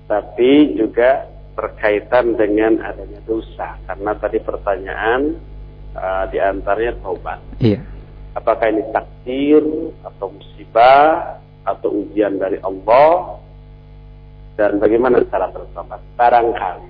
Tapi 0.09 0.73
juga 0.73 1.29
berkaitan 1.53 2.33
dengan 2.39 2.81
adanya 2.81 3.21
dosa 3.29 3.77
karena 3.85 4.17
tadi 4.17 4.39
pertanyaan 4.41 5.37
uh, 5.93 6.25
di 6.33 6.41
antaranya 6.41 6.97
taubat. 7.05 7.41
Iya. 7.61 7.85
Apakah 8.33 8.73
ini 8.73 8.89
takdir 8.95 9.61
atau 10.01 10.33
musibah 10.33 11.37
atau 11.69 11.93
ujian 11.93 12.41
dari 12.41 12.57
Allah 12.65 13.37
dan 14.57 14.81
bagaimana 14.81 15.21
cara 15.29 15.53
bertobat? 15.53 16.01
Barangkali 16.17 16.89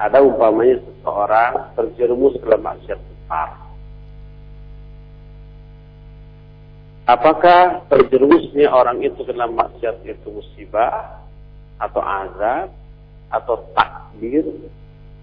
ada 0.00 0.18
umpamanya 0.18 0.82
seseorang 0.82 1.52
terjerumus 1.78 2.34
dalam 2.42 2.64
maksiat 2.64 2.98
besar 2.98 3.61
Apakah 7.02 7.82
terjerumusnya 7.90 8.70
orang 8.70 9.02
itu 9.02 9.26
kena 9.26 9.50
maksiat 9.50 10.06
itu 10.06 10.28
musibah 10.30 11.18
atau 11.82 11.98
azab 11.98 12.70
atau 13.26 13.56
takdir 13.74 14.46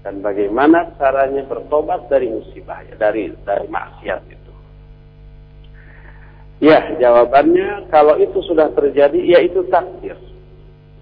dan 0.03 0.19
bagaimana 0.19 0.91
caranya 0.99 1.47
bertobat 1.47 2.11
dari 2.11 2.27
musibah 2.27 2.83
dari 2.99 3.31
dari 3.47 3.67
maksiat 3.71 4.21
itu? 4.27 4.51
Ya, 6.59 6.83
jawabannya 6.99 7.87
kalau 7.87 8.19
itu 8.19 8.43
sudah 8.43 8.67
terjadi 8.75 9.15
ya 9.23 9.39
itu 9.39 9.63
takdir. 9.71 10.19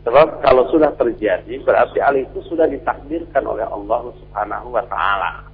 Sebab 0.05 0.45
kalau 0.45 0.69
sudah 0.69 0.93
terjadi 0.93 1.57
berarti 1.65 1.97
hal 2.05 2.13
itu 2.21 2.37
sudah 2.45 2.69
ditakdirkan 2.69 3.41
oleh 3.49 3.65
Allah 3.65 4.13
Subhanahu 4.13 4.77
wa 4.77 4.85
taala. 4.85 5.46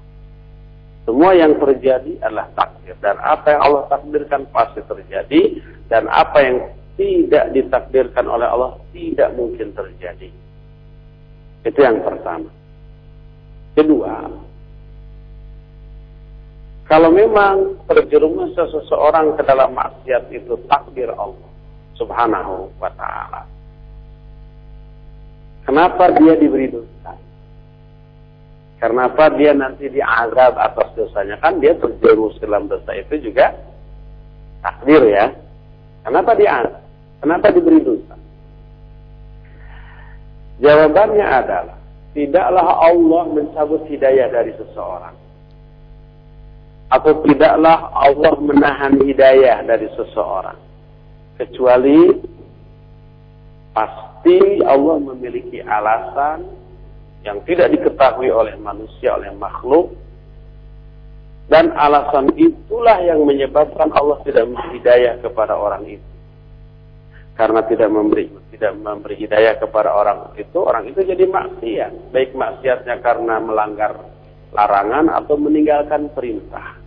Semua 1.03 1.35
yang 1.35 1.59
terjadi 1.59 2.15
adalah 2.23 2.47
takdir 2.55 2.95
dan 3.03 3.19
apa 3.19 3.51
yang 3.51 3.61
Allah 3.67 3.83
takdirkan 3.91 4.47
pasti 4.55 4.79
terjadi 4.87 5.41
dan 5.91 6.07
apa 6.07 6.37
yang 6.39 6.57
tidak 6.95 7.51
ditakdirkan 7.51 8.25
oleh 8.29 8.47
Allah 8.47 8.79
tidak 8.95 9.35
mungkin 9.35 9.75
terjadi. 9.75 10.31
Itu 11.67 11.79
yang 11.79 11.99
pertama. 12.07 12.47
Kedua, 13.73 14.29
kalau 16.87 17.09
memang 17.09 17.83
terjerumus 17.89 18.53
seseorang 18.53 19.33
ke 19.33 19.41
dalam 19.47 19.73
maksiat 19.73 20.29
itu 20.29 20.55
takdir 20.69 21.09
Allah 21.15 21.49
subhanahu 21.97 22.69
wa 22.77 22.91
ta'ala. 22.93 23.41
Kenapa 25.63 26.11
dia 26.19 26.35
diberi 26.35 26.67
dosa? 26.69 27.15
Kenapa 28.83 29.31
dia 29.39 29.55
nanti 29.55 29.87
diazab 29.87 30.59
atas 30.59 30.91
dosanya? 30.99 31.39
Kan 31.39 31.63
dia 31.63 31.71
terjerumus 31.79 32.35
dalam 32.43 32.67
dosa 32.67 32.91
itu 32.99 33.31
juga 33.31 33.55
takdir 34.59 35.07
ya. 35.07 35.31
Kenapa 36.03 36.35
diazab? 36.35 36.83
Kenapa 37.23 37.47
diberi 37.55 37.79
dosa? 37.79 38.19
Jawabannya 40.59 41.23
adalah 41.23 41.79
tidaklah 42.11 42.67
Allah 42.83 43.23
mencabut 43.31 43.87
hidayah 43.87 44.27
dari 44.27 44.51
seseorang. 44.59 45.15
Atau 46.91 47.23
tidaklah 47.23 47.87
Allah 47.87 48.35
menahan 48.35 48.99
hidayah 48.99 49.63
dari 49.63 49.87
seseorang. 49.95 50.59
Kecuali 51.39 52.19
pasti 53.71 54.59
Allah 54.67 54.99
memiliki 54.99 55.63
alasan 55.63 56.62
yang 57.23 57.39
tidak 57.47 57.71
diketahui 57.71 58.27
oleh 58.29 58.55
manusia, 58.59 59.15
oleh 59.15 59.31
makhluk. 59.35 59.95
Dan 61.47 61.75
alasan 61.75 62.31
itulah 62.39 63.03
yang 63.03 63.23
menyebabkan 63.27 63.91
Allah 63.91 64.19
tidak 64.23 64.47
memberi 64.47 64.79
hidayah 64.79 65.19
kepada 65.19 65.59
orang 65.59 65.83
itu. 65.87 66.09
Karena 67.33 67.65
tidak 67.65 67.89
memberi 67.89 68.29
tidak 68.53 68.79
memberi 68.79 69.17
hidayah 69.17 69.57
kepada 69.59 69.91
orang 69.91 70.37
itu, 70.37 70.55
orang 70.61 70.87
itu 70.87 71.03
jadi 71.03 71.25
maksiat. 71.25 72.15
Baik 72.15 72.31
maksiatnya 72.37 73.01
karena 73.01 73.41
melanggar 73.41 73.97
larangan 74.53 75.09
atau 75.09 75.35
meninggalkan 75.35 76.13
perintah. 76.13 76.77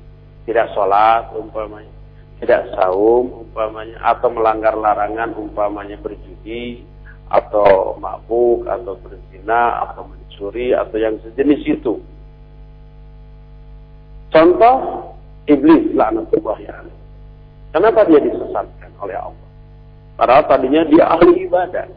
Tidak 0.46 0.72
sholat 0.72 1.34
umpamanya, 1.34 1.90
tidak 2.38 2.70
saum 2.78 3.44
umpamanya, 3.44 3.98
atau 3.98 4.30
melanggar 4.30 4.78
larangan 4.78 5.34
umpamanya 5.34 5.98
berjudi, 5.98 6.86
atau 7.26 7.98
mabuk, 7.98 8.62
atau 8.70 8.94
berzina, 9.02 9.82
atau 9.90 10.06
mencuri, 10.36 10.76
atau 10.76 11.00
yang 11.00 11.16
sejenis 11.24 11.64
itu. 11.64 11.96
Contoh, 14.28 14.76
iblis 15.48 15.96
laknatullah 15.96 16.60
ya. 16.60 16.76
Kenapa 17.72 18.04
dia 18.04 18.20
disesatkan 18.20 18.92
oleh 19.00 19.16
Allah? 19.16 19.48
Padahal 20.20 20.44
tadinya 20.44 20.84
dia 20.84 21.08
ahli 21.08 21.48
ibadah. 21.48 21.88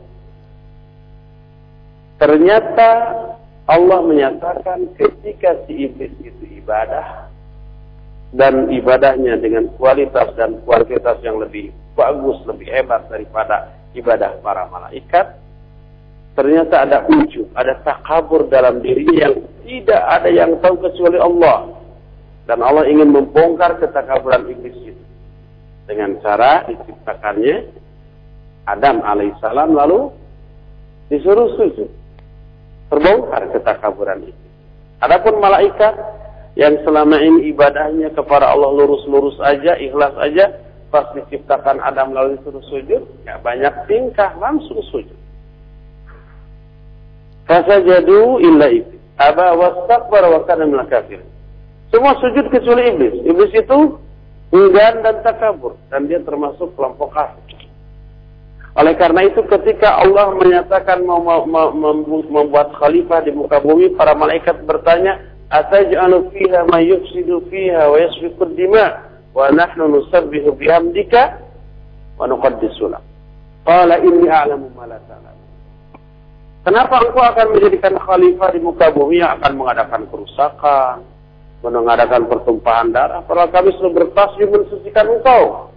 Ternyata 2.20 2.90
Allah 3.68 4.00
menyatakan 4.08 4.96
ketika 4.96 5.68
si 5.68 5.88
iblis 5.88 6.12
itu 6.24 6.64
ibadah 6.64 7.28
dan 8.36 8.72
ibadahnya 8.72 9.40
dengan 9.40 9.72
kualitas 9.76 10.32
dan 10.36 10.60
kualitas 10.64 11.20
yang 11.24 11.40
lebih 11.40 11.72
bagus, 11.96 12.40
lebih 12.48 12.68
hebat 12.72 13.08
daripada 13.08 13.72
ibadah 13.96 14.36
para 14.44 14.68
malaikat, 14.68 15.36
ternyata 16.34 16.86
ada 16.86 17.06
ujub, 17.08 17.48
ada 17.56 17.78
takabur 17.86 18.50
dalam 18.50 18.82
dirinya 18.82 19.30
yang 19.30 19.36
tidak 19.66 20.02
ada 20.02 20.30
yang 20.30 20.52
tahu 20.62 20.82
kecuali 20.82 21.18
Allah. 21.22 21.78
Dan 22.50 22.66
Allah 22.66 22.90
ingin 22.90 23.14
membongkar 23.14 23.78
ketakaburan 23.78 24.50
iblis 24.50 24.74
itu 24.82 25.04
dengan 25.86 26.18
cara 26.22 26.66
diciptakannya 26.66 27.70
Adam 28.66 29.06
alaihissalam 29.06 29.74
lalu 29.74 30.10
disuruh 31.14 31.54
sujud. 31.58 31.90
Terbongkar 32.90 33.54
ketakaburan 33.54 34.34
itu. 34.34 34.42
Adapun 35.06 35.38
malaikat 35.38 35.94
yang 36.58 36.74
selama 36.82 37.22
ini 37.22 37.54
ibadahnya 37.54 38.10
kepada 38.18 38.50
Allah 38.50 38.74
lurus-lurus 38.74 39.38
aja, 39.46 39.78
ikhlas 39.78 40.18
aja, 40.18 40.58
pas 40.90 41.06
diciptakan 41.14 41.78
Adam 41.86 42.18
lalu 42.18 42.42
disuruh 42.42 42.66
sujud, 42.66 43.02
ya 43.30 43.38
banyak 43.46 43.86
tingkah 43.86 44.34
langsung 44.42 44.82
sujud. 44.90 45.19
Fasajadu 47.50 48.38
illa 48.46 48.70
iblis. 48.70 49.02
Aba 49.18 49.58
wastakbar 49.58 50.22
wa 50.30 50.46
kana 50.46 50.86
kafir. 50.86 51.26
Semua 51.90 52.14
sujud 52.22 52.46
kecuali 52.54 52.94
iblis. 52.94 53.26
Iblis 53.26 53.52
itu 53.58 53.98
enggan 54.54 55.02
dan 55.02 55.26
takabur 55.26 55.74
dan 55.90 56.06
dia 56.06 56.22
termasuk 56.22 56.70
kelompok 56.78 57.10
kafir. 57.10 57.58
Oleh 58.78 58.94
karena 58.96 59.26
itu 59.26 59.42
ketika 59.50 59.98
Allah 59.98 60.30
menyatakan 60.38 61.02
mau, 61.02 61.26
membuat 62.30 62.70
khalifah 62.78 63.26
di 63.26 63.34
muka 63.34 63.58
bumi, 63.60 63.98
para 63.98 64.14
malaikat 64.14 64.62
bertanya, 64.64 65.18
"Ataj'alu 65.50 66.30
fiha 66.30 66.70
ma 66.70 66.78
yufsidu 66.78 67.50
fiha 67.50 67.90
wa 67.90 67.98
yasfiku 67.98 68.46
dima 68.54 69.10
wa 69.34 69.50
nahnu 69.50 70.00
nusabbihu 70.00 70.54
bihamdika 70.54 71.42
wa 72.22 72.30
nuqaddisu 72.30 72.94
lak." 72.94 73.02
Qala 73.66 73.98
inni 74.06 74.30
a'lamu 74.30 74.70
ma 74.78 74.86
la 74.86 75.02
Kenapa 76.70 77.02
engkau 77.02 77.26
akan 77.26 77.58
menjadikan 77.58 77.98
khalifah 77.98 78.54
di 78.54 78.62
muka 78.62 78.94
bumi 78.94 79.26
yang 79.26 79.42
akan 79.42 79.58
mengadakan 79.58 80.06
kerusakan, 80.06 81.02
mengadakan 81.66 82.30
pertumpahan 82.30 82.94
darah? 82.94 83.26
Padahal 83.26 83.50
kami 83.50 83.74
sudah 83.82 83.90
bertasbih 83.90 84.54
mensucikan 84.54 85.10
engkau. 85.10 85.74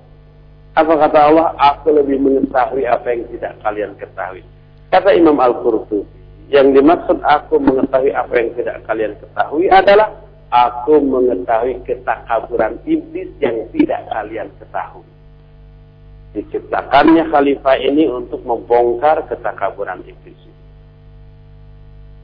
Apa 0.76 0.92
kata 1.00 1.32
Allah? 1.32 1.56
Aku 1.56 1.96
lebih 1.96 2.20
mengetahui 2.20 2.84
apa 2.84 3.08
yang 3.08 3.24
tidak 3.32 3.56
kalian 3.64 3.96
ketahui. 3.96 4.44
Kata 4.92 5.16
Imam 5.16 5.40
Al-Qurtubi, 5.40 6.04
yang 6.52 6.76
dimaksud 6.76 7.24
aku 7.24 7.56
mengetahui 7.56 8.12
apa 8.12 8.32
yang 8.36 8.52
tidak 8.52 8.76
kalian 8.84 9.16
ketahui 9.16 9.72
adalah 9.72 10.12
aku 10.52 11.00
mengetahui 11.00 11.80
ketakaburan 11.88 12.76
iblis 12.84 13.32
yang 13.40 13.64
tidak 13.72 14.04
kalian 14.12 14.52
ketahui. 14.60 15.08
Diciptakannya 16.36 17.32
khalifah 17.32 17.80
ini 17.80 18.12
untuk 18.12 18.44
membongkar 18.44 19.24
ketakaburan 19.32 20.04
iblis. 20.04 20.52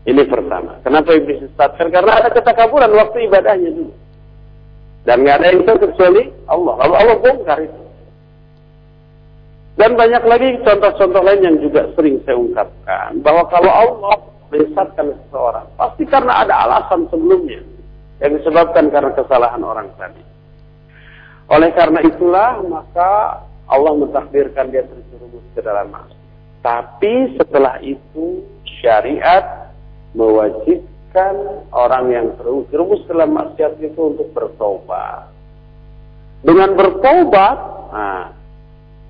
Ini 0.08 0.24
pertama. 0.24 0.80
Kenapa 0.80 1.12
iblis 1.12 1.44
disesatkan? 1.44 1.92
Karena 1.92 2.16
ada 2.16 2.32
ketakaburan 2.32 2.96
waktu 2.96 3.28
ibadahnya 3.28 3.76
dulu. 3.76 3.92
Dan 5.04 5.20
nggak 5.20 5.36
ada 5.36 5.46
yang 5.52 5.60
tahu 5.68 5.78
kecuali 5.84 6.22
Allah. 6.48 6.74
Lalu 6.80 6.94
Allah 6.96 7.16
bongkar 7.20 7.58
itu. 7.60 7.82
Dan 9.76 9.94
banyak 10.00 10.24
lagi 10.24 10.48
contoh-contoh 10.64 11.22
lain 11.22 11.40
yang 11.44 11.56
juga 11.60 11.92
sering 11.92 12.24
saya 12.24 12.40
ungkapkan. 12.40 13.20
Bahwa 13.20 13.44
kalau 13.52 13.68
Allah 13.68 14.16
menyesatkan 14.48 15.12
seseorang, 15.12 15.68
pasti 15.76 16.02
karena 16.08 16.40
ada 16.40 16.54
alasan 16.64 17.04
sebelumnya. 17.12 17.60
Yang 18.24 18.42
disebabkan 18.42 18.88
karena 18.88 19.12
kesalahan 19.12 19.60
orang 19.60 19.92
tadi. 20.00 20.24
Oleh 21.52 21.68
karena 21.76 22.00
itulah, 22.00 22.64
maka 22.64 23.44
Allah 23.68 23.92
mentakdirkan 23.92 24.72
dia 24.72 24.88
terjerumus 24.88 25.44
ke 25.52 25.60
dalam 25.60 25.92
maksiat. 25.92 26.16
Tapi 26.64 27.38
setelah 27.38 27.76
itu, 27.84 28.42
syariat 28.82 29.67
mewajibkan 30.16 31.34
orang 31.72 32.06
yang 32.12 32.26
terjerumus 32.40 33.04
dalam 33.08 33.36
maksiat 33.36 33.80
itu 33.82 34.00
untuk 34.00 34.28
bertobat. 34.32 35.28
Dengan 36.44 36.78
bertobat, 36.78 37.56
nah, 37.90 38.30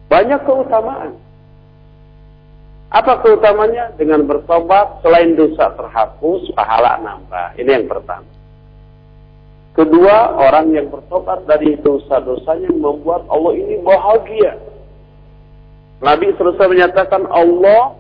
banyak 0.09 0.41
keutamaan. 0.49 1.13
Apa 2.89 3.21
keutamanya? 3.21 3.93
Dengan 4.01 4.25
bertobat, 4.25 5.05
selain 5.05 5.37
dosa 5.37 5.77
terhapus, 5.77 6.49
pahala 6.57 6.97
nambah. 7.05 7.61
Ini 7.61 7.69
yang 7.69 7.87
pertama. 7.87 8.33
Kedua, 9.77 10.41
orang 10.41 10.73
yang 10.73 10.89
bertobat 10.89 11.45
dari 11.45 11.77
dosa-dosanya 11.85 12.73
membuat 12.73 13.29
Allah 13.29 13.53
ini 13.55 13.79
bahagia. 13.85 14.57
Nabi 16.03 16.33
selesai 16.35 16.67
menyatakan 16.67 17.29
Allah 17.31 17.95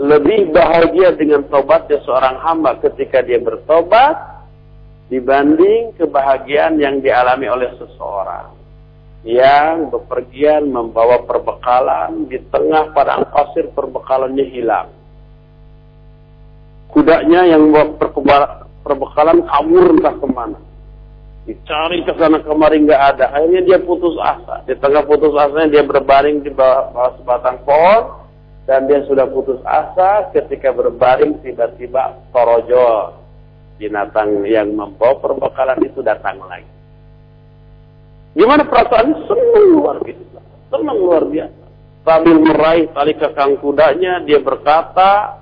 lebih 0.00 0.48
bahagia 0.56 1.12
dengan 1.12 1.44
tobatnya 1.52 2.00
seorang 2.08 2.40
hamba 2.40 2.80
ketika 2.80 3.20
dia 3.20 3.36
bertobat 3.36 4.16
dibanding 5.12 5.92
kebahagiaan 6.00 6.80
yang 6.80 7.04
dialami 7.04 7.44
oleh 7.52 7.68
seseorang 7.76 8.56
yang 9.28 9.92
bepergian 9.92 10.72
membawa 10.72 11.20
perbekalan 11.28 12.32
di 12.32 12.40
tengah 12.48 12.96
padang 12.96 13.28
pasir 13.28 13.68
perbekalannya 13.76 14.46
hilang. 14.48 14.88
Kudanya 16.88 17.44
yang 17.44 17.68
membawa 17.68 18.64
perbekalan 18.80 19.44
kabur 19.44 20.00
entah 20.00 20.16
ke 20.16 20.28
mana. 20.32 20.58
Dicari 21.44 22.00
ke 22.08 22.16
sana 22.16 22.40
kemari 22.40 22.80
nggak 22.80 23.02
ada. 23.16 23.36
Akhirnya 23.36 23.60
dia 23.68 23.78
putus 23.84 24.16
asa. 24.16 24.64
Di 24.64 24.72
tengah 24.80 25.04
putus 25.04 25.36
asanya 25.36 25.68
dia 25.68 25.84
berbaring 25.84 26.40
di 26.40 26.48
bawah, 26.48 26.88
bawah 26.88 27.12
sebatang 27.20 27.60
pohon 27.68 28.19
dan 28.68 28.86
dia 28.86 29.04
sudah 29.08 29.26
putus 29.28 29.60
asa 29.64 30.30
ketika 30.32 30.72
berbaring 30.74 31.40
tiba-tiba 31.40 32.16
torojo 32.34 33.16
binatang 33.80 34.44
yang 34.44 34.76
membawa 34.76 35.16
perbekalan 35.20 35.80
itu 35.84 36.04
datang 36.04 36.36
lagi. 36.44 36.68
Gimana 38.36 38.62
perasaannya? 38.62 39.16
Senang 39.26 39.66
luar 39.74 39.96
biasa. 40.04 40.38
Senang 40.70 40.98
luar 41.00 41.24
biasa. 41.26 41.60
sambil 42.04 42.36
meraih 42.40 42.88
tali 42.96 43.12
kekang 43.12 43.60
kudanya 43.60 44.24
dia 44.24 44.40
berkata 44.40 45.36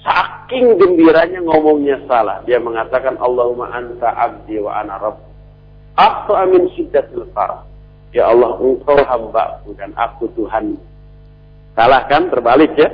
saking 0.00 0.80
gembiranya 0.80 1.44
ngomongnya 1.44 2.00
salah 2.08 2.40
dia 2.48 2.56
mengatakan 2.56 3.20
Allahumma 3.20 3.68
anta 3.76 4.08
abdi 4.16 4.56
wa 4.56 4.72
ana 4.80 4.96
rabb 4.96 5.20
aku 6.00 6.32
amin 6.32 6.64
syiddatil 6.72 7.28
farah 7.36 7.60
ya 8.14 8.32
Allah 8.32 8.56
engkau 8.56 8.96
hambaku 8.96 9.76
dan 9.76 9.92
aku 10.00 10.32
Tuhan 10.32 10.80
salah 11.78 12.02
kan 12.10 12.26
terbalik 12.26 12.74
ya. 12.74 12.90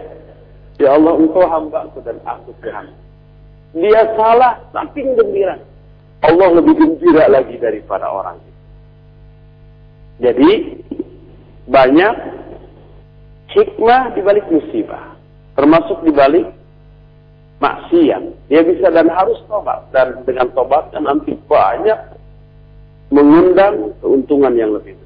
Ya 0.76 0.92
Allah 0.92 1.16
engkau 1.16 1.48
hambaku 1.48 2.04
dan 2.04 2.20
aku 2.28 2.52
Tuhan. 2.60 2.92
Dia 3.72 4.12
salah 4.12 4.60
saking 4.76 5.16
gembira. 5.16 5.56
Allah 6.20 6.60
lebih 6.60 6.76
gembira 6.76 7.24
lagi 7.32 7.56
daripada 7.56 8.04
orang 8.12 8.36
itu. 8.44 8.52
Jadi 10.20 10.50
banyak 11.64 12.14
hikmah 13.56 14.14
di 14.14 14.20
balik 14.20 14.46
musibah, 14.52 15.16
termasuk 15.56 16.04
di 16.04 16.12
balik 16.12 16.46
maksiat. 17.58 18.22
Dia 18.52 18.62
bisa 18.66 18.92
dan 18.92 19.08
harus 19.08 19.40
tobat. 19.48 19.88
Dan 19.90 20.22
dengan 20.28 20.52
tobatnya 20.52 21.00
nanti 21.00 21.32
banyak 21.48 21.98
mengundang 23.14 23.94
keuntungan 24.02 24.54
yang 24.58 24.74
lebih. 24.74 25.03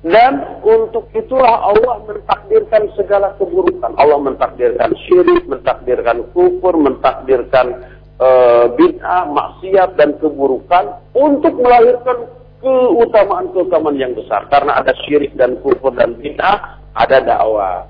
Dan 0.00 0.64
untuk 0.64 1.12
itulah 1.12 1.60
Allah 1.60 2.00
mentakdirkan 2.08 2.88
segala 2.96 3.36
keburukan. 3.36 3.92
Allah 4.00 4.16
mentakdirkan 4.16 4.96
syirik, 5.04 5.44
mentakdirkan 5.44 6.24
kufur, 6.32 6.72
mentakdirkan 6.80 7.84
uh, 8.16 8.72
bid'ah, 8.80 9.28
maksiat 9.28 10.00
dan 10.00 10.16
keburukan 10.16 11.04
untuk 11.12 11.52
melahirkan 11.60 12.32
keutamaan-keutamaan 12.64 14.00
yang 14.00 14.16
besar. 14.16 14.48
Karena 14.48 14.80
ada 14.80 14.96
syirik 15.04 15.36
dan 15.36 15.60
kufur 15.60 15.92
dan 15.92 16.16
bid'ah, 16.16 16.80
ada 16.96 17.20
dakwah, 17.20 17.84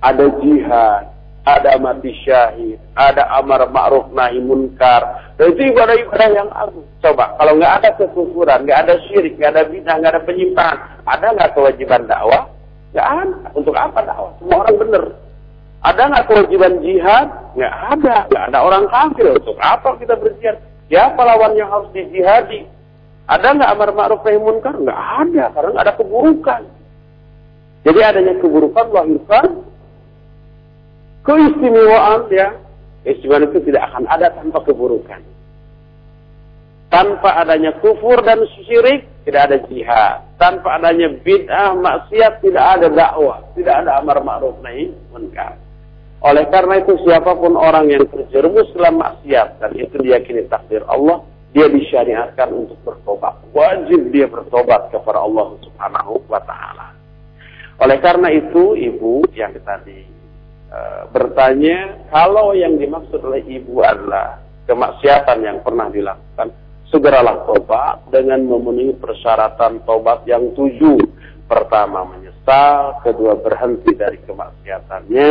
ada 0.00 0.32
jihad, 0.40 1.15
ada 1.46 1.78
mati 1.78 2.10
syahid, 2.26 2.82
ada 2.98 3.22
amar 3.38 3.70
ma'ruf 3.70 4.10
nahi 4.10 4.42
munkar. 4.42 5.30
Dan 5.38 5.54
itu 5.54 5.70
ibadah-ibadah 5.70 6.28
yang 6.34 6.50
agung. 6.50 6.82
Coba, 6.98 7.38
kalau 7.38 7.54
nggak 7.54 7.74
ada 7.78 7.90
kekufuran, 7.94 8.66
nggak 8.66 8.80
ada 8.82 8.94
syirik, 9.06 9.38
nggak 9.38 9.54
ada 9.54 9.62
bid'ah, 9.70 9.94
nggak 10.02 10.12
ada 10.18 10.22
penyimpangan, 10.26 10.78
ada 11.06 11.26
nggak 11.38 11.52
kewajiban 11.54 12.02
dakwah? 12.10 12.50
Nggak 12.90 13.06
ada. 13.06 13.46
Untuk 13.54 13.78
apa 13.78 13.98
dakwah? 14.02 14.34
Semua 14.42 14.58
orang 14.66 14.76
benar. 14.82 15.04
Ada 15.86 16.02
nggak 16.10 16.26
kewajiban 16.26 16.74
jihad? 16.82 17.28
Nggak 17.54 17.74
ada. 17.94 18.16
Nggak 18.26 18.44
ada 18.50 18.58
orang 18.58 18.84
kafir. 18.90 19.26
Untuk 19.38 19.56
apa 19.62 19.88
kita 20.02 20.14
berjihad? 20.18 20.58
Siapa 20.90 21.20
lawan 21.22 21.54
yang 21.54 21.70
harus 21.70 21.94
dijihadi? 21.94 22.66
Ada 23.30 23.54
nggak 23.54 23.70
amar 23.70 23.90
ma'ruf 23.94 24.26
nahi 24.26 24.38
munkar? 24.42 24.74
Nggak 24.74 24.98
ada, 24.98 25.44
karena 25.54 25.68
nggak 25.78 25.86
ada 25.86 25.94
keburukan. 25.94 26.62
Jadi 27.86 28.00
adanya 28.02 28.34
keburukan 28.42 28.86
lahirkan 28.90 29.62
keistimewaan 31.26 32.30
ya. 32.30 32.48
Keistimewaan 33.02 33.50
itu 33.50 33.58
tidak 33.68 33.82
akan 33.92 34.04
ada 34.06 34.32
tanpa 34.32 34.62
keburukan. 34.62 35.20
Tanpa 36.86 37.42
adanya 37.42 37.74
kufur 37.82 38.22
dan 38.22 38.46
syirik, 38.46 39.10
tidak 39.26 39.50
ada 39.50 39.58
jihad. 39.66 40.22
Tanpa 40.38 40.78
adanya 40.78 41.10
bid'ah, 41.10 41.74
maksiat, 41.74 42.40
tidak 42.40 42.64
ada 42.78 42.86
dakwah. 42.86 43.42
Tidak 43.58 43.74
ada 43.84 43.98
amar 43.98 44.22
ma'ruf 44.22 44.56
nahi 44.62 44.94
munkar. 45.10 45.58
Oleh 46.24 46.48
karena 46.48 46.80
itu 46.80 46.96
siapa 47.04 47.36
pun 47.36 47.58
orang 47.58 47.92
yang 47.92 48.06
terjerumus 48.08 48.70
dalam 48.72 49.02
maksiat 49.02 49.60
dan 49.60 49.70
itu 49.76 50.00
diyakini 50.00 50.48
takdir 50.48 50.80
Allah, 50.88 51.20
dia 51.52 51.68
disyariatkan 51.68 52.48
untuk 52.54 52.78
bertobat. 52.86 53.36
Wajib 53.52 54.14
dia 54.14 54.24
bertobat 54.30 54.88
kepada 54.88 55.20
Allah 55.20 55.58
Subhanahu 55.60 56.22
wa 56.30 56.40
taala. 56.42 56.96
Oleh 57.84 58.00
karena 58.00 58.32
itu, 58.32 58.72
ibu 58.72 59.20
yang 59.36 59.52
tadi 59.60 60.15
bertanya, 61.10 62.08
kalau 62.10 62.52
yang 62.52 62.76
dimaksud 62.76 63.22
oleh 63.22 63.42
ibu 63.46 63.80
adalah 63.80 64.42
kemaksiatan 64.66 65.38
yang 65.42 65.58
pernah 65.62 65.86
dilakukan, 65.88 66.50
segeralah 66.90 67.46
tobat 67.46 68.02
dengan 68.10 68.44
memenuhi 68.46 68.94
persyaratan 68.98 69.82
tobat 69.86 70.26
yang 70.26 70.52
tujuh. 70.54 70.98
Pertama 71.46 72.02
menyesal, 72.02 72.98
kedua 73.06 73.38
berhenti 73.38 73.94
dari 73.94 74.18
kemaksiatannya, 74.26 75.30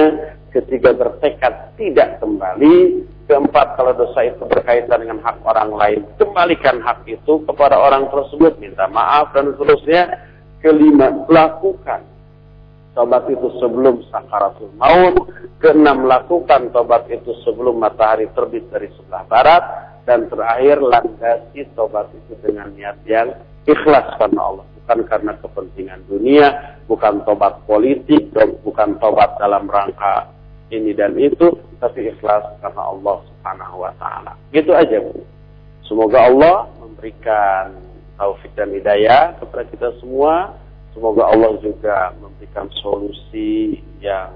ketiga 0.56 0.96
bertekad 0.96 1.76
tidak 1.76 2.24
kembali, 2.24 3.04
Keempat, 3.26 3.74
kalau 3.74 3.90
dosa 3.98 4.22
itu 4.22 4.46
berkaitan 4.46 5.02
dengan 5.02 5.18
hak 5.26 5.42
orang 5.42 5.74
lain, 5.74 6.06
kembalikan 6.22 6.78
hak 6.78 7.10
itu 7.10 7.42
kepada 7.42 7.74
orang 7.74 8.06
tersebut, 8.14 8.62
minta 8.62 8.86
maaf 8.86 9.34
dan 9.34 9.50
seterusnya. 9.50 10.30
Kelima, 10.62 11.10
lakukan 11.26 12.06
tobat 12.96 13.28
itu 13.28 13.52
sebelum 13.60 14.02
sakaratul 14.10 14.72
maut. 14.80 15.30
Keenam, 15.60 16.08
lakukan 16.08 16.72
tobat 16.72 17.06
itu 17.12 17.36
sebelum 17.44 17.84
matahari 17.84 18.32
terbit 18.34 18.66
dari 18.72 18.90
sebelah 18.96 19.24
barat. 19.28 19.64
Dan 20.08 20.32
terakhir, 20.32 20.80
landasi 20.82 21.68
tobat 21.76 22.10
itu 22.16 22.34
dengan 22.42 22.72
niat 22.74 22.98
yang 23.06 23.36
ikhlas 23.68 24.16
karena 24.18 24.42
Allah. 24.42 24.66
Bukan 24.82 25.00
karena 25.10 25.34
kepentingan 25.42 26.02
dunia, 26.06 26.48
bukan 26.86 27.26
tobat 27.26 27.58
politik, 27.66 28.30
bukan 28.62 29.02
tobat 29.02 29.34
dalam 29.42 29.66
rangka 29.66 30.30
ini 30.70 30.94
dan 30.94 31.18
itu, 31.18 31.50
tapi 31.82 32.10
ikhlas 32.10 32.46
karena 32.62 32.82
Allah 32.86 33.18
Subhanahu 33.26 33.82
wa 33.82 33.94
taala. 33.98 34.38
Gitu 34.54 34.70
aja, 34.74 35.02
Bu. 35.02 35.26
Semoga 35.86 36.30
Allah 36.30 36.70
memberikan 36.82 37.74
taufik 38.18 38.54
dan 38.58 38.74
hidayah 38.74 39.38
kepada 39.38 39.64
kita 39.70 39.90
semua. 40.02 40.54
Semoga 40.96 41.28
Allah 41.28 41.60
juga 41.60 42.16
memberikan 42.24 42.72
solusi 42.80 43.84
yang 44.00 44.32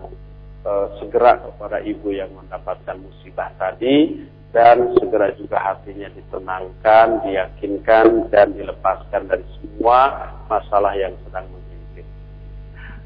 uh, 0.67 0.91
segera 0.99 1.39
kepada 1.39 1.79
ibu 1.87 2.11
yang 2.11 2.27
mendapatkan 2.35 2.99
musibah 2.99 3.47
tadi 3.55 4.27
dan 4.51 4.91
segera 4.99 5.31
juga 5.39 5.55
hatinya 5.61 6.11
ditenangkan, 6.11 7.23
diyakinkan 7.23 8.27
dan 8.27 8.51
dilepaskan 8.57 9.31
dari 9.31 9.45
semua 9.55 10.35
masalah 10.51 10.99
yang 10.99 11.15
sedang 11.23 11.47
menghimpit. 11.47 12.05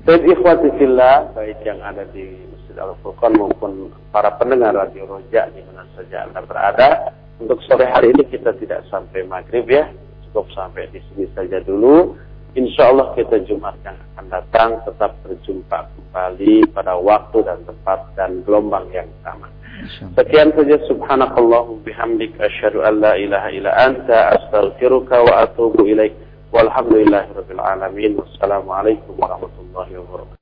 Dan 0.07 0.19
ikhwati 0.23 0.73
fillah, 0.79 1.29
baik 1.35 1.61
yang 1.61 1.77
ada 1.83 2.07
di 2.09 2.33
Masjid 2.47 2.79
Al-Furqan 2.79 3.37
maupun 3.37 3.93
para 4.09 4.33
pendengar 4.39 4.73
Radio 4.73 5.05
Roja 5.05 5.45
di 5.53 5.61
mana 5.67 5.85
saja 5.93 6.25
Anda 6.25 6.41
berada. 6.41 7.13
Untuk 7.37 7.59
sore 7.67 7.85
hari 7.85 8.15
ini 8.17 8.23
kita 8.33 8.55
tidak 8.57 8.87
sampai 8.87 9.27
maghrib 9.27 9.67
ya, 9.67 9.91
cukup 10.25 10.47
sampai 10.55 10.87
di 10.89 11.03
sini 11.11 11.27
saja 11.35 11.59
dulu. 11.59 12.15
Insya 12.53 12.93
Allah 12.93 13.17
kita 13.17 13.41
Jumat 13.49 13.73
yang 13.81 13.97
akan 14.13 14.25
datang 14.29 14.69
tetap 14.85 15.17
berjumpa 15.25 15.89
kembali 15.89 16.69
pada 16.69 16.93
waktu 17.01 17.41
dan 17.41 17.65
tempat 17.65 17.99
dan 18.13 18.45
gelombang 18.45 18.85
yang 18.93 19.09
sama. 19.25 19.49
Sekian 20.13 20.53
saja 20.53 20.77
subhanakallah 20.85 21.65
bihamdik 21.81 22.37
asyhadu 22.37 22.85
an 22.85 23.01
la 23.01 23.17
ilaha 23.17 23.49
illa 23.49 23.73
anta 23.73 24.37
astaghfiruka 24.37 25.25
wa 25.25 25.49
atubu 25.49 25.89
ilaik. 25.89 26.13
Walhamdulillahirabbil 26.53 27.57
alamin. 27.57 28.21
Wassalamualaikum 28.21 29.17
warahmatullahi 29.17 29.97
wabarakatuh. 29.97 30.23